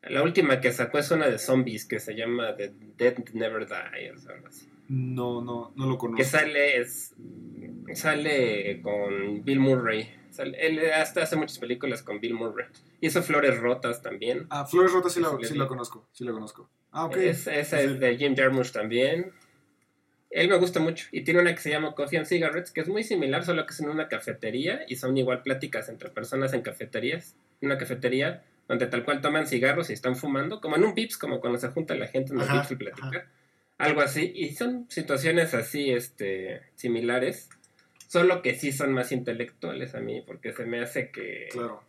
La 0.03 0.23
última 0.23 0.61
que 0.61 0.73
sacó 0.73 0.99
es 0.99 1.11
una 1.11 1.29
de 1.29 1.39
zombies 1.39 1.85
que 1.85 2.01
se 2.01 2.15
llama 2.15 2.57
The 2.57 2.73
Dead 2.97 3.19
Never 3.35 3.67
Die, 3.67 4.11
o 4.11 4.31
algo 4.33 4.47
así. 4.49 4.69
No, 4.91 5.41
no, 5.41 5.73
no 5.77 5.87
lo 5.87 5.99
conozco. 5.99 6.17
Que 6.17 6.25
sale, 6.25 6.81
es, 6.81 7.15
sale 7.95 8.81
con 8.83 9.45
Bill 9.45 9.61
Murray. 9.61 10.11
él 10.59 10.81
hasta 10.93 11.23
hace 11.23 11.37
muchas 11.37 11.61
películas 11.61 12.03
con 12.03 12.19
Bill 12.19 12.35
Murray. 12.35 12.67
Y 13.01 13.07
Hizo 13.07 13.23
Flores 13.23 13.57
Rotas 13.61 14.03
también. 14.03 14.49
Ah, 14.51 14.67
Flores 14.67 14.93
Rotas 14.93 15.13
sí 15.13 15.21
la, 15.21 15.31
sí 15.45 15.57
la 15.57 15.69
conozco, 15.69 16.09
sí 16.11 16.25
la 16.25 16.33
conozco. 16.33 16.69
Ah, 16.91 17.05
ok. 17.05 17.19
esa 17.19 17.81
es 17.81 18.01
de 18.01 18.17
Jim 18.17 18.35
Jarmusch 18.35 18.73
también. 18.73 19.31
Él 20.29 20.49
me 20.49 20.57
gusta 20.57 20.81
mucho 20.81 21.07
y 21.13 21.23
tiene 21.23 21.41
una 21.41 21.55
que 21.55 21.61
se 21.61 21.71
llama 21.71 21.95
Coffee 21.95 22.19
and 22.19 22.27
Cigarettes, 22.27 22.73
que 22.73 22.81
es 22.81 22.89
muy 22.89 23.05
similar, 23.05 23.45
solo 23.45 23.67
que 23.67 23.73
es 23.73 23.79
en 23.79 23.91
una 23.91 24.09
cafetería 24.09 24.81
y 24.89 24.97
son 24.97 25.17
igual 25.17 25.43
pláticas 25.43 25.89
entre 25.89 26.11
personas 26.11 26.53
en 26.53 26.63
cafeterías. 26.63 27.37
Una 27.63 27.79
cafetería 27.79 28.43
donde 28.67 28.89
tal 28.89 29.05
cual 29.05 29.21
toman 29.21 29.47
cigarros 29.47 29.89
y 29.91 29.93
están 29.93 30.17
fumando, 30.17 30.61
como 30.61 30.75
en 30.75 30.83
un 30.83 30.95
Pips, 30.95 31.17
como 31.17 31.39
cuando 31.39 31.61
se 31.61 31.69
junta 31.69 31.95
la 31.95 32.09
gente 32.09 32.33
en 32.33 32.41
un 32.41 32.49
Pips 32.49 32.73
y 32.73 32.75
platicar. 32.75 33.29
Algo 33.81 34.01
así. 34.01 34.33
Y 34.35 34.55
son 34.55 34.87
situaciones 34.89 35.55
así, 35.55 35.91
este, 35.91 36.63
similares. 36.75 37.49
Solo 38.09 38.43
que 38.43 38.55
sí 38.55 38.73
son 38.73 38.93
más 38.93 39.13
intelectuales 39.13 39.95
a 39.95 40.01
mí, 40.01 40.23
porque 40.27 40.53
se 40.53 40.65
me 40.65 40.81
hace 40.81 41.11
que. 41.11 41.49
Claro. 41.51 41.83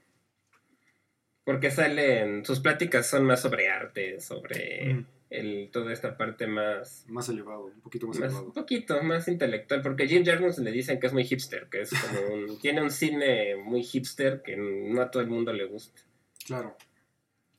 Porque 1.43 1.71
salen. 1.71 2.45
Sus 2.45 2.59
pláticas 2.59 3.07
son 3.07 3.25
más 3.25 3.41
sobre 3.41 3.69
arte, 3.69 4.19
sobre. 4.19 4.93
Mm 4.93 5.05
el, 5.31 5.69
toda 5.71 5.93
esta 5.93 6.17
parte 6.17 6.45
más... 6.45 7.05
Más 7.07 7.29
elevado, 7.29 7.65
un 7.65 7.81
poquito 7.81 8.05
más, 8.05 8.17
elevado. 8.17 8.45
Un 8.45 8.53
poquito 8.53 9.01
más 9.01 9.27
intelectual, 9.29 9.81
porque 9.81 10.07
Jim 10.07 10.25
Jarmusch 10.25 10.59
le 10.59 10.71
dicen 10.71 10.99
que 10.99 11.07
es 11.07 11.13
muy 11.13 11.23
hipster, 11.23 11.67
que 11.69 11.81
es 11.81 11.91
como 11.91 12.33
un, 12.33 12.59
tiene 12.61 12.81
un 12.81 12.91
cine 12.91 13.55
muy 13.55 13.81
hipster 13.81 14.41
que 14.43 14.57
no 14.57 15.01
a 15.01 15.09
todo 15.09 15.23
el 15.23 15.29
mundo 15.29 15.53
le 15.53 15.65
gusta. 15.65 16.01
Claro. 16.45 16.75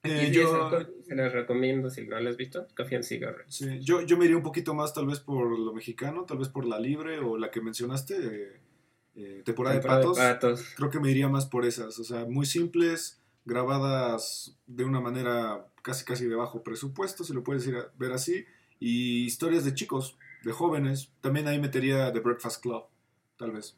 Eh, 0.04 0.32
yo 0.32 0.70
se 1.06 1.14
las 1.14 1.32
recomiendo 1.32 1.88
si 1.88 2.04
no 2.06 2.18
lo 2.18 2.28
has 2.28 2.36
visto, 2.36 2.66
Coffee 2.76 2.96
and 2.96 3.04
Cigarettes. 3.04 3.54
Sí, 3.54 3.80
yo, 3.80 4.02
yo 4.02 4.16
me 4.16 4.24
iría 4.24 4.36
un 4.36 4.42
poquito 4.42 4.74
más 4.74 4.92
tal 4.92 5.06
vez 5.06 5.20
por 5.20 5.56
lo 5.56 5.72
mexicano, 5.72 6.24
tal 6.24 6.38
vez 6.38 6.48
por 6.48 6.64
la 6.64 6.80
libre 6.80 7.20
o 7.20 7.38
la 7.38 7.52
que 7.52 7.60
mencionaste, 7.60 8.16
eh, 8.16 8.60
eh, 9.14 9.42
temporada, 9.44 9.76
de, 9.76 9.82
patos. 9.82 10.16
de 10.16 10.22
patos. 10.22 10.74
Creo 10.76 10.90
que 10.90 10.98
me 10.98 11.10
iría 11.10 11.28
más 11.28 11.46
por 11.46 11.64
esas, 11.64 11.98
o 12.00 12.04
sea, 12.04 12.24
muy 12.24 12.46
simples, 12.46 13.22
grabadas 13.44 14.58
de 14.66 14.84
una 14.84 15.00
manera 15.00 15.68
casi 15.82 16.04
casi 16.04 16.26
de 16.26 16.34
bajo 16.34 16.64
presupuesto, 16.64 17.22
si 17.22 17.32
lo 17.32 17.44
puedes 17.44 17.68
ver 17.96 18.12
así, 18.12 18.44
y 18.80 19.24
historias 19.24 19.64
de 19.64 19.74
chicos, 19.74 20.18
de 20.42 20.50
jóvenes. 20.50 21.12
También 21.20 21.46
ahí 21.46 21.60
metería 21.60 22.12
The 22.12 22.20
Breakfast 22.20 22.60
Club, 22.60 22.86
tal 23.36 23.52
vez. 23.52 23.76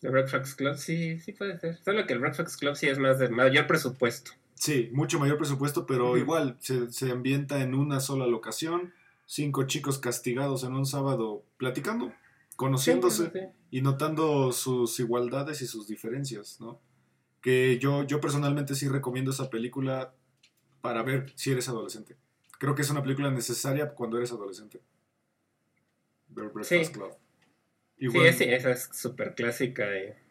The 0.00 0.08
Breakfast 0.08 0.56
Club, 0.56 0.76
sí, 0.76 1.18
sí 1.18 1.32
puede 1.32 1.58
ser. 1.58 1.76
Solo 1.84 2.06
que 2.06 2.14
el 2.14 2.20
Breakfast 2.20 2.58
Club 2.58 2.76
sí 2.76 2.88
es 2.88 2.98
más 2.98 3.18
de 3.18 3.28
mayor 3.28 3.66
presupuesto. 3.66 4.32
Sí, 4.66 4.90
mucho 4.92 5.20
mayor 5.20 5.38
presupuesto, 5.38 5.86
pero 5.86 6.16
igual 6.16 6.56
se, 6.58 6.90
se, 6.90 7.12
ambienta 7.12 7.62
en 7.62 7.72
una 7.72 8.00
sola 8.00 8.26
locación, 8.26 8.92
cinco 9.24 9.68
chicos 9.68 10.00
castigados 10.00 10.64
en 10.64 10.74
un 10.74 10.86
sábado 10.86 11.44
platicando, 11.56 12.12
conociéndose 12.56 13.52
y 13.70 13.82
notando 13.82 14.50
sus 14.50 14.98
igualdades 14.98 15.62
y 15.62 15.68
sus 15.68 15.86
diferencias, 15.86 16.60
¿no? 16.60 16.80
Que 17.40 17.78
yo, 17.78 18.02
yo 18.02 18.20
personalmente 18.20 18.74
sí 18.74 18.88
recomiendo 18.88 19.30
esa 19.30 19.50
película 19.50 20.12
para 20.80 21.04
ver 21.04 21.32
si 21.36 21.52
eres 21.52 21.68
adolescente. 21.68 22.16
Creo 22.58 22.74
que 22.74 22.82
es 22.82 22.90
una 22.90 23.04
película 23.04 23.30
necesaria 23.30 23.90
cuando 23.90 24.16
eres 24.16 24.32
adolescente. 24.32 24.80
sí. 26.58 26.74
Sí, 27.98 28.18
esa 28.18 28.72
es 28.72 28.90
súper 28.92 29.36
clásica. 29.36 29.86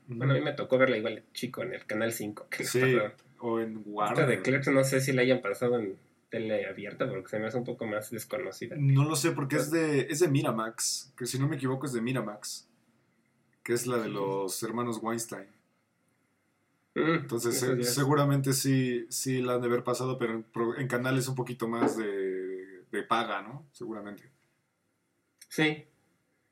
Bueno, 0.07 0.33
a 0.33 0.35
mí 0.35 0.43
me 0.43 0.51
tocó 0.51 0.77
verla 0.77 0.97
igual 0.97 1.23
chico 1.31 1.63
en 1.63 1.73
el 1.73 1.85
Canal 1.85 2.11
5. 2.11 2.47
sí, 2.65 2.97
o 3.39 3.59
en 3.59 3.81
Warner. 3.85 4.27
de 4.27 4.41
Clerks 4.41 4.67
no 4.67 4.83
sé 4.83 5.01
si 5.01 5.13
la 5.13 5.21
hayan 5.21 5.41
pasado 5.41 5.79
en 5.79 5.97
tele 6.29 6.67
abierta 6.67 7.09
porque 7.09 7.29
se 7.29 7.39
me 7.39 7.47
hace 7.47 7.57
un 7.57 7.63
poco 7.63 7.85
más 7.85 8.11
desconocida. 8.11 8.75
No 8.77 9.05
lo 9.05 9.15
sé 9.15 9.31
porque 9.31 9.57
es 9.57 9.71
de, 9.71 10.07
es 10.09 10.19
de 10.19 10.27
Miramax, 10.27 11.13
que 11.17 11.25
si 11.25 11.39
no 11.39 11.47
me 11.47 11.55
equivoco 11.55 11.85
es 11.85 11.93
de 11.93 12.01
Miramax, 12.01 12.67
que 13.63 13.73
es 13.73 13.87
la 13.87 13.97
de 13.97 14.09
los 14.09 14.61
hermanos 14.63 14.99
Weinstein. 15.01 15.47
Mm, 16.95 17.13
Entonces, 17.21 17.59
seguramente 17.93 18.53
sí, 18.53 19.05
sí 19.09 19.41
la 19.41 19.55
han 19.55 19.61
de 19.61 19.67
haber 19.67 19.83
pasado, 19.83 20.17
pero 20.17 20.43
en, 20.77 20.87
canales 20.87 21.27
un 21.27 21.35
poquito 21.35 21.67
más 21.67 21.97
de, 21.97 23.03
paga, 23.09 23.41
¿no? 23.41 23.67
Seguramente. 23.73 24.31
Sí. 25.49 25.85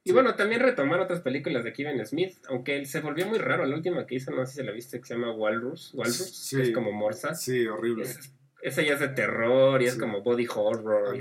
Y 0.06 0.12
bueno, 0.12 0.36
también 0.36 0.62
retomar 0.62 1.00
otras 1.00 1.22
películas 1.22 1.64
de 1.64 1.72
Kevin 1.72 2.06
Smith, 2.06 2.36
aunque 2.50 2.76
él 2.76 2.88
se 2.88 3.00
volvió 3.00 3.26
muy 3.26 3.40
raro. 3.40 3.66
La 3.66 3.76
última 3.76 4.06
que 4.06 4.16
hizo, 4.16 4.32
no 4.32 4.46
sé 4.46 4.52
si 4.52 4.58
se 4.58 4.64
la 4.64 4.74
viste, 4.74 5.00
que 5.00 5.08
se 5.08 5.14
llama 5.14 5.32
Walrus. 5.32 5.94
Walrus, 5.94 6.54
que 6.54 6.62
es 6.64 6.72
como 6.72 6.92
Morsa. 6.92 7.34
Sí, 7.36 7.66
horrible. 7.66 8.06
esa 8.62 8.82
ya 8.82 8.94
es 8.94 9.00
de 9.00 9.10
terror 9.10 9.82
y 9.82 9.86
es 9.86 9.96
como 9.96 10.22
body 10.22 10.48
horror. 10.54 11.18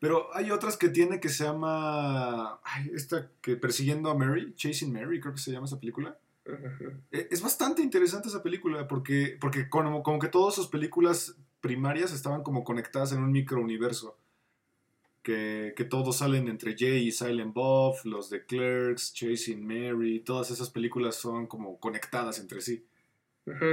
Pero 0.00 0.34
hay 0.34 0.50
otras 0.50 0.76
que 0.76 0.88
tiene 0.88 1.20
que 1.20 1.28
se 1.28 1.44
llama. 1.44 2.60
esta 2.92 3.30
que 3.40 3.56
persiguiendo 3.56 4.10
a 4.10 4.14
Mary, 4.14 4.54
Chasing 4.56 4.92
Mary, 4.92 5.20
creo 5.20 5.32
que 5.32 5.40
se 5.40 5.52
llama 5.52 5.66
esa 5.66 5.78
película. 5.78 6.18
E, 7.12 7.28
es 7.30 7.40
bastante 7.40 7.82
interesante 7.82 8.28
esa 8.28 8.42
película 8.42 8.86
porque, 8.86 9.36
porque 9.40 9.68
como, 9.68 10.02
como, 10.02 10.18
que 10.18 10.28
todas 10.28 10.54
sus 10.54 10.68
películas 10.68 11.36
primarias 11.60 12.12
estaban 12.12 12.42
como 12.42 12.64
conectadas 12.64 13.12
en 13.12 13.22
un 13.22 13.32
microuniverso. 13.32 14.18
Que, 15.26 15.74
que 15.76 15.84
todos 15.84 16.18
salen 16.18 16.46
entre 16.46 16.76
Jay 16.78 17.08
y 17.08 17.10
Silent 17.10 17.52
Bob, 17.52 17.96
los 18.04 18.30
de 18.30 18.46
Clerks, 18.46 19.12
Chasing 19.12 19.66
Mary, 19.66 20.20
todas 20.20 20.52
esas 20.52 20.70
películas 20.70 21.16
son 21.16 21.48
como 21.48 21.80
conectadas 21.80 22.38
entre 22.38 22.60
sí. 22.60 22.84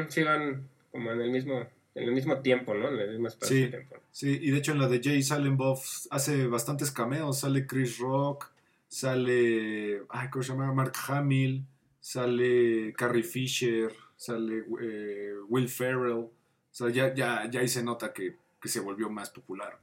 Sí, 0.09 0.23
van 0.23 0.67
como 0.91 1.11
en 1.11 1.21
el 1.21 1.29
mismo, 1.29 1.59
en 1.93 2.03
el 2.03 2.11
mismo 2.11 2.39
tiempo, 2.39 2.73
¿no? 2.73 2.89
En 2.89 2.99
el 2.99 3.11
mismo 3.11 3.27
espacio 3.27 3.55
sí, 3.55 3.69
tiempo. 3.69 3.97
Sí, 4.11 4.39
y 4.41 4.49
de 4.49 4.57
hecho 4.57 4.71
en 4.71 4.79
la 4.79 4.87
de 4.87 4.99
Jay 5.03 5.17
y 5.17 5.23
Silent 5.23 5.57
Bob 5.57 5.77
hace 6.09 6.47
bastantes 6.47 6.89
cameos. 6.89 7.41
Sale 7.41 7.67
Chris 7.67 7.99
Rock, 7.99 8.51
sale. 8.87 10.01
Ay, 10.09 10.29
¿cómo 10.31 10.41
se 10.41 10.53
llama? 10.53 10.73
Mark 10.73 10.93
Hamill 11.07 11.63
sale 12.03 12.93
Carrie 12.97 13.23
Fisher, 13.23 13.95
sale 14.17 14.65
eh, 14.81 15.35
Will 15.47 15.69
Ferrell. 15.69 16.11
O 16.11 16.31
sea, 16.69 16.89
ya, 16.89 17.13
ya, 17.13 17.49
ya 17.49 17.61
ahí 17.61 17.69
se 17.69 17.81
nota 17.81 18.11
que, 18.11 18.35
se 18.65 18.81
volvió 18.81 19.09
más 19.09 19.29
popular. 19.29 19.79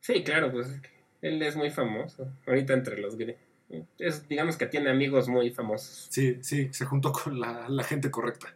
Sí, 0.00 0.22
claro, 0.22 0.50
pues 0.52 0.68
él 1.22 1.42
es 1.42 1.56
muy 1.56 1.70
famoso. 1.70 2.32
Ahorita 2.46 2.72
entre 2.74 2.98
los 2.98 3.16
es, 3.98 4.28
digamos 4.28 4.56
que 4.56 4.66
tiene 4.66 4.90
amigos 4.90 5.28
muy 5.28 5.50
famosos. 5.50 6.08
Sí, 6.10 6.38
sí, 6.40 6.68
se 6.72 6.86
juntó 6.86 7.12
con 7.12 7.38
la, 7.38 7.84
gente 7.84 8.10
correcta. 8.10 8.54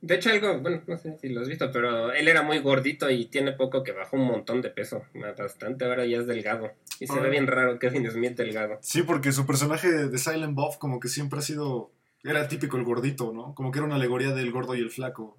De 0.00 0.14
hecho, 0.14 0.30
algo, 0.30 0.60
bueno, 0.60 0.82
no 0.86 0.96
sé 0.96 1.18
si 1.18 1.28
lo 1.30 1.40
has 1.40 1.48
visto, 1.48 1.72
pero 1.72 2.12
él 2.12 2.28
era 2.28 2.42
muy 2.42 2.60
gordito 2.60 3.10
y 3.10 3.26
tiene 3.26 3.52
poco 3.52 3.82
que 3.82 3.92
bajó 3.92 4.16
un 4.16 4.26
montón 4.26 4.62
de 4.62 4.70
peso. 4.70 5.02
Bastante, 5.36 5.84
ahora 5.84 6.06
ya 6.06 6.18
es 6.18 6.26
delgado. 6.26 6.70
Y 7.00 7.06
se 7.08 7.18
ve 7.18 7.30
bien 7.30 7.46
raro 7.46 7.78
Kevin 7.78 8.08
Smith 8.10 8.36
delgado. 8.36 8.78
Sí, 8.82 9.02
porque 9.02 9.32
su 9.32 9.46
personaje 9.46 9.90
de 9.90 10.18
Silent 10.18 10.54
Bob 10.54 10.78
como 10.78 11.00
que 11.00 11.08
siempre 11.08 11.40
ha 11.40 11.42
sido... 11.42 11.90
Era 12.22 12.48
típico 12.48 12.76
el 12.76 12.84
gordito, 12.84 13.32
¿no? 13.32 13.54
Como 13.54 13.70
que 13.70 13.78
era 13.78 13.86
una 13.86 13.96
alegoría 13.96 14.32
del 14.32 14.50
gordo 14.50 14.74
y 14.74 14.80
el 14.80 14.90
flaco. 14.90 15.36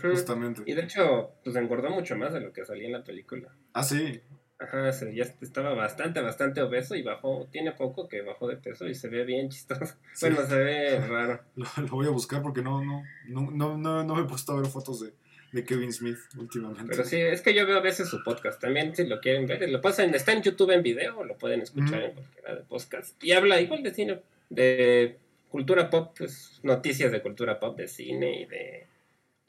Justamente. 0.00 0.62
Y 0.66 0.74
de 0.74 0.82
hecho, 0.82 1.32
pues 1.42 1.56
engordó 1.56 1.90
mucho 1.90 2.16
más 2.16 2.32
de 2.32 2.40
lo 2.40 2.52
que 2.52 2.64
salía 2.64 2.86
en 2.86 2.92
la 2.92 3.04
película. 3.04 3.54
Ah, 3.72 3.82
sí. 3.82 4.20
Ajá, 4.60 4.90
ya 4.90 5.24
estaba 5.40 5.72
bastante, 5.72 6.20
bastante 6.20 6.60
obeso 6.60 6.94
y 6.94 7.02
bajó, 7.02 7.48
tiene 7.50 7.72
poco 7.72 8.08
que 8.08 8.20
bajó 8.20 8.46
de 8.46 8.58
peso 8.58 8.86
y 8.86 8.94
se 8.94 9.08
ve 9.08 9.24
bien 9.24 9.48
chistoso. 9.48 9.94
Bueno, 10.20 10.46
se 10.46 10.58
ve 10.58 11.00
raro. 11.00 11.40
Lo, 11.56 11.88
voy 11.88 12.06
a 12.06 12.10
buscar 12.10 12.42
porque 12.42 12.60
no, 12.60 12.84
no, 12.84 13.02
no, 13.26 13.78
no, 13.78 14.04
no 14.04 14.14
me 14.14 14.22
he 14.22 14.24
puesto 14.26 14.52
a 14.52 14.60
ver 14.60 14.66
fotos 14.66 15.00
de, 15.00 15.12
de, 15.52 15.64
Kevin 15.64 15.90
Smith 15.90 16.18
últimamente. 16.36 16.90
Pero 16.90 17.04
sí, 17.04 17.16
es 17.16 17.40
que 17.40 17.54
yo 17.54 17.66
veo 17.66 17.78
a 17.78 17.80
veces 17.80 18.10
su 18.10 18.22
podcast. 18.22 18.60
También 18.60 18.94
si 18.94 19.06
lo 19.06 19.18
quieren 19.20 19.46
ver, 19.46 19.66
lo 19.70 19.80
pasan, 19.80 20.14
está 20.14 20.32
en 20.34 20.42
YouTube 20.42 20.72
en 20.72 20.82
video 20.82 21.20
o 21.20 21.24
lo 21.24 21.38
pueden 21.38 21.62
escuchar 21.62 22.02
en 22.02 22.12
cualquiera 22.12 22.56
de 22.56 22.62
podcast. 22.64 23.24
Y 23.24 23.32
habla 23.32 23.62
igual 23.62 23.82
de 23.82 23.94
cine, 23.94 24.20
de 24.50 25.16
cultura 25.48 25.88
pop, 25.88 26.14
pues 26.18 26.60
noticias 26.62 27.10
de 27.10 27.22
cultura 27.22 27.58
pop, 27.58 27.78
de 27.78 27.88
cine 27.88 28.42
y 28.42 28.44
de 28.44 28.86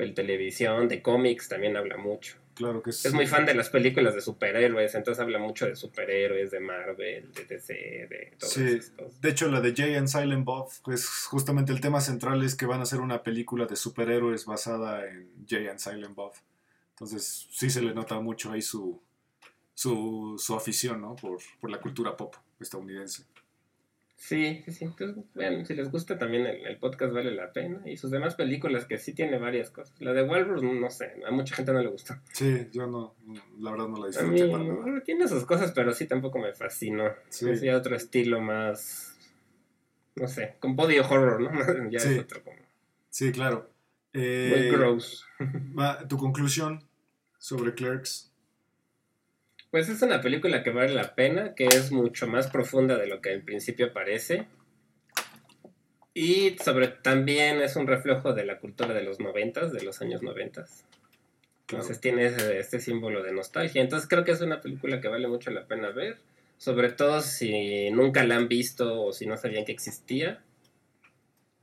televisión, 0.09 0.87
de 0.87 1.01
cómics, 1.01 1.47
también 1.47 1.77
habla 1.77 1.97
mucho. 1.97 2.37
Claro 2.53 2.81
que 2.81 2.89
Es 2.89 3.13
muy 3.13 3.27
fan 3.27 3.45
de 3.45 3.55
las 3.55 3.69
películas 3.69 4.13
de 4.13 4.21
superhéroes, 4.21 4.93
entonces 4.95 5.21
habla 5.21 5.39
mucho 5.39 5.65
de 5.65 5.75
superhéroes, 5.75 6.51
de 6.51 6.59
Marvel, 6.59 7.31
de 7.31 7.45
DC, 7.45 7.73
de 7.73 8.33
todo 8.37 8.49
sí. 8.49 8.79
De 9.21 9.29
hecho, 9.29 9.49
la 9.49 9.61
de 9.61 9.73
Jay 9.73 9.95
and 9.95 10.07
Silent 10.07 10.43
Bob, 10.43 10.69
pues 10.83 11.07
justamente 11.25 11.71
el 11.71 11.79
tema 11.79 12.01
central 12.01 12.43
es 12.43 12.55
que 12.55 12.65
van 12.65 12.79
a 12.79 12.83
hacer 12.83 12.99
una 12.99 13.23
película 13.23 13.65
de 13.65 13.75
superhéroes 13.75 14.45
basada 14.45 15.07
en 15.07 15.29
Jay 15.47 15.67
and 15.67 15.79
Silent 15.79 16.13
Bob. 16.13 16.33
Entonces, 16.91 17.47
sí 17.51 17.69
se 17.69 17.81
le 17.81 17.93
nota 17.93 18.19
mucho 18.19 18.51
ahí 18.51 18.61
su, 18.61 19.01
su, 19.73 20.35
su 20.37 20.55
afición, 20.55 21.01
¿no? 21.01 21.15
Por, 21.15 21.39
por 21.59 21.71
la 21.71 21.79
cultura 21.79 22.15
pop 22.17 22.35
estadounidense. 22.59 23.23
Sí, 24.21 24.62
sí, 24.65 24.71
sí. 24.71 24.86
Entonces, 24.86 25.25
bueno, 25.34 25.65
si 25.65 25.73
les 25.73 25.89
gusta 25.89 26.19
también 26.19 26.45
el, 26.45 26.77
podcast 26.77 27.12
vale 27.12 27.31
la 27.31 27.51
pena. 27.51 27.81
Y 27.86 27.97
sus 27.97 28.12
demás 28.12 28.36
películas 28.36 28.86
que 28.86 28.99
sí 28.99 29.15
tiene 29.15 29.39
varias 29.39 29.71
cosas. 29.71 29.99
La 29.99 30.13
de 30.13 30.21
Walrus, 30.21 30.62
no 30.62 30.91
sé, 30.91 31.13
a 31.27 31.31
mucha 31.31 31.55
gente 31.55 31.73
no 31.73 31.81
le 31.81 31.89
gusta. 31.89 32.21
Sí, 32.31 32.67
yo 32.71 32.86
no, 32.86 33.15
la 33.60 33.71
verdad 33.71 33.88
no 33.88 33.99
la 33.99 34.07
disfruté. 34.07 34.45
Mí, 34.45 35.01
tiene 35.03 35.27
sus 35.27 35.43
cosas, 35.45 35.71
pero 35.71 35.91
sí 35.91 36.05
tampoco 36.05 36.38
me 36.38 36.53
fascinó. 36.53 37.10
Sí. 37.29 37.49
Es 37.49 37.63
otro 37.73 37.95
estilo 37.95 38.39
más, 38.39 39.17
no 40.15 40.27
sé, 40.27 40.53
con 40.60 40.75
body 40.75 40.99
horror, 40.99 41.41
¿no? 41.41 41.51
ya 41.89 41.99
sí. 41.99 42.13
es 42.13 42.19
otro 42.19 42.43
como... 42.43 42.57
Sí, 43.10 43.31
claro. 43.31 43.71
Eh, 44.13 44.53
Muy 44.55 44.77
gross. 44.77 45.25
tu 46.07 46.17
conclusión 46.17 46.88
sobre 47.39 47.73
Clerks. 47.73 48.30
Pues 49.71 49.88
es 49.88 50.01
una 50.01 50.19
película 50.19 50.63
que 50.63 50.69
vale 50.69 50.93
la 50.93 51.15
pena, 51.15 51.55
que 51.55 51.65
es 51.65 51.93
mucho 51.93 52.27
más 52.27 52.49
profunda 52.49 52.97
de 52.97 53.07
lo 53.07 53.21
que 53.21 53.31
en 53.31 53.45
principio 53.45 53.93
parece. 53.93 54.45
Y 56.13 56.57
sobre 56.62 56.89
también 56.89 57.62
es 57.62 57.77
un 57.77 57.88
reflejo 57.88 58.34
de 58.34 58.45
la 58.45 58.60
cultura 58.60 58.93
de 58.93 59.01
los 59.01 59.21
noventas, 59.21 59.71
de 59.71 59.81
los 59.81 60.01
años 60.01 60.21
noventas. 60.23 60.84
Entonces 61.69 62.01
tiene 62.01 62.25
este 62.25 62.81
símbolo 62.81 63.23
de 63.23 63.31
nostalgia. 63.31 63.81
Entonces 63.81 64.10
creo 64.10 64.25
que 64.25 64.31
es 64.31 64.41
una 64.41 64.60
película 64.60 64.99
que 64.99 65.07
vale 65.07 65.29
mucho 65.29 65.51
la 65.51 65.65
pena 65.65 65.91
ver. 65.91 66.17
Sobre 66.57 66.91
todo 66.91 67.21
si 67.21 67.89
nunca 67.91 68.25
la 68.25 68.36
han 68.36 68.49
visto 68.49 69.03
o 69.05 69.13
si 69.13 69.25
no 69.25 69.38
sabían 69.38 69.63
que 69.63 69.71
existía. 69.71 70.43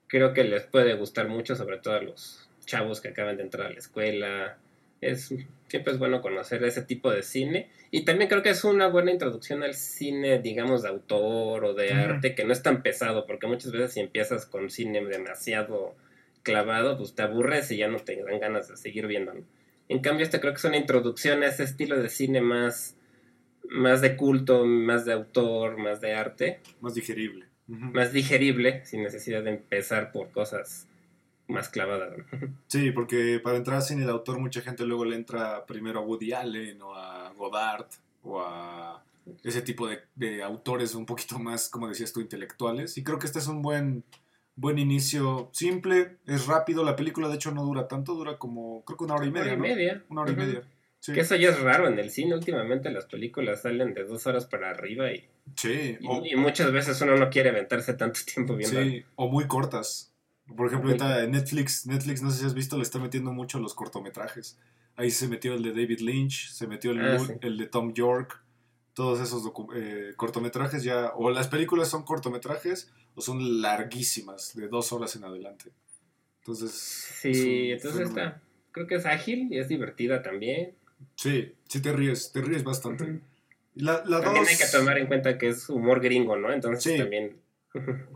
Creo 0.06 0.32
que 0.32 0.44
les 0.44 0.64
puede 0.64 0.94
gustar 0.94 1.28
mucho, 1.28 1.56
sobre 1.56 1.76
todo 1.76 1.94
a 1.94 2.02
los 2.02 2.48
chavos 2.64 3.02
que 3.02 3.08
acaban 3.08 3.36
de 3.36 3.42
entrar 3.42 3.66
a 3.66 3.70
la 3.70 3.78
escuela, 3.78 4.56
es, 5.00 5.34
siempre 5.68 5.92
es 5.92 5.98
bueno 5.98 6.20
conocer 6.20 6.62
ese 6.64 6.82
tipo 6.82 7.10
de 7.10 7.22
cine. 7.22 7.70
Y 7.90 8.04
también 8.04 8.28
creo 8.28 8.42
que 8.42 8.50
es 8.50 8.64
una 8.64 8.88
buena 8.88 9.10
introducción 9.10 9.62
al 9.62 9.74
cine, 9.74 10.40
digamos, 10.40 10.82
de 10.82 10.88
autor 10.88 11.64
o 11.64 11.74
de 11.74 11.92
arte, 11.92 12.34
que 12.34 12.44
no 12.44 12.52
es 12.52 12.62
tan 12.62 12.82
pesado, 12.82 13.26
porque 13.26 13.46
muchas 13.46 13.72
veces 13.72 13.92
si 13.94 14.00
empiezas 14.00 14.46
con 14.46 14.70
cine 14.70 15.04
demasiado 15.04 15.96
clavado, 16.42 16.98
pues 16.98 17.14
te 17.14 17.22
aburres 17.22 17.70
y 17.70 17.78
ya 17.78 17.88
no 17.88 17.98
te 17.98 18.22
dan 18.22 18.40
ganas 18.40 18.68
de 18.68 18.76
seguir 18.76 19.06
viendo. 19.06 19.32
En 19.88 20.00
cambio, 20.00 20.24
este 20.24 20.40
creo 20.40 20.52
que 20.52 20.58
es 20.58 20.64
una 20.64 20.76
introducción 20.76 21.42
a 21.42 21.46
ese 21.46 21.64
estilo 21.64 22.00
de 22.00 22.10
cine 22.10 22.40
más, 22.42 22.96
más 23.70 24.02
de 24.02 24.16
culto, 24.16 24.66
más 24.66 25.04
de 25.06 25.14
autor, 25.14 25.78
más 25.78 26.00
de 26.00 26.14
arte. 26.14 26.60
Más 26.80 26.94
digerible. 26.94 27.46
Más 27.66 28.12
digerible, 28.12 28.84
sin 28.84 29.02
necesidad 29.02 29.42
de 29.42 29.50
empezar 29.50 30.12
por 30.12 30.30
cosas 30.30 30.88
más 31.48 31.68
clavada. 31.68 32.14
Sí, 32.66 32.90
porque 32.90 33.40
para 33.42 33.56
entrar 33.56 33.82
sin 33.82 34.02
el 34.02 34.10
autor 34.10 34.38
mucha 34.38 34.60
gente 34.60 34.84
luego 34.84 35.04
le 35.04 35.16
entra 35.16 35.64
primero 35.66 36.00
a 36.00 36.02
Woody 36.02 36.32
Allen 36.32 36.80
o 36.82 36.94
a 36.94 37.32
Godard 37.32 37.86
o 38.22 38.40
a 38.40 39.02
ese 39.44 39.62
tipo 39.62 39.88
de, 40.16 40.42
autores 40.42 40.94
un 40.94 41.06
poquito 41.06 41.38
más, 41.38 41.68
como 41.68 41.88
decías 41.88 42.12
tú, 42.12 42.20
intelectuales. 42.20 42.96
Y 42.98 43.02
creo 43.02 43.18
que 43.18 43.26
este 43.26 43.38
es 43.38 43.46
un 43.46 43.62
buen, 43.62 44.04
buen 44.56 44.78
inicio, 44.78 45.50
simple, 45.52 46.16
es 46.26 46.46
rápido. 46.46 46.84
La 46.84 46.96
película 46.96 47.28
de 47.28 47.34
hecho 47.34 47.50
no 47.50 47.64
dura 47.64 47.88
tanto, 47.88 48.14
dura 48.14 48.38
como 48.38 48.84
creo 48.84 48.98
que 48.98 49.04
una 49.04 49.14
hora 49.14 49.26
y 49.26 49.30
media. 49.30 49.54
Una 49.54 49.62
hora 49.62 49.72
y 49.72 49.74
media. 49.74 50.04
Una 50.08 50.20
hora 50.22 50.32
y 50.32 50.36
media. 50.36 50.62
Que 51.04 51.20
eso 51.20 51.36
ya 51.36 51.50
es 51.50 51.60
raro 51.60 51.88
en 51.88 51.98
el 51.98 52.10
cine. 52.10 52.34
Últimamente 52.34 52.90
las 52.90 53.06
películas 53.06 53.62
salen 53.62 53.94
de 53.94 54.04
dos 54.04 54.26
horas 54.26 54.46
para 54.46 54.70
arriba 54.70 55.10
y, 55.12 55.24
sí, 55.54 55.96
y, 56.00 56.36
muchas 56.36 56.72
veces 56.72 57.00
uno 57.00 57.16
no 57.16 57.30
quiere 57.30 57.50
aventarse 57.50 57.94
tanto 57.94 58.20
tiempo 58.34 58.56
viendo. 58.56 58.82
Sí, 58.82 59.04
o 59.16 59.28
muy 59.28 59.46
cortas. 59.46 60.07
Por 60.56 60.66
ejemplo, 60.68 60.90
ahorita 60.90 61.26
Netflix, 61.26 61.86
Netflix, 61.86 62.22
no 62.22 62.30
sé 62.30 62.40
si 62.40 62.46
has 62.46 62.54
visto, 62.54 62.76
le 62.76 62.82
está 62.82 62.98
metiendo 62.98 63.32
mucho 63.32 63.58
los 63.58 63.74
cortometrajes. 63.74 64.58
Ahí 64.96 65.10
se 65.10 65.28
metió 65.28 65.54
el 65.54 65.62
de 65.62 65.70
David 65.70 66.00
Lynch, 66.00 66.50
se 66.50 66.66
metió 66.66 66.90
el, 66.90 67.00
ah, 67.00 67.18
el 67.42 67.58
de 67.58 67.66
Tom 67.66 67.92
York, 67.92 68.42
todos 68.94 69.20
esos 69.20 69.52
eh, 69.76 70.12
cortometrajes 70.16 70.82
ya, 70.82 71.12
o 71.14 71.30
las 71.30 71.48
películas 71.48 71.88
son 71.88 72.02
cortometrajes 72.02 72.90
o 73.14 73.20
son 73.20 73.60
larguísimas, 73.60 74.56
de 74.56 74.68
dos 74.68 74.92
horas 74.92 75.14
en 75.16 75.24
adelante. 75.24 75.70
Entonces... 76.40 76.72
Sí, 76.72 77.70
entonces 77.70 78.08
está, 78.08 78.40
creo 78.72 78.86
que 78.86 78.96
es 78.96 79.06
ágil 79.06 79.52
y 79.52 79.58
es 79.58 79.68
divertida 79.68 80.22
también. 80.22 80.74
Sí, 81.14 81.52
sí 81.68 81.80
te 81.80 81.92
ríes, 81.92 82.32
te 82.32 82.40
ríes 82.40 82.64
bastante. 82.64 83.20
la, 83.74 84.02
también 84.02 84.46
hay 84.48 84.56
que 84.56 84.66
tomar 84.72 84.98
en 84.98 85.06
cuenta 85.06 85.38
que 85.38 85.50
es 85.50 85.68
humor 85.68 86.00
gringo, 86.00 86.36
¿no? 86.36 86.52
Entonces 86.52 86.98
también 86.98 87.36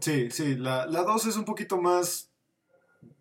Sí, 0.00 0.30
sí, 0.30 0.56
la 0.56 0.86
2 0.86 1.26
es 1.26 1.36
un 1.36 1.44
poquito 1.44 1.80
más 1.80 2.30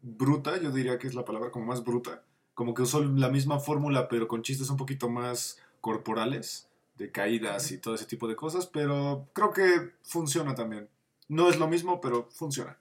bruta, 0.01 0.59
yo 0.59 0.71
diría 0.71 0.97
que 0.97 1.07
es 1.07 1.13
la 1.13 1.25
palabra 1.25 1.51
como 1.51 1.65
más 1.65 1.83
bruta. 1.83 2.23
Como 2.53 2.73
que 2.73 2.81
usó 2.81 3.03
la 3.03 3.29
misma 3.29 3.59
fórmula, 3.59 4.07
pero 4.09 4.27
con 4.27 4.43
chistes 4.43 4.69
un 4.69 4.77
poquito 4.77 5.09
más 5.09 5.59
corporales, 5.79 6.67
de 6.95 7.11
caídas 7.11 7.71
y 7.71 7.77
todo 7.77 7.95
ese 7.95 8.05
tipo 8.05 8.27
de 8.27 8.35
cosas, 8.35 8.67
pero 8.67 9.27
creo 9.33 9.51
que 9.51 9.91
funciona 10.03 10.53
también. 10.53 10.87
No 11.27 11.49
es 11.49 11.57
lo 11.57 11.67
mismo, 11.67 12.01
pero 12.01 12.29
funciona. 12.31 12.77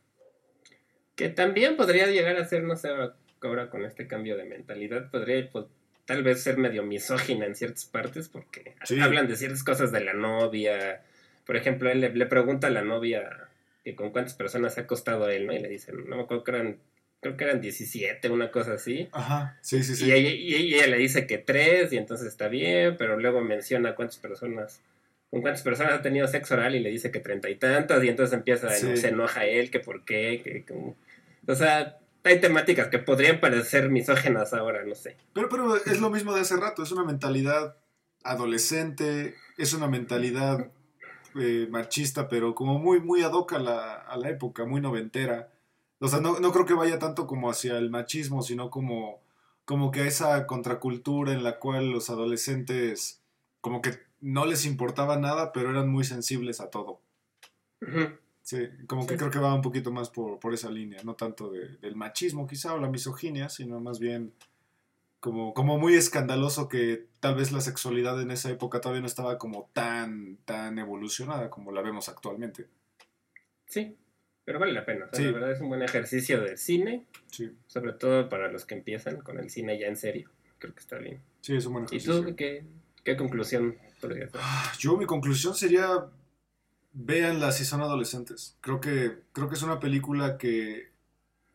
Que 1.15 1.29
también 1.29 1.77
podría 1.77 2.07
llegar 2.07 2.37
a 2.37 2.45
ser, 2.45 2.65
no 2.65 2.77
sé, 2.77 2.91
ahora 3.41 3.71
con 3.71 3.85
este 3.85 4.07
cambio 4.07 4.37
de 4.37 4.45
mentalidad, 4.45 5.11
podría 5.11 5.49
pues, 5.51 5.67
tal 6.05 6.23
vez 6.23 6.43
ser 6.43 6.59
medio 6.59 6.83
misógina 6.83 7.47
en 7.47 7.55
ciertas 7.55 7.85
partes, 7.85 8.29
porque 8.29 8.75
hablan 9.01 9.29
de 9.29 9.37
ciertas 9.37 9.63
cosas 9.63 9.93
de 9.93 10.05
la 10.05 10.13
novia, 10.13 11.05
por 11.51 11.57
ejemplo, 11.57 11.91
él 11.91 12.01
le, 12.01 12.27
pregunta 12.27 12.69
a 12.69 12.71
la 12.71 12.83
novia 12.83 13.49
que 13.83 13.97
con 13.97 14.13
cuántas 14.13 14.35
personas 14.35 14.73
se 14.73 14.79
ha 14.79 14.83
acostado 14.85 15.29
él, 15.29 15.49
¿no? 15.49 15.53
Y 15.53 15.59
le 15.59 15.69
dicen, 15.69 15.97
no 16.09 16.15
me 16.15 16.23
acuerdo 16.23 16.45
que 16.45 16.53
eran, 16.53 16.79
creo 17.19 17.37
que 17.37 17.43
eran 17.43 17.61
17, 17.61 18.31
una 18.31 18.53
cosa 18.53 18.75
así. 18.75 19.09
Ajá, 19.11 19.59
sí, 19.61 19.83
sí, 19.83 19.97
sí. 19.97 20.07
Y 20.07 20.13
ella, 20.77 20.87
le 20.87 20.97
dice 20.99 21.27
que 21.27 21.39
tres, 21.39 21.93
y 21.93 21.97
entonces 21.97 22.29
está 22.29 22.47
bien, 22.47 22.95
pero 22.97 23.19
luego 23.19 23.41
menciona 23.41 23.97
cuántas 23.97 24.19
personas, 24.19 24.81
con 25.29 25.43
cuántas 25.43 25.65
personas 25.65 25.95
ha 25.95 26.03
tenido 26.03 26.29
sexo 26.29 26.55
oral 26.55 26.77
y 26.77 26.79
le 26.79 26.89
dice 26.89 27.11
que 27.11 27.19
treinta 27.19 27.51
y 27.51 27.57
tantas, 27.57 28.05
y 28.05 28.09
entonces 28.09 28.33
empieza, 28.33 28.71
se 28.71 29.09
enoja 29.09 29.45
él, 29.45 29.73
que 29.73 29.81
por 29.81 30.05
qué, 30.05 30.43
que 30.45 30.65
como... 30.65 30.97
O 31.49 31.55
sea, 31.57 31.99
hay 32.23 32.41
temáticas 32.41 32.87
que 32.87 33.01
podrían 33.01 33.41
parecer 33.41 33.91
misógenas 33.91 34.55
ahora, 34.55 34.85
no 34.85 34.95
sé. 34.95 35.17
Pero, 35.35 35.49
pero 35.49 35.75
es 35.75 36.01
lo 36.01 36.11
mismo 36.11 36.33
de 36.33 36.43
hace 36.43 36.55
rato, 36.55 36.85
es 36.85 36.93
una 36.93 37.03
mentalidad 37.03 37.77
adolescente, 38.23 39.35
es 39.59 39.73
una 39.73 39.89
mentalidad 39.89 40.71
eh, 41.37 41.69
machista, 41.71 42.29
pero 42.29 42.55
como 42.55 42.79
muy, 42.79 43.01
muy 43.01 43.23
ad 43.23 43.33
hoc 43.33 43.53
a 43.55 43.59
la, 43.59 43.95
a 43.95 44.17
la 44.17 44.31
época, 44.31 44.65
muy 44.65 44.81
noventera. 44.81 45.53
O 45.99 46.09
sea, 46.09 46.21
no, 46.21 46.41
no, 46.41 46.53
creo 46.53 46.65
que 46.65 46.75
vaya 46.75 46.99
tanto 46.99 47.27
como 47.27 47.51
hacia 47.51 47.77
el 47.79 47.91
machismo, 47.91 48.43
sino 48.43 48.71
como, 48.71 49.21
como 49.65 49.91
que 49.91 50.01
a 50.01 50.07
esa 50.07 50.47
contracultura 50.47 51.33
en 51.33 51.45
la 51.45 51.59
cual 51.59 51.91
los 51.91 52.11
adolescentes 52.11 53.21
como 53.61 53.83
que 53.83 53.99
no 54.21 54.47
les 54.47 54.67
importaba 54.67 55.19
nada, 55.19 55.53
pero 55.53 55.71
eran 55.71 55.89
muy 55.89 56.05
sensibles 56.05 56.61
a 56.61 56.71
todo. 56.71 57.01
Sí, 58.43 58.69
como 58.87 59.07
que 59.07 59.17
creo 59.17 59.31
que 59.31 59.39
va 59.39 59.55
un 59.55 59.63
poquito 59.63 59.93
más 59.93 60.11
por, 60.11 60.39
por 60.39 60.55
esa 60.55 60.71
línea, 60.71 61.03
no 61.05 61.15
tanto 61.15 61.51
del 61.51 61.97
machismo 61.97 62.47
quizá 62.47 62.75
o 62.75 62.81
la 62.81 62.89
misoginia, 62.89 63.49
sino 63.49 63.81
más 63.81 63.99
bien 63.99 64.33
como, 65.21 65.53
como 65.55 65.79
muy 65.79 65.95
escandaloso 65.95 66.69
que 66.69 67.07
tal 67.21 67.35
vez 67.35 67.53
la 67.53 67.61
sexualidad 67.61 68.21
en 68.21 68.31
esa 68.31 68.51
época 68.51 68.81
todavía 68.81 69.03
no 69.03 69.07
estaba 69.07 69.39
como 69.39 69.69
tan, 69.73 70.39
tan 70.45 70.79
evolucionada 70.79 71.51
como 71.51 71.73
la 71.73 71.83
vemos 71.83 72.09
actualmente. 72.09 72.67
Sí, 73.67 73.97
Pero 74.45 74.59
vale 74.59 74.73
la 74.73 74.85
pena. 74.85 75.05
o 75.07 75.09
sea, 75.15 75.19
Sí. 75.19 75.25
La 75.27 75.33
verdad 75.33 75.53
es 75.53 75.61
un 75.61 75.69
buen 75.69 75.83
ejercicio 75.83 76.41
del 76.41 76.59
cine, 76.59 77.07
Sí, 77.31 77.53
sobre 77.67 77.93
todo 77.93 78.29
para 78.29 78.51
los 78.51 78.65
que 78.65 78.75
empiezan 78.75 79.21
con 79.21 79.39
el 79.39 79.51
cine 79.51 79.79
ya 79.79 79.87
en 79.87 79.97
serio. 79.97 80.31
Creo 80.59 80.75
que 80.75 80.81
está 80.81 80.97
bien. 80.99 81.21
sí, 81.41 81.55
es 81.57 81.67
un 81.67 81.75
buen 81.75 81.85
¿Y 81.85 81.97
ejercicio. 81.97 82.25
tú 82.25 82.35
qué, 82.37 82.65
qué 83.05 83.17
conclusión 83.17 83.77
podrías 84.01 84.33
dar? 84.33 84.43
Ah, 84.45 84.73
Yo, 84.79 84.97
mi 84.97 85.07
conclusión 85.07 85.55
sería, 85.55 86.07
véanla 86.93 87.53
si 87.53 87.65
son 87.65 87.81
adolescentes. 87.83 88.57
Creo 88.61 88.81
que, 88.81 89.19
creo 89.33 89.49
que 89.49 89.55
es 89.55 89.63
una 89.63 89.79
película 89.79 90.37
que, 90.39 90.91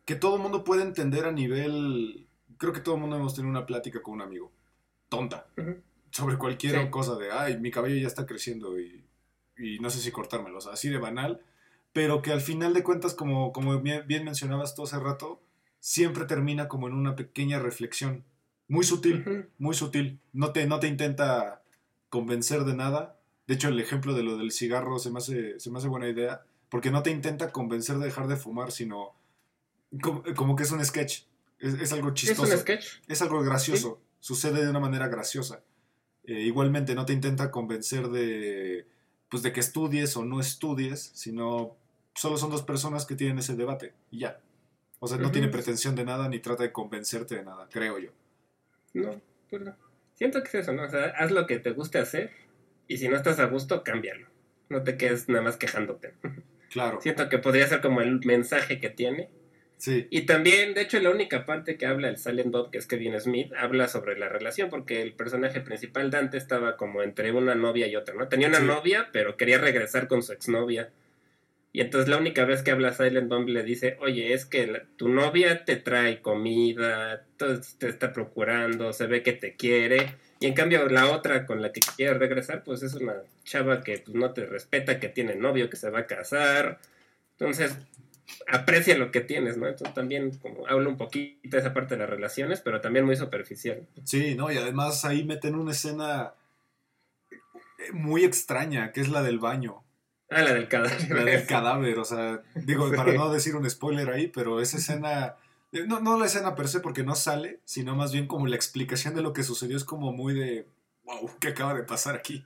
que 0.04 0.14
todo 0.14 0.36
el 0.36 0.42
mundo 0.42 0.64
puede 0.64 0.82
entender 0.82 1.24
a 1.26 1.32
nivel... 1.32 2.25
Creo 2.58 2.72
que 2.72 2.80
todo 2.80 2.94
el 2.94 3.00
mundo 3.00 3.16
hemos 3.16 3.34
tenido 3.34 3.50
una 3.50 3.66
plática 3.66 4.02
con 4.02 4.14
un 4.14 4.22
amigo. 4.22 4.52
Tonta. 5.08 5.46
Sobre 6.10 6.36
cualquier 6.38 6.80
Sí. 6.84 6.90
cosa 6.90 7.16
de, 7.16 7.30
ay, 7.30 7.58
mi 7.60 7.70
cabello 7.70 7.96
ya 8.00 8.06
está 8.06 8.26
creciendo 8.26 8.78
y, 8.80 9.04
y 9.58 9.78
no 9.80 9.90
sé 9.90 9.98
si 10.00 10.10
cortármelo. 10.10 10.58
O 10.58 10.60
sea, 10.60 10.72
así 10.72 10.88
de 10.88 10.98
banal. 10.98 11.40
Pero 11.92 12.22
que 12.22 12.32
al 12.32 12.40
final 12.40 12.74
de 12.74 12.82
cuentas, 12.82 13.14
como, 13.14 13.52
como 13.52 13.80
bien 13.80 14.24
mencionabas 14.24 14.74
tú 14.74 14.82
hace 14.84 14.98
rato, 14.98 15.40
siempre 15.80 16.24
termina 16.26 16.68
como 16.68 16.88
en 16.88 16.94
una 16.94 17.16
pequeña 17.16 17.58
reflexión. 17.58 18.24
Muy 18.68 18.84
sutil 18.84 19.48
muy 19.58 19.74
sutil. 19.74 20.18
No 20.32 20.52
te, 20.52 20.66
no 20.66 20.80
te 20.80 20.88
intenta 20.88 21.62
convencer 22.08 22.64
de 22.64 22.74
nada. 22.74 23.18
De 23.46 23.54
hecho, 23.54 23.68
el 23.68 23.78
ejemplo 23.78 24.12
de 24.14 24.22
lo 24.24 24.36
del 24.36 24.50
cigarro 24.50 24.98
se 24.98 25.10
me 25.10 25.18
hace, 25.18 25.60
se 25.60 25.70
me 25.70 25.78
hace 25.78 25.88
buena 25.88 26.08
idea. 26.08 26.42
Porque 26.68 26.90
no 26.90 27.02
te 27.02 27.10
intenta 27.10 27.52
convencer 27.52 27.98
de 27.98 28.06
dejar 28.06 28.26
de 28.26 28.36
fumar, 28.36 28.72
sino 28.72 29.14
como, 30.02 30.22
como 30.34 30.56
que 30.56 30.64
es 30.64 30.72
un 30.72 30.84
sketch. 30.84 31.22
Es, 31.58 31.74
es 31.74 31.92
algo 31.92 32.08
Es 32.08 32.14
chistoso. 32.14 32.52
un 32.52 32.58
sketch. 32.58 32.86
Es 33.08 33.22
algo 33.22 33.42
gracioso. 33.42 34.00
Sucede 34.20 34.62
de 34.64 34.70
una 34.70 34.80
manera 34.80 35.08
graciosa. 35.08 35.62
Eh, 36.24 36.40
igualmente, 36.40 36.94
no 36.94 37.06
te 37.06 37.12
intenta 37.12 37.50
convencer 37.50 38.08
de, 38.08 38.86
pues, 39.30 39.42
de 39.42 39.52
que 39.52 39.60
estudies 39.60 40.16
o 40.16 40.24
no 40.24 40.40
estudies, 40.40 41.12
sino 41.14 41.76
solo 42.14 42.36
son 42.36 42.50
dos 42.50 42.62
personas 42.62 43.06
que 43.06 43.14
tienen 43.14 43.38
ese 43.38 43.54
debate. 43.54 43.94
Y 44.10 44.20
ya. 44.20 44.40
O 44.98 45.06
sea, 45.06 45.18
no 45.18 45.30
tiene 45.30 45.48
pretensión 45.48 45.94
de 45.94 46.04
nada 46.04 46.28
ni 46.28 46.40
trata 46.40 46.62
de 46.62 46.72
convencerte 46.72 47.36
de 47.36 47.44
nada, 47.44 47.68
creo 47.70 47.98
yo. 47.98 48.10
No, 48.94 49.20
pues 49.50 49.62
no. 49.62 49.76
Siento 50.14 50.42
que 50.42 50.48
es 50.48 50.54
eso, 50.54 50.72
¿no? 50.72 50.84
O 50.84 50.88
sea, 50.88 51.08
haz 51.18 51.30
lo 51.30 51.46
que 51.46 51.58
te 51.58 51.72
guste 51.72 51.98
hacer 51.98 52.30
y 52.88 52.96
si 52.96 53.06
no 53.08 53.16
estás 53.16 53.38
a 53.38 53.44
gusto, 53.44 53.84
cámbialo. 53.84 54.26
No 54.70 54.82
te 54.82 54.96
quedes 54.96 55.28
nada 55.28 55.42
más 55.42 55.56
quejándote. 55.56 56.14
Claro. 56.68 57.00
Siento 57.00 57.28
que 57.30 57.38
podría 57.38 57.66
ser 57.68 57.80
como 57.80 58.00
el 58.02 58.20
mensaje 58.26 58.80
que 58.80 58.90
tiene. 58.90 59.30
Sí. 59.78 60.06
Y 60.10 60.22
también, 60.22 60.72
de 60.74 60.80
hecho, 60.82 60.98
la 61.00 61.10
única 61.10 61.44
parte 61.44 61.76
que 61.76 61.86
habla 61.86 62.08
el 62.08 62.16
Silent 62.16 62.50
Bob, 62.50 62.70
que 62.70 62.78
es 62.78 62.86
Kevin 62.86 63.20
Smith, 63.20 63.52
habla 63.58 63.88
sobre 63.88 64.18
la 64.18 64.28
relación, 64.28 64.70
porque 64.70 65.02
el 65.02 65.12
personaje 65.12 65.60
principal, 65.60 66.10
Dante, 66.10 66.38
estaba 66.38 66.76
como 66.76 67.02
entre 67.02 67.30
una 67.32 67.54
novia 67.54 67.86
y 67.86 67.94
otra, 67.96 68.14
¿no? 68.14 68.28
Tenía 68.28 68.48
una 68.48 68.60
Sí. 68.60 68.64
novia, 68.64 69.10
pero 69.12 69.36
quería 69.36 69.58
regresar 69.58 70.08
con 70.08 70.22
su 70.22 70.32
exnovia. 70.32 70.90
Y 71.72 71.82
entonces 71.82 72.08
la 72.08 72.16
única 72.16 72.46
vez 72.46 72.62
que 72.62 72.70
habla 72.70 72.94
Silent 72.94 73.28
Bob 73.28 73.48
le 73.48 73.62
dice, 73.62 73.98
oye, 74.00 74.32
es 74.32 74.46
que 74.46 74.66
la- 74.66 74.84
tu 74.96 75.10
novia 75.10 75.66
te 75.66 75.76
trae 75.76 76.22
comida, 76.22 77.26
te 77.78 77.88
está 77.88 78.14
procurando, 78.14 78.94
se 78.94 79.06
ve 79.06 79.22
que 79.22 79.34
te 79.34 79.56
quiere. 79.56 80.14
Y 80.40 80.46
en 80.46 80.54
cambio 80.54 80.88
la 80.88 81.10
otra 81.10 81.44
con 81.44 81.60
la 81.60 81.72
que 81.72 81.80
quiere 81.96 82.14
regresar, 82.14 82.64
pues 82.64 82.82
es 82.82 82.94
una 82.94 83.16
chava 83.44 83.82
que 83.82 83.98
pues, 83.98 84.14
no 84.16 84.32
te 84.32 84.46
respeta, 84.46 84.98
que 84.98 85.10
tiene 85.10 85.34
novio, 85.34 85.68
que 85.68 85.76
se 85.76 85.90
va 85.90 86.00
a 86.00 86.06
casar. 86.06 86.78
Entonces, 87.38 87.76
aprecia 88.48 88.96
lo 88.96 89.10
que 89.10 89.20
tienes, 89.20 89.56
¿no? 89.56 89.66
Entonces 89.66 89.94
también 89.94 90.30
como 90.38 90.66
habla 90.66 90.88
un 90.88 90.96
poquito 90.96 91.56
de 91.56 91.58
esa 91.58 91.72
parte 91.74 91.94
de 91.94 92.00
las 92.00 92.10
relaciones, 92.10 92.60
pero 92.60 92.80
también 92.80 93.04
muy 93.04 93.16
superficial. 93.16 93.86
Sí, 94.04 94.34
no, 94.34 94.50
y 94.50 94.56
además 94.58 95.04
ahí 95.04 95.24
meten 95.24 95.54
una 95.54 95.72
escena 95.72 96.34
eh, 97.30 97.92
muy 97.92 98.24
extraña, 98.24 98.92
que 98.92 99.00
es 99.00 99.08
la 99.08 99.22
del 99.22 99.38
baño, 99.38 99.82
Ah, 100.28 100.42
la 100.42 100.54
del 100.54 100.66
cadáver. 100.66 101.10
la 101.10 101.24
del 101.24 101.46
cadáver, 101.46 101.98
o 101.98 102.04
sea, 102.04 102.42
digo, 102.56 102.90
para 102.90 103.12
no 103.12 103.32
decir 103.32 103.54
un 103.54 103.68
spoiler 103.70 104.10
ahí, 104.10 104.26
pero 104.26 104.60
esa 104.60 104.78
escena, 104.78 105.36
eh, 105.72 105.84
no, 105.86 106.00
no 106.00 106.18
la 106.18 106.26
escena 106.26 106.56
per 106.56 106.66
se 106.68 106.80
porque 106.80 107.04
no 107.04 107.14
sale, 107.14 107.60
sino 107.64 107.94
más 107.94 108.12
bien 108.12 108.26
como 108.26 108.48
la 108.48 108.56
explicación 108.56 109.14
de 109.14 109.22
lo 109.22 109.32
que 109.32 109.44
sucedió 109.44 109.76
es 109.76 109.84
como 109.84 110.12
muy 110.12 110.34
de, 110.34 110.66
wow, 111.04 111.30
¿qué 111.38 111.48
acaba 111.48 111.74
de 111.74 111.84
pasar 111.84 112.16
aquí? 112.16 112.44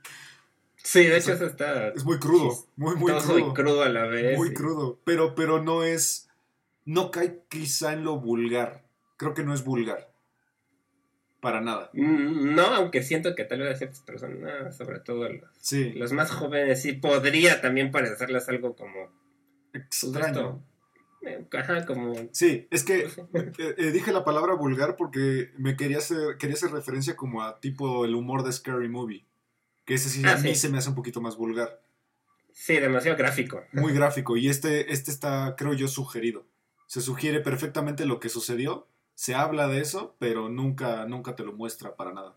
Sí, 0.83 1.05
de 1.05 1.17
hecho 1.17 1.33
eso 1.33 1.45
está 1.45 1.89
Es 1.89 2.03
muy 2.03 2.17
crudo, 2.19 2.55
muy, 2.75 2.95
muy 2.95 3.11
crudo. 3.13 3.39
y 3.39 3.53
crudo 3.53 3.83
a 3.83 3.89
la 3.89 4.05
vez. 4.07 4.37
Muy 4.37 4.49
y- 4.49 4.53
crudo, 4.53 4.99
pero, 5.03 5.35
pero 5.35 5.61
no 5.61 5.83
es, 5.83 6.29
no 6.85 7.11
cae 7.11 7.43
quizá 7.49 7.93
en 7.93 8.03
lo 8.03 8.19
vulgar, 8.19 8.83
creo 9.17 9.33
que 9.33 9.43
no 9.43 9.53
es 9.53 9.63
vulgar, 9.63 10.11
para 11.39 11.61
nada, 11.61 11.89
Mm, 11.93 12.53
No, 12.55 12.63
aunque 12.67 13.01
siento 13.03 13.33
que 13.35 13.43
tal 13.45 13.59
vez 13.59 13.73
a 13.73 13.77
ciertas 13.77 14.01
personas, 14.01 14.75
sobre 14.77 14.99
todo 14.99 15.27
los, 15.29 15.49
sí, 15.59 15.91
los 15.93 16.11
más 16.13 16.29
jóvenes, 16.31 16.81
sí 16.81 16.93
podría 16.93 17.61
también 17.61 17.91
parecerles 17.91 18.47
algo 18.49 18.75
como... 18.75 19.09
pues, 19.71 19.83
extraño. 20.03 20.63
eh, 21.23 21.45
Ajá, 21.53 21.85
como... 21.85 22.13
Sí, 22.31 22.67
es 22.71 22.83
que 22.83 23.07
pues, 23.31 23.53
eh, 23.59 23.75
eh, 23.77 23.91
dije 23.91 24.11
la 24.11 24.23
palabra 24.23 24.53
vulgar 24.55 24.95
porque 24.95 25.51
me 25.57 25.75
quería 25.75 25.97
hacer, 25.99 26.37
quería 26.37 26.55
hacer 26.55 26.71
referencia 26.71 27.15
como 27.15 27.41
a 27.43 27.59
tipo 27.59 28.05
el 28.05 28.13
humor 28.15 28.43
de 28.43 28.51
Scary 28.51 28.89
Movie. 28.89 29.25
Que 29.85 29.95
ese 29.95 30.09
sí 30.09 30.21
Ah, 30.25 30.33
a 30.33 30.37
mí 30.37 30.49
sí. 30.49 30.55
se 30.55 30.69
me 30.69 30.77
hace 30.77 30.89
un 30.89 30.95
poquito 30.95 31.21
más 31.21 31.35
vulgar. 31.37 31.81
Sí, 32.53 32.75
demasiado 32.79 33.17
gráfico. 33.17 33.63
Muy 33.71 33.93
gráfico. 33.93 34.37
Y 34.37 34.49
este, 34.49 34.91
este 34.93 35.09
está, 35.11 35.55
creo 35.57 35.73
yo, 35.73 35.87
sugerido. 35.87 36.45
Se 36.87 37.01
sugiere 37.01 37.39
perfectamente 37.39 38.05
lo 38.05 38.19
que 38.19 38.29
sucedió. 38.29 38.87
Se 39.15 39.33
habla 39.35 39.67
de 39.67 39.79
eso, 39.81 40.15
pero 40.19 40.49
nunca, 40.49 41.05
nunca 41.05 41.35
te 41.35 41.43
lo 41.43 41.53
muestra 41.53 41.95
para 41.95 42.13
nada. 42.13 42.35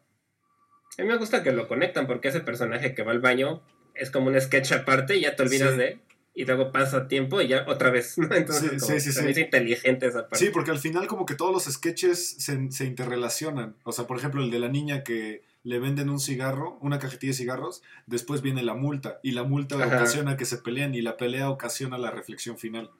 A 0.98 1.02
mí 1.02 1.08
me 1.08 1.16
gusta 1.16 1.42
que 1.42 1.52
lo 1.52 1.66
conectan 1.66 2.06
porque 2.06 2.28
ese 2.28 2.40
personaje 2.40 2.94
que 2.94 3.02
va 3.02 3.12
al 3.12 3.20
baño 3.20 3.62
es 3.94 4.10
como 4.10 4.28
un 4.28 4.40
sketch 4.40 4.72
aparte 4.72 5.16
y 5.16 5.22
ya 5.22 5.34
te 5.36 5.42
olvidas 5.42 5.72
Sí. 5.72 5.76
de 5.78 5.88
él. 5.88 6.00
Y 6.36 6.44
luego 6.46 6.72
pasa 6.72 7.06
tiempo 7.06 7.40
y 7.40 7.48
ya 7.48 7.64
otra 7.68 7.90
vez. 7.90 8.18
¿no? 8.18 8.32
Entonces, 8.34 8.70
Sí, 8.72 8.78
como 8.78 8.92
sí, 9.00 9.12
sí, 9.12 9.28
hizo 9.30 9.40
inteligente 9.40 10.06
esa 10.06 10.28
parte. 10.28 10.38
Sí, 10.44 10.50
porque 10.52 10.70
al 10.72 10.78
final 10.78 11.06
como 11.06 11.26
que 11.26 11.34
todos 11.36 11.52
los 11.52 11.64
sketches 11.72 12.36
se, 12.38 12.70
se 12.72 12.84
interrelacionan. 12.86 13.76
O 13.84 13.92
sea, 13.92 14.06
por 14.06 14.16
ejemplo, 14.18 14.42
el 14.42 14.50
de 14.50 14.58
la 14.58 14.68
niña 14.68 15.04
que 15.04 15.42
le 15.64 15.78
venden 15.80 16.10
un 16.10 16.20
cigarro, 16.20 16.78
una 16.80 16.98
cajetilla 16.98 17.30
de 17.32 17.36
cigarros, 17.38 17.82
después 18.06 18.42
viene 18.42 18.62
la 18.62 18.74
multa. 18.74 19.18
Y 19.22 19.32
la 19.32 19.42
multa 19.42 19.76
Ajá. 19.76 19.86
ocasiona 19.96 20.36
que 20.36 20.44
se 20.44 20.58
peleen 20.58 20.94
y 20.94 21.02
la 21.02 21.16
pelea 21.16 21.50
ocasiona 21.50 21.98
la 21.98 22.10
reflexión 22.10 22.58
final. 22.58 22.90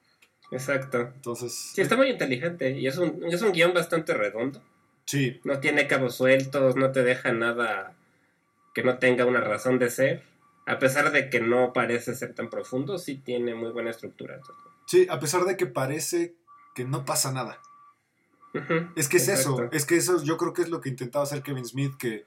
Exacto. 0.51 0.99
Entonces, 1.15 1.53
Sí, 1.73 1.81
está 1.81 1.95
muy 1.95 2.09
inteligente 2.09 2.71
y 2.77 2.87
es 2.87 2.97
un, 2.97 3.23
es 3.25 3.41
un 3.41 3.51
guion 3.51 3.73
bastante 3.73 4.13
redondo. 4.13 4.61
sí, 5.05 5.39
No 5.43 5.59
tiene 5.59 5.87
cabos 5.87 6.15
sueltos, 6.15 6.75
no 6.75 6.91
te 6.91 7.03
deja 7.03 7.31
nada 7.31 7.93
que 8.73 8.83
no 8.83 8.97
tenga 8.97 9.25
una 9.25 9.41
razón 9.41 9.79
de 9.79 9.89
ser. 9.89 10.23
A 10.67 10.79
pesar 10.79 11.11
de 11.11 11.29
que 11.29 11.39
no 11.39 11.71
parece 11.73 12.15
ser 12.15 12.33
tan 12.33 12.49
profundo, 12.49 12.97
sí 12.97 13.15
tiene 13.15 13.53
muy 13.55 13.69
buena 13.71 13.91
estructura. 13.91 14.39
sí, 14.87 15.05
a 15.09 15.19
pesar 15.19 15.45
de 15.45 15.55
que 15.55 15.67
parece 15.67 16.33
que 16.73 16.83
no 16.85 17.05
pasa 17.05 17.31
nada. 17.31 17.59
Es 18.95 19.09
que 19.09 19.17
es 19.17 19.27
eso, 19.27 19.69
es 19.71 19.85
que 19.85 19.97
eso 19.97 20.23
yo 20.23 20.37
creo 20.37 20.53
que 20.53 20.61
es 20.61 20.69
lo 20.69 20.79
que 20.81 20.89
intentaba 20.89 21.23
hacer 21.23 21.41
Kevin 21.43 21.65
Smith, 21.65 21.93
que, 21.99 22.25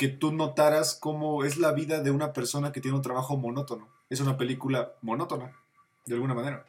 que 0.00 0.08
tú 0.08 0.32
notaras 0.32 0.94
cómo 0.98 1.44
es 1.44 1.58
la 1.58 1.72
vida 1.72 2.00
de 2.00 2.10
una 2.10 2.32
persona 2.32 2.72
que 2.72 2.80
tiene 2.80 2.96
un 2.96 3.02
trabajo 3.02 3.36
monótono. 3.36 3.86
Es 4.08 4.20
una 4.20 4.38
película 4.38 4.94
monótona, 5.02 5.54
de 6.06 6.14
alguna 6.14 6.32
manera. 6.32 6.64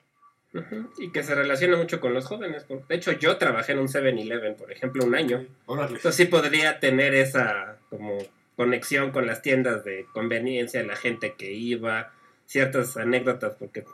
Y 0.98 1.14
que 1.14 1.24
se 1.24 1.34
relaciona 1.34 1.78
mucho 1.78 2.02
con 2.02 2.14
los 2.14 2.26
jóvenes. 2.26 2.66
De 2.68 2.96
hecho, 2.96 3.14
yo 3.14 3.38
trabajé 3.38 3.72
en 3.72 3.80
un 3.80 3.88
7-Eleven, 3.88 4.58
por 4.58 4.70
ejemplo, 4.70 5.06
un 5.06 5.16
año. 5.16 5.46
Órale. 5.66 5.96
Entonces 5.96 6.18
sí 6.18 6.26
podría 6.26 6.82
tener 6.82 7.16
esa 7.16 7.78
como 7.90 8.18
conexión 8.58 9.12
con 9.12 9.26
las 9.26 9.42
tiendas 9.42 9.86
de 9.86 10.06
conveniencia, 10.12 10.84
la 10.84 10.98
gente 10.98 11.36
que 11.38 11.54
iba, 11.54 12.12
ciertas 12.48 12.98
anécdotas, 12.98 13.54
porque 13.58 13.86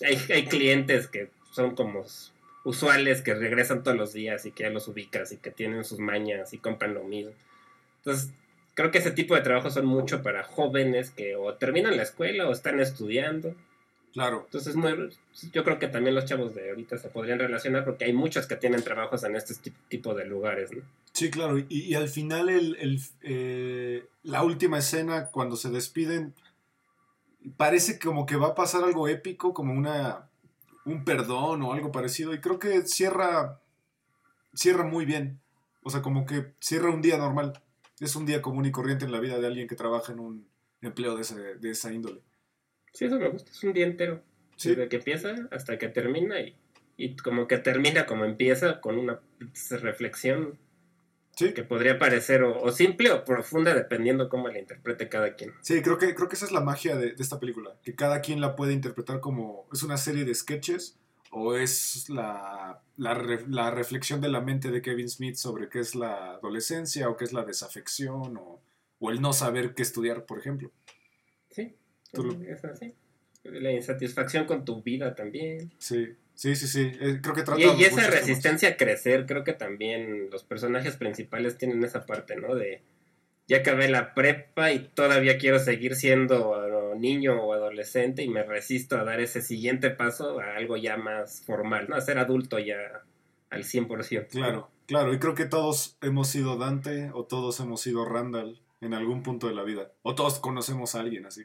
hay, 0.00 0.16
hay 0.32 0.46
clientes 0.46 1.08
que 1.08 1.28
son 1.50 1.74
como 1.74 2.04
usuales, 2.62 3.20
que 3.20 3.34
regresan 3.34 3.82
todos 3.82 3.96
los 3.96 4.12
días 4.12 4.46
y 4.46 4.52
que 4.52 4.62
ya 4.62 4.70
los 4.70 4.86
ubicas 4.86 5.32
y 5.32 5.38
que 5.38 5.50
tienen 5.50 5.82
sus 5.82 5.98
mañas 5.98 6.52
y 6.52 6.58
compran 6.58 6.94
lo 6.94 7.02
mismo. 7.02 7.32
Entonces, 7.96 8.30
creo 8.76 8.92
que 8.92 8.98
ese 8.98 9.10
tipo 9.10 9.34
de 9.34 9.40
trabajos 9.40 9.74
son 9.74 9.86
mucho 9.86 10.22
para 10.22 10.44
jóvenes 10.44 11.10
que 11.10 11.34
o 11.34 11.54
terminan 11.54 11.96
la 11.96 12.04
escuela 12.04 12.46
o 12.46 12.52
están 12.52 12.78
estudiando. 12.78 13.56
Claro. 14.12 14.42
Entonces, 14.44 14.76
muy, 14.76 15.10
yo 15.52 15.64
creo 15.64 15.78
que 15.78 15.88
también 15.88 16.14
los 16.14 16.24
chavos 16.24 16.54
de 16.54 16.70
ahorita 16.70 16.96
se 16.96 17.08
podrían 17.08 17.38
relacionar 17.38 17.84
porque 17.84 18.04
hay 18.04 18.12
muchos 18.12 18.46
que 18.46 18.56
tienen 18.56 18.82
trabajos 18.82 19.24
en 19.24 19.34
este 19.34 19.54
ti- 19.54 19.76
tipo 19.88 20.14
de 20.14 20.24
lugares, 20.24 20.72
¿no? 20.72 20.82
Sí, 21.12 21.30
claro. 21.30 21.58
Y, 21.58 21.66
y 21.68 21.94
al 21.94 22.08
final 22.08 22.48
el, 22.48 22.76
el, 22.76 23.00
eh, 23.22 24.06
la 24.22 24.42
última 24.42 24.78
escena, 24.78 25.26
cuando 25.26 25.56
se 25.56 25.70
despiden, 25.70 26.32
parece 27.56 27.98
como 27.98 28.26
que 28.26 28.36
va 28.36 28.48
a 28.48 28.54
pasar 28.54 28.84
algo 28.84 29.08
épico, 29.08 29.52
como 29.52 29.72
una 29.72 30.28
un 30.84 31.04
perdón 31.04 31.62
o 31.62 31.72
algo 31.72 31.92
parecido. 31.92 32.32
Y 32.32 32.40
creo 32.40 32.58
que 32.58 32.82
cierra, 32.82 33.60
cierra 34.54 34.84
muy 34.84 35.04
bien. 35.04 35.40
O 35.82 35.90
sea, 35.90 36.00
como 36.00 36.24
que 36.26 36.52
cierra 36.60 36.90
un 36.90 37.02
día 37.02 37.18
normal. 37.18 37.60
Es 38.00 38.14
un 38.16 38.26
día 38.26 38.42
común 38.42 38.66
y 38.66 38.72
corriente 38.72 39.04
en 39.04 39.12
la 39.12 39.20
vida 39.20 39.38
de 39.38 39.46
alguien 39.46 39.68
que 39.68 39.76
trabaja 39.76 40.12
en 40.12 40.20
un 40.20 40.48
empleo 40.82 41.14
de, 41.16 41.22
ese- 41.22 41.54
de 41.56 41.70
esa 41.70 41.92
índole. 41.92 42.20
Sí, 42.92 43.06
eso 43.06 43.18
me 43.18 43.28
gusta. 43.28 43.50
Es 43.50 43.62
un 43.64 43.72
día 43.72 43.86
entero. 43.86 44.22
Sí. 44.56 44.70
Desde 44.70 44.88
que 44.88 44.96
empieza 44.96 45.34
hasta 45.50 45.78
que 45.78 45.88
termina 45.88 46.40
y, 46.40 46.56
y 46.96 47.16
como 47.16 47.46
que 47.46 47.58
termina 47.58 48.06
como 48.06 48.24
empieza 48.24 48.80
con 48.80 48.98
una 48.98 49.20
reflexión. 49.80 50.58
Sí. 51.36 51.52
Que 51.52 51.62
podría 51.64 51.98
parecer 51.98 52.42
o, 52.42 52.62
o 52.62 52.72
simple 52.72 53.10
o 53.12 53.22
profunda 53.24 53.74
dependiendo 53.74 54.30
cómo 54.30 54.48
la 54.48 54.58
interprete 54.58 55.10
cada 55.10 55.34
quien. 55.34 55.52
Sí, 55.60 55.82
creo 55.82 55.98
que, 55.98 56.14
creo 56.14 56.28
que 56.30 56.36
esa 56.36 56.46
es 56.46 56.52
la 56.52 56.62
magia 56.62 56.96
de, 56.96 57.12
de 57.12 57.22
esta 57.22 57.38
película, 57.38 57.76
que 57.82 57.94
cada 57.94 58.22
quien 58.22 58.40
la 58.40 58.56
puede 58.56 58.72
interpretar 58.72 59.20
como 59.20 59.68
es 59.70 59.82
una 59.82 59.98
serie 59.98 60.24
de 60.24 60.34
sketches 60.34 60.98
o 61.38 61.54
es 61.54 62.08
la, 62.08 62.80
la, 62.96 63.12
la 63.48 63.70
reflexión 63.70 64.22
de 64.22 64.28
la 64.30 64.40
mente 64.40 64.70
de 64.70 64.80
Kevin 64.80 65.10
Smith 65.10 65.34
sobre 65.36 65.68
qué 65.68 65.80
es 65.80 65.94
la 65.94 66.32
adolescencia 66.36 67.10
o 67.10 67.16
qué 67.18 67.24
es 67.24 67.34
la 67.34 67.44
desafección 67.44 68.38
o, 68.38 68.62
o 69.00 69.10
el 69.10 69.20
no 69.20 69.34
saber 69.34 69.74
qué 69.74 69.82
estudiar, 69.82 70.24
por 70.24 70.38
ejemplo. 70.38 70.70
Sí, 71.50 71.74
lo- 72.14 72.32
es 72.42 72.64
así. 72.64 72.94
La 73.44 73.70
insatisfacción 73.70 74.46
con 74.46 74.64
tu 74.64 74.82
vida 74.82 75.14
también. 75.14 75.70
Sí, 75.78 76.14
sí, 76.34 76.56
sí, 76.56 76.66
sí. 76.66 76.90
Eh, 77.00 77.20
creo 77.22 77.34
que 77.34 77.44
Y, 77.58 77.82
y 77.82 77.84
esa 77.84 77.96
temas. 77.96 78.10
resistencia 78.10 78.70
a 78.70 78.76
crecer, 78.78 79.26
creo 79.26 79.44
que 79.44 79.52
también 79.52 80.30
los 80.30 80.42
personajes 80.42 80.96
principales 80.96 81.58
tienen 81.58 81.84
esa 81.84 82.06
parte, 82.06 82.36
¿no? 82.36 82.54
De 82.54 82.80
ya 83.46 83.58
acabé 83.58 83.88
la 83.88 84.14
prepa 84.14 84.72
y 84.72 84.88
todavía 84.88 85.36
quiero 85.38 85.58
seguir 85.58 85.94
siendo 85.96 86.54
niño 87.00 87.40
o 87.42 87.52
adolescente 87.52 88.22
y 88.22 88.28
me 88.28 88.42
resisto 88.42 88.96
a 88.98 89.04
dar 89.04 89.20
ese 89.20 89.42
siguiente 89.42 89.90
paso 89.90 90.40
a 90.40 90.56
algo 90.56 90.76
ya 90.76 90.96
más 90.96 91.42
formal, 91.44 91.86
¿no? 91.88 91.96
A 91.96 92.00
ser 92.00 92.18
adulto 92.18 92.58
ya 92.58 92.76
al 93.50 93.64
100%. 93.64 94.28
Claro, 94.28 94.70
claro. 94.86 95.12
Y 95.14 95.18
creo 95.18 95.34
que 95.34 95.46
todos 95.46 95.96
hemos 96.02 96.28
sido 96.28 96.56
Dante 96.56 97.10
o 97.14 97.24
todos 97.24 97.58
hemos 97.60 97.80
sido 97.80 98.04
Randall 98.04 98.60
en 98.80 98.94
algún 98.94 99.22
punto 99.22 99.48
de 99.48 99.54
la 99.54 99.62
vida. 99.62 99.90
O 100.02 100.14
todos 100.14 100.38
conocemos 100.38 100.94
a 100.94 101.00
alguien 101.00 101.26
así. 101.26 101.44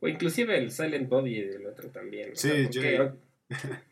O 0.00 0.08
inclusive 0.08 0.56
el 0.58 0.70
Silent 0.70 1.08
Bobby 1.08 1.40
del 1.40 1.66
otro 1.66 1.88
también. 1.88 2.30
¿no? 2.30 2.36
Sí, 2.36 2.66
O 2.68 2.72
sea, 2.72 3.14
porque- 3.48 3.78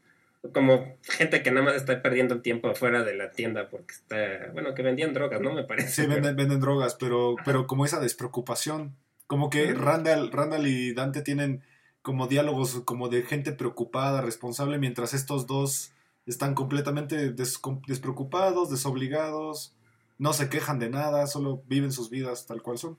como 0.52 0.96
gente 1.02 1.42
que 1.42 1.50
nada 1.50 1.66
más 1.66 1.74
está 1.76 2.00
perdiendo 2.02 2.34
el 2.34 2.42
tiempo 2.42 2.68
afuera 2.68 3.02
de 3.02 3.14
la 3.16 3.30
tienda 3.32 3.68
porque 3.68 3.94
está, 3.94 4.50
bueno, 4.52 4.74
que 4.74 4.82
vendían 4.82 5.12
drogas, 5.12 5.40
¿no? 5.40 5.52
Me 5.52 5.64
parece. 5.64 5.88
Sí, 6.02 6.06
venden, 6.06 6.36
venden 6.36 6.60
drogas, 6.60 6.94
pero, 6.94 7.34
pero 7.44 7.66
como 7.66 7.84
esa 7.84 7.98
despreocupación. 8.00 8.94
Como 9.26 9.50
que. 9.50 9.72
Randall, 9.74 10.30
Randall 10.32 10.66
y 10.66 10.92
Dante 10.94 11.22
tienen 11.22 11.62
como 12.02 12.28
diálogos 12.28 12.82
como 12.84 13.08
de 13.08 13.22
gente 13.22 13.52
preocupada, 13.52 14.20
responsable, 14.22 14.78
mientras 14.78 15.12
estos 15.14 15.46
dos 15.46 15.92
están 16.26 16.54
completamente 16.54 17.32
despreocupados, 17.32 18.70
desobligados, 18.70 19.74
no 20.18 20.32
se 20.32 20.48
quejan 20.48 20.78
de 20.78 20.88
nada, 20.90 21.26
solo 21.26 21.62
viven 21.66 21.92
sus 21.92 22.10
vidas 22.10 22.46
tal 22.46 22.62
cual 22.62 22.78
son. 22.78 22.98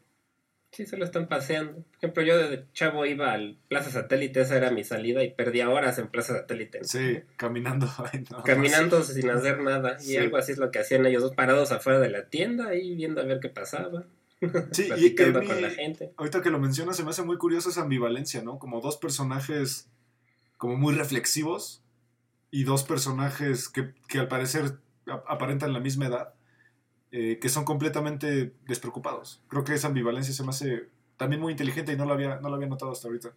Sí, 0.71 0.85
solo 0.85 1.05
están 1.05 1.29
paseando. 1.29 1.75
Por 1.75 1.95
ejemplo, 1.97 2.23
yo 2.23 2.37
de 2.49 2.65
chavo 2.73 3.05
iba 3.05 3.31
al 3.31 3.57
Plaza 3.69 3.89
Satélite, 3.89 4.41
esa 4.41 4.57
era 4.57 4.69
mi 4.71 4.83
salida, 4.83 5.23
y 5.23 5.31
perdía 5.33 5.69
horas 5.69 5.97
en 5.97 6.09
Plaza 6.09 6.33
Satélite. 6.37 6.83
Sí, 6.83 7.19
caminando. 7.37 7.87
ay, 8.13 8.25
no, 8.29 8.43
Caminando 8.43 9.01
sin 9.01 9.29
hacer 9.29 9.61
nada. 9.61 9.97
Y 10.01 10.03
Sí. 10.03 10.17
algo 10.17 10.35
así 10.37 10.51
es 10.51 10.57
lo 10.57 10.69
que 10.69 10.79
hacían 10.79 11.05
ellos 11.05 11.23
dos 11.23 11.33
parados 11.33 11.71
afuera 11.71 11.99
de 11.99 12.09
la 12.09 12.27
tienda 12.29 12.75
y 12.75 12.95
viendo 12.95 13.21
a 13.21 13.23
ver 13.23 13.39
qué 13.39 13.47
pasaba. 13.49 14.05
Sí, 14.71 14.83
y- 14.83 14.87
platicando 14.87 15.39
mí- 15.41 15.47
con 15.47 15.61
la 15.61 15.69
gente. 15.71 16.13
Ahorita 16.17 16.41
que 16.41 16.49
lo 16.51 16.59
mencionas, 16.59 16.95
se 16.97 17.03
me 17.03 17.09
hace 17.09 17.23
muy 17.23 17.37
curiosa 17.37 17.69
esa 17.69 17.81
ambivalencia, 17.81 18.43
¿no? 18.43 18.59
Como 18.59 18.81
dos 18.81 18.97
personajes 18.97 19.89
como 20.57 20.75
muy 20.77 20.93
reflexivos 20.95 21.83
y 22.51 22.63
dos 22.63 22.83
personajes 22.83 23.69
que, 23.69 23.93
que 24.07 24.19
al 24.19 24.27
parecer 24.27 24.79
ap- 25.07 25.25
aparentan 25.27 25.73
la 25.73 25.79
misma 25.79 26.07
edad, 26.07 26.33
eh, 27.11 27.39
que 27.39 27.49
son 27.49 27.65
completamente 27.65 28.53
despreocupados. 28.67 29.41
Creo 29.47 29.63
que 29.63 29.73
esa 29.73 29.87
ambivalencia 29.87 30.33
se 30.33 30.43
me 30.43 30.49
hace 30.49 30.89
también 31.17 31.41
muy 31.41 31.51
inteligente 31.53 31.93
y 31.93 31.95
no 31.97 32.05
la 32.05 32.13
había, 32.13 32.39
no 32.39 32.49
la 32.49 32.55
había 32.55 32.67
notado 32.67 32.91
hasta 32.91 33.07
ahorita. 33.07 33.33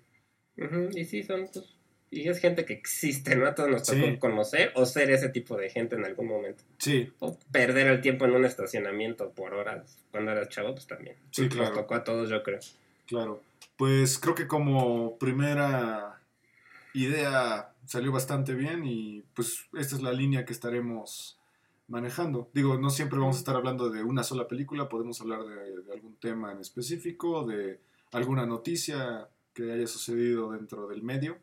Ujú, 0.59 0.89
Y 0.97 1.05
sí, 1.05 1.23
son. 1.23 1.49
pues, 1.53 1.77
y 2.11 2.29
es 2.29 2.39
gente 2.41 2.65
que 2.65 2.73
existe, 2.73 3.37
¿no? 3.37 3.47
A 3.47 3.55
todos 3.55 3.71
nos 3.71 3.85
tocó 3.85 4.05
Sí. 4.07 4.19
conocer 4.19 4.73
o 4.75 4.85
ser 4.87 5.11
ese 5.11 5.29
tipo 5.29 5.57
de 5.57 5.71
gente 5.71 5.95
en 5.97 6.05
algún 6.05 6.27
momento. 6.29 6.65
Sí, 6.79 7.13
O 7.21 7.39
perder 7.53 7.87
el 7.87 8.01
tiempo 8.01 8.25
en 8.25 8.33
un 8.33 8.45
estacionamiento 8.45 9.31
por 9.31 9.55
horas 9.55 9.97
cuando 10.11 10.33
eras 10.33 10.49
chavo, 10.49 10.73
pues 10.75 10.87
también. 10.87 11.17
Sí, 11.31 11.43
Nos 11.43 11.55
claro. 11.55 11.75
tocó 11.75 11.95
a 11.95 12.05
todos, 12.05 12.29
yo 12.29 12.43
creo. 12.43 12.59
claro. 13.07 13.43
Pues 13.77 14.19
creo 14.19 14.35
que 14.35 14.47
como 14.47 15.17
primera 15.19 16.21
idea 16.93 17.73
salió 17.87 18.13
bastante 18.13 18.55
bien 18.55 18.85
y 18.85 19.23
pues 19.35 19.67
esta 19.79 19.97
es 19.97 20.03
la 20.03 20.13
línea 20.13 20.45
que 20.45 20.53
estaremos 20.53 21.39
manejando. 21.89 22.49
Digo, 22.53 22.79
no 22.79 22.91
siempre 22.91 23.19
vamos 23.19 23.37
a 23.37 23.39
estar 23.41 23.57
hablando 23.57 23.89
de 23.91 24.03
una 24.03 24.23
sola 24.23 24.47
película, 24.49 24.89
podemos 24.89 25.21
hablar 25.21 25.45
de, 25.45 25.83
de 25.83 25.93
algún 25.93 26.15
tema 26.17 26.53
en 26.53 26.61
específico, 26.61 27.45
de 27.47 27.81
alguna 28.13 28.47
noticia 28.47 29.29
que 29.55 29.73
haya 29.73 29.87
sucedido 29.87 30.53
dentro 30.53 30.87
del 30.89 31.03
medio. 31.03 31.39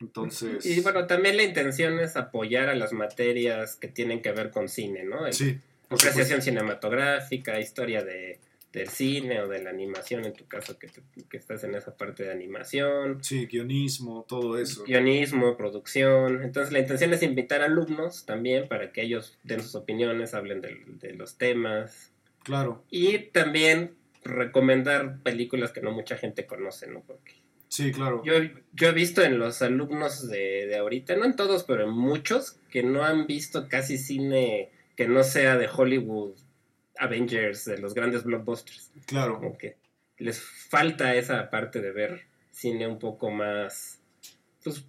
Entonces, 0.00 0.64
Y 0.64 0.80
bueno, 0.80 1.06
también 1.06 1.36
la 1.36 1.42
intención 1.42 1.98
es 1.98 2.16
apoyar 2.16 2.68
a 2.68 2.74
las 2.74 2.92
materias 2.92 3.76
que 3.76 3.88
tienen 3.88 4.22
que 4.22 4.32
ver 4.32 4.50
con 4.50 4.68
cine, 4.68 5.04
¿no? 5.04 5.26
El- 5.26 5.32
sí, 5.32 5.58
apreciación 5.90 6.40
cinematográfica, 6.42 7.58
historia 7.58 8.02
de, 8.04 8.38
del 8.72 8.88
cine 8.88 9.40
o 9.40 9.48
de 9.48 9.62
la 9.62 9.70
animación, 9.70 10.24
en 10.26 10.34
tu 10.34 10.46
caso 10.46 10.78
que, 10.78 10.88
te- 10.88 11.02
que 11.28 11.36
estás 11.38 11.64
en 11.64 11.74
esa 11.74 11.96
parte 11.96 12.22
de 12.24 12.30
animación, 12.32 13.24
Sí, 13.24 13.46
guionismo, 13.46 14.24
todo 14.28 14.58
eso. 14.58 14.84
guionismo, 14.84 15.56
producción. 15.56 16.42
Entonces 16.44 16.72
la 16.72 16.78
intención 16.80 17.12
es 17.14 17.22
invitar 17.22 17.62
alumnos 17.62 18.26
también 18.26 18.68
para 18.68 18.92
que 18.92 19.02
ellos 19.02 19.38
den 19.42 19.62
sus 19.62 19.74
opiniones, 19.74 20.34
hablen 20.34 20.60
de, 20.60 21.14
los 21.14 21.38
temas 21.38 22.12
Claro, 22.44 22.84
y 22.90 23.18
también 23.18 23.94
recomendar 24.24 25.18
películas 25.22 25.72
que 25.72 25.80
no 25.80 25.90
mucha 25.90 26.16
gente 26.16 26.46
conoce, 26.46 26.86
¿no? 26.86 27.00
Porque 27.06 27.32
sí, 27.68 27.92
claro. 27.92 28.22
yo, 28.24 28.34
yo 28.72 28.88
he 28.88 28.92
visto 28.92 29.22
en 29.22 29.38
los 29.38 29.62
alumnos 29.62 30.28
de, 30.28 30.66
de 30.66 30.76
ahorita, 30.76 31.16
no 31.16 31.24
en 31.24 31.36
todos, 31.36 31.64
pero 31.64 31.84
en 31.84 31.90
muchos, 31.90 32.58
que 32.70 32.82
no 32.82 33.04
han 33.04 33.26
visto 33.26 33.68
casi 33.68 33.98
cine 33.98 34.70
que 34.96 35.06
no 35.06 35.22
sea 35.22 35.56
de 35.56 35.68
Hollywood, 35.68 36.34
Avengers, 36.98 37.64
de 37.66 37.78
los 37.78 37.94
grandes 37.94 38.24
blockbusters. 38.24 38.90
Claro, 39.06 39.38
Como 39.38 39.56
que 39.56 39.76
les 40.18 40.40
falta 40.40 41.14
esa 41.14 41.48
parte 41.50 41.80
de 41.80 41.92
ver 41.92 42.26
cine 42.50 42.88
un 42.88 42.98
poco 42.98 43.30
más, 43.30 44.00
pues, 44.64 44.84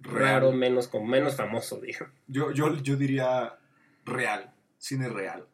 raro, 0.00 0.48
real. 0.48 0.58
menos, 0.58 0.88
como 0.88 1.06
menos 1.06 1.36
famoso, 1.36 1.80
digo. 1.80 2.06
Yo, 2.26 2.52
yo, 2.52 2.76
yo 2.82 2.96
diría 2.96 3.54
real, 4.04 4.52
cine 4.76 5.08
real. 5.08 5.46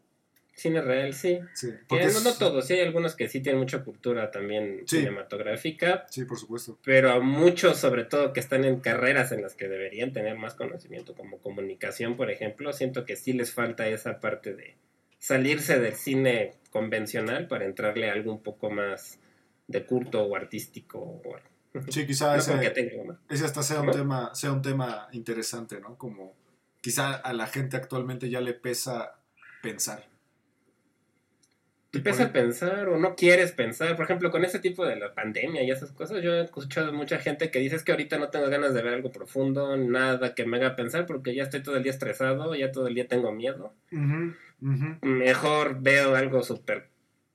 Cine 0.60 0.82
real, 0.82 1.14
sí. 1.14 1.38
Sí, 1.54 1.68
Que 1.70 1.78
porque 1.88 2.06
no, 2.08 2.20
no 2.20 2.34
todos, 2.34 2.66
sí 2.66 2.74
hay 2.74 2.80
algunos 2.80 3.14
que 3.16 3.28
sí 3.28 3.40
tienen 3.40 3.60
mucha 3.60 3.82
cultura 3.82 4.30
también 4.30 4.82
Sí. 4.86 4.98
cinematográfica, 4.98 6.04
Sí, 6.10 6.24
por 6.26 6.38
supuesto. 6.38 6.78
pero 6.84 7.12
a 7.12 7.20
muchos, 7.20 7.78
sobre 7.78 8.04
todo 8.04 8.34
que 8.34 8.40
están 8.40 8.64
en 8.64 8.80
carreras 8.80 9.32
en 9.32 9.40
las 9.40 9.54
que 9.54 9.68
deberían 9.68 10.12
tener 10.12 10.36
más 10.36 10.54
conocimiento, 10.54 11.14
como 11.14 11.38
comunicación, 11.38 12.14
por 12.16 12.30
ejemplo, 12.30 12.72
siento 12.74 13.06
que 13.06 13.16
sí 13.16 13.32
les 13.32 13.52
falta 13.54 13.88
esa 13.88 14.20
parte 14.20 14.54
de 14.54 14.76
salirse 15.18 15.78
del 15.80 15.94
cine 15.94 16.52
convencional 16.70 17.48
para 17.48 17.64
entrarle 17.64 18.10
a 18.10 18.12
algo 18.12 18.30
un 18.32 18.42
poco 18.42 18.68
más 18.70 19.18
de 19.66 19.86
culto 19.86 20.24
o 20.24 20.36
artístico. 20.36 20.98
O. 20.98 21.22
Sí, 21.88 22.06
quizá 22.06 22.32
No 22.34 22.38
ese, 22.38 22.70
tenga 22.70 23.04
más. 23.04 23.16
ese 23.30 23.44
hasta 23.46 23.62
sea 23.62 23.80
un 23.80 23.92
tema, 23.92 24.34
sea 24.34 24.52
un 24.52 24.60
tema 24.60 25.08
interesante, 25.12 25.80
¿no? 25.80 25.96
Como 25.96 26.34
quizá 26.82 27.14
a 27.14 27.32
la 27.32 27.46
gente 27.46 27.76
actualmente 27.78 28.28
ya 28.28 28.42
le 28.42 28.52
pesa 28.52 29.16
pensar. 29.62 30.09
Te 31.90 31.98
Y 31.98 32.00
empieza 32.00 32.24
a 32.26 32.32
pensar 32.32 32.88
o 32.88 32.98
no 32.98 33.16
quieres 33.16 33.50
pensar. 33.52 33.96
Por 33.96 34.04
ejemplo, 34.04 34.30
con 34.30 34.44
ese 34.44 34.60
tipo 34.60 34.86
de 34.86 34.94
la 34.96 35.12
pandemia 35.12 35.62
y 35.64 35.70
esas 35.72 35.90
cosas, 35.92 36.22
yo 36.22 36.32
he 36.34 36.42
escuchado 36.42 36.92
mucha 36.92 37.18
gente 37.18 37.50
que 37.50 37.58
dice 37.58 37.74
"Es 37.76 37.82
que 37.82 37.90
ahorita 37.90 38.16
no 38.18 38.28
tengo 38.30 38.48
ganas 38.48 38.74
de 38.74 38.82
ver 38.82 38.94
algo 38.94 39.10
profundo, 39.10 39.76
nada 39.76 40.34
que 40.36 40.44
me 40.46 40.58
haga 40.58 40.76
pensar 40.76 41.04
porque 41.06 41.34
ya 41.34 41.42
estoy 41.42 41.62
todo 41.64 41.76
el 41.76 41.82
día 41.82 41.90
estresado, 41.92 42.54
ya 42.54 42.70
todo 42.70 42.86
el 42.86 42.94
día 42.94 43.08
tengo 43.08 43.32
miedo. 43.32 43.74
Mejor 45.02 45.80
veo 45.80 46.14
algo 46.14 46.42
súper 46.42 46.90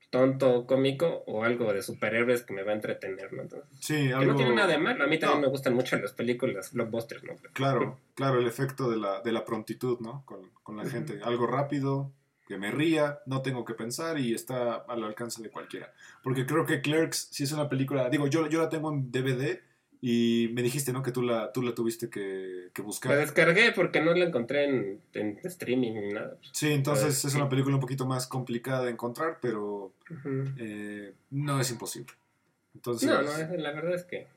tonto, 0.09 0.65
cómico 0.65 1.23
o 1.27 1.43
algo 1.43 1.73
de 1.73 1.81
superhéroes 1.81 2.43
que 2.43 2.53
me 2.53 2.63
va 2.63 2.71
a 2.71 2.75
entretener, 2.75 3.33
¿no? 3.33 3.41
Entonces, 3.41 3.67
Sí, 3.81 4.07
que 4.07 4.13
algo... 4.13 4.31
no 4.31 4.35
tiene 4.37 4.55
nada 4.55 4.67
de 4.69 4.77
malo. 4.77 5.03
A 5.03 5.07
mí 5.07 5.19
también 5.19 5.41
No. 5.41 5.47
me 5.47 5.51
gustan 5.51 5.73
mucho 5.73 5.97
las 5.97 6.13
películas 6.13 6.71
blockbusters, 6.71 7.23
¿no? 7.25 7.33
Claro, 7.51 7.99
claro, 8.13 8.39
el 8.39 8.47
efecto 8.47 8.89
de 8.89 8.97
la, 8.97 9.21
de 9.21 9.33
la 9.33 9.43
prontitud, 9.43 9.99
¿no? 9.99 10.23
Con, 10.25 10.49
con 10.63 10.77
la 10.77 10.85
gente. 10.85 11.19
Algo 11.23 11.47
rápido, 11.47 12.13
que 12.47 12.57
me 12.57 12.71
ría, 12.71 13.19
no 13.25 13.41
tengo 13.41 13.65
que 13.65 13.73
pensar 13.73 14.19
y 14.19 14.33
está 14.33 14.75
al 14.75 15.03
alcance 15.03 15.41
de 15.41 15.49
cualquiera. 15.49 15.93
Porque 16.23 16.45
creo 16.45 16.65
que 16.65 16.81
Clerks 16.81 17.29
sí 17.31 17.43
es 17.43 17.51
una 17.51 17.67
película, 17.69 18.09
digo, 18.09 18.27
yo, 18.27 18.47
yo 18.47 18.61
la 18.61 18.69
tengo 18.69 18.91
en 18.93 19.11
DVD 19.11 19.59
y 20.01 20.51
me 20.53 20.61
dijiste, 20.61 20.93
¿no? 20.93 21.01
Que 21.01 21.11
tú 21.11 21.23
la, 21.23 21.51
tú 21.51 21.63
la 21.63 21.73
tuviste 21.73 22.09
que, 22.09 22.69
que 22.73 22.81
La 22.81 22.85
buscar. 22.85 23.17
descargué 23.17 23.71
porque 23.71 24.01
no 24.01 24.13
la 24.13 24.25
encontré 24.25 24.65
en, 24.65 25.01
en 25.13 25.39
streaming 25.43 25.93
ni 25.93 26.13
nada. 26.13 26.37
Sí, 26.51 26.71
entonces 26.71 27.05
Pues, 27.05 27.25
es 27.25 27.31
sí. 27.31 27.37
una 27.39 27.49
película 27.49 27.75
un 27.75 27.81
poquito 27.81 28.05
más 28.05 28.27
complicada 28.27 28.83
de 28.83 28.91
encontrar, 28.91 29.39
pero 29.41 29.91
eh, 30.57 31.13
no 31.31 31.59
es 31.59 31.71
imposible. 31.71 32.13
Entonces, 32.75 33.09
No, 33.09 33.21
no, 33.23 33.55
la 33.57 33.71
verdad 33.71 33.95
es 33.95 34.03
que 34.03 34.27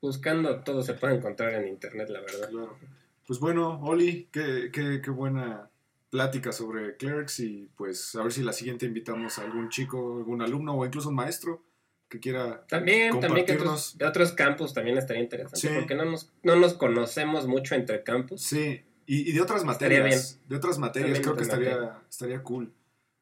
buscando 0.00 0.60
todo 0.60 0.82
se 0.82 0.94
puede 0.94 1.16
encontrar 1.16 1.52
en 1.54 1.68
internet, 1.68 2.08
la 2.08 2.20
verdad. 2.20 2.48
claro. 2.48 2.78
Pues 3.26 3.38
bueno, 3.40 3.80
Oli, 3.82 4.28
qué, 4.30 4.70
qué, 4.72 5.00
qué 5.02 5.10
buena 5.10 5.68
plática 6.14 6.52
sobre 6.52 6.96
Clerks 6.96 7.40
y 7.40 7.68
pues 7.76 8.14
a 8.14 8.22
ver 8.22 8.32
si 8.32 8.44
la 8.44 8.52
siguiente 8.52 8.86
invitamos 8.86 9.36
a 9.40 9.42
algún 9.42 9.68
chico, 9.68 10.18
algún 10.18 10.42
alumno 10.42 10.74
o 10.76 10.86
incluso 10.86 11.08
un 11.08 11.16
maestro 11.16 11.64
que 12.08 12.20
quiera... 12.20 12.64
También, 12.68 13.18
también 13.18 13.44
que 13.44 13.54
otros, 13.54 13.98
de 13.98 14.06
otros 14.06 14.30
campus 14.30 14.72
también 14.72 14.96
estaría 14.96 15.20
interesante, 15.24 15.58
Sí. 15.58 15.74
porque 15.74 15.96
no 15.96 16.04
nos, 16.04 16.32
no 16.44 16.54
nos 16.54 16.74
conocemos 16.74 17.48
mucho 17.48 17.74
entre 17.74 18.04
campus. 18.04 18.42
Sí, 18.42 18.84
y, 19.06 19.28
y 19.28 19.32
de 19.32 19.40
otras 19.40 19.64
materias. 19.64 20.38
De 20.48 20.54
otras 20.54 20.78
materias 20.78 21.14
También 21.20 21.22
creo 21.24 21.36
que 21.36 21.42
estaría, 21.42 21.98
estaría 22.08 22.42
cool. 22.44 22.72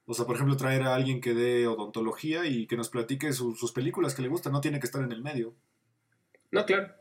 O 0.04 0.12
sea, 0.12 0.26
por 0.26 0.34
ejemplo, 0.36 0.54
traer 0.58 0.82
a 0.82 0.94
alguien 0.94 1.22
que 1.22 1.32
dé 1.32 1.66
odontología 1.66 2.44
y 2.44 2.66
que 2.66 2.76
nos 2.76 2.90
platique 2.90 3.32
su- 3.32 3.54
sus 3.54 3.72
películas 3.72 4.14
que 4.14 4.20
le 4.20 4.28
gustan, 4.28 4.52
no 4.52 4.60
tiene 4.60 4.80
que 4.80 4.86
estar 4.86 5.02
en 5.02 5.12
el 5.12 5.22
medio. 5.22 5.54
No, 6.50 6.66
claro. 6.66 6.92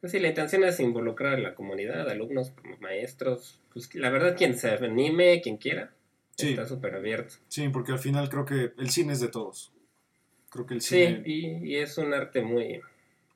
Pues 0.00 0.12
sí, 0.12 0.18
la 0.18 0.28
intención 0.28 0.64
es 0.64 0.80
involucrar 0.80 1.34
a 1.34 1.38
la 1.38 1.54
comunidad, 1.54 2.08
alumnos, 2.08 2.52
maestros. 2.80 3.60
Pues 3.72 3.94
la 3.94 4.10
verdad, 4.10 4.36
quien 4.36 4.56
se 4.56 4.70
anime, 4.70 5.40
quien 5.42 5.58
quiera, 5.58 5.92
Sí. 6.36 6.50
está 6.50 6.66
súper 6.66 6.94
abierto. 6.94 7.34
Sí, 7.48 7.68
porque 7.68 7.92
al 7.92 7.98
final 7.98 8.28
creo 8.30 8.44
que 8.46 8.72
el 8.78 8.90
cine 8.90 9.12
es 9.12 9.20
de 9.20 9.28
todos. 9.28 9.72
Creo 10.48 10.64
que 10.66 10.74
el 10.74 10.80
Sí, 10.80 10.96
cine 11.06 11.22
y, 11.26 11.46
y 11.72 11.76
es 11.76 11.98
un 11.98 12.14
arte 12.14 12.40
muy... 12.40 12.80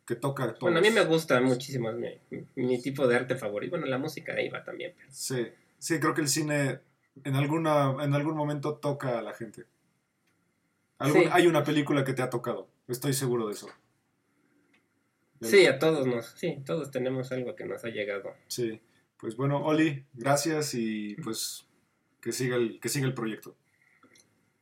que 0.06 0.16
toca 0.16 0.44
a 0.44 0.46
todos. 0.48 0.60
Bueno, 0.60 0.78
a 0.78 0.80
mí 0.82 0.90
me 0.90 1.04
gusta 1.04 1.40
muchísimo, 1.40 1.90
es 1.90 1.96
mi, 1.96 2.44
mi 2.56 2.80
tipo 2.80 3.06
de 3.06 3.16
arte 3.16 3.36
favorito. 3.36 3.70
Bueno, 3.72 3.86
la 3.86 3.98
música 3.98 4.32
ahí 4.34 4.48
va 4.48 4.64
también. 4.64 4.94
pero- 4.96 5.08
Sí, 5.12 5.46
sí, 5.78 6.00
creo 6.00 6.14
que 6.14 6.22
el 6.22 6.28
cine 6.28 6.80
en, 7.24 7.34
alguna, 7.36 7.94
en 8.02 8.14
algún 8.14 8.36
momento 8.36 8.74
toca 8.76 9.18
a 9.18 9.22
la 9.22 9.34
gente. 9.34 9.64
Algún- 10.98 11.22
Sí. 11.24 11.28
Hay 11.30 11.46
una 11.46 11.62
película 11.62 12.04
que 12.04 12.14
te 12.14 12.22
ha 12.22 12.30
tocado, 12.30 12.68
estoy 12.88 13.12
seguro 13.12 13.46
de 13.48 13.52
eso. 13.52 13.68
Sí, 15.40 15.66
a 15.66 15.78
todos 15.78 16.06
nos... 16.06 16.26
Sí, 16.36 16.62
todos 16.64 16.90
tenemos 16.90 17.30
algo 17.32 17.54
que 17.54 17.64
nos 17.64 17.84
ha 17.84 17.88
llegado. 17.88 18.34
Sí, 18.48 18.80
pues 19.18 19.36
bueno, 19.36 19.64
Oli, 19.64 20.04
gracias 20.14 20.74
y 20.74 21.14
pues 21.16 21.66
que 22.20 22.32
siga 22.32 22.56
el, 22.56 22.80
que 22.80 22.88
siga 22.88 23.06
el 23.06 23.14
proyecto. 23.14 23.56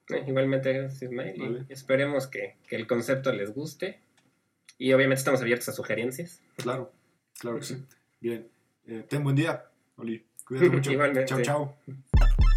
Eh, 0.08 0.24
igualmente, 0.26 0.72
gracias, 0.72 1.02
Ismael. 1.02 1.36
y 1.36 1.40
Vale. 1.40 1.66
esperemos 1.68 2.26
que, 2.26 2.56
que 2.66 2.76
el 2.76 2.86
concepto 2.86 3.32
les 3.32 3.54
guste. 3.54 4.00
Y 4.78 4.92
obviamente 4.92 5.20
estamos 5.20 5.40
abiertos 5.40 5.68
a 5.68 5.72
sugerencias. 5.72 6.40
Claro, 6.56 6.92
claro 7.38 7.58
que 7.58 7.64
sí. 7.64 7.84
Bien, 8.20 8.48
eh, 8.86 9.04
ten 9.08 9.22
buen 9.22 9.36
día, 9.36 9.64
Oli. 9.96 10.24
Cuídate 10.44 10.70
mucho. 10.70 10.90
Igualmente. 10.92 11.26
Chao, 11.26 11.42
chao. 11.42 11.76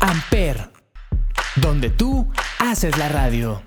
Amper, 0.01 0.57
donde 1.57 1.91
tú 1.91 2.27
haces 2.59 2.97
la 2.97 3.09
radio. 3.09 3.61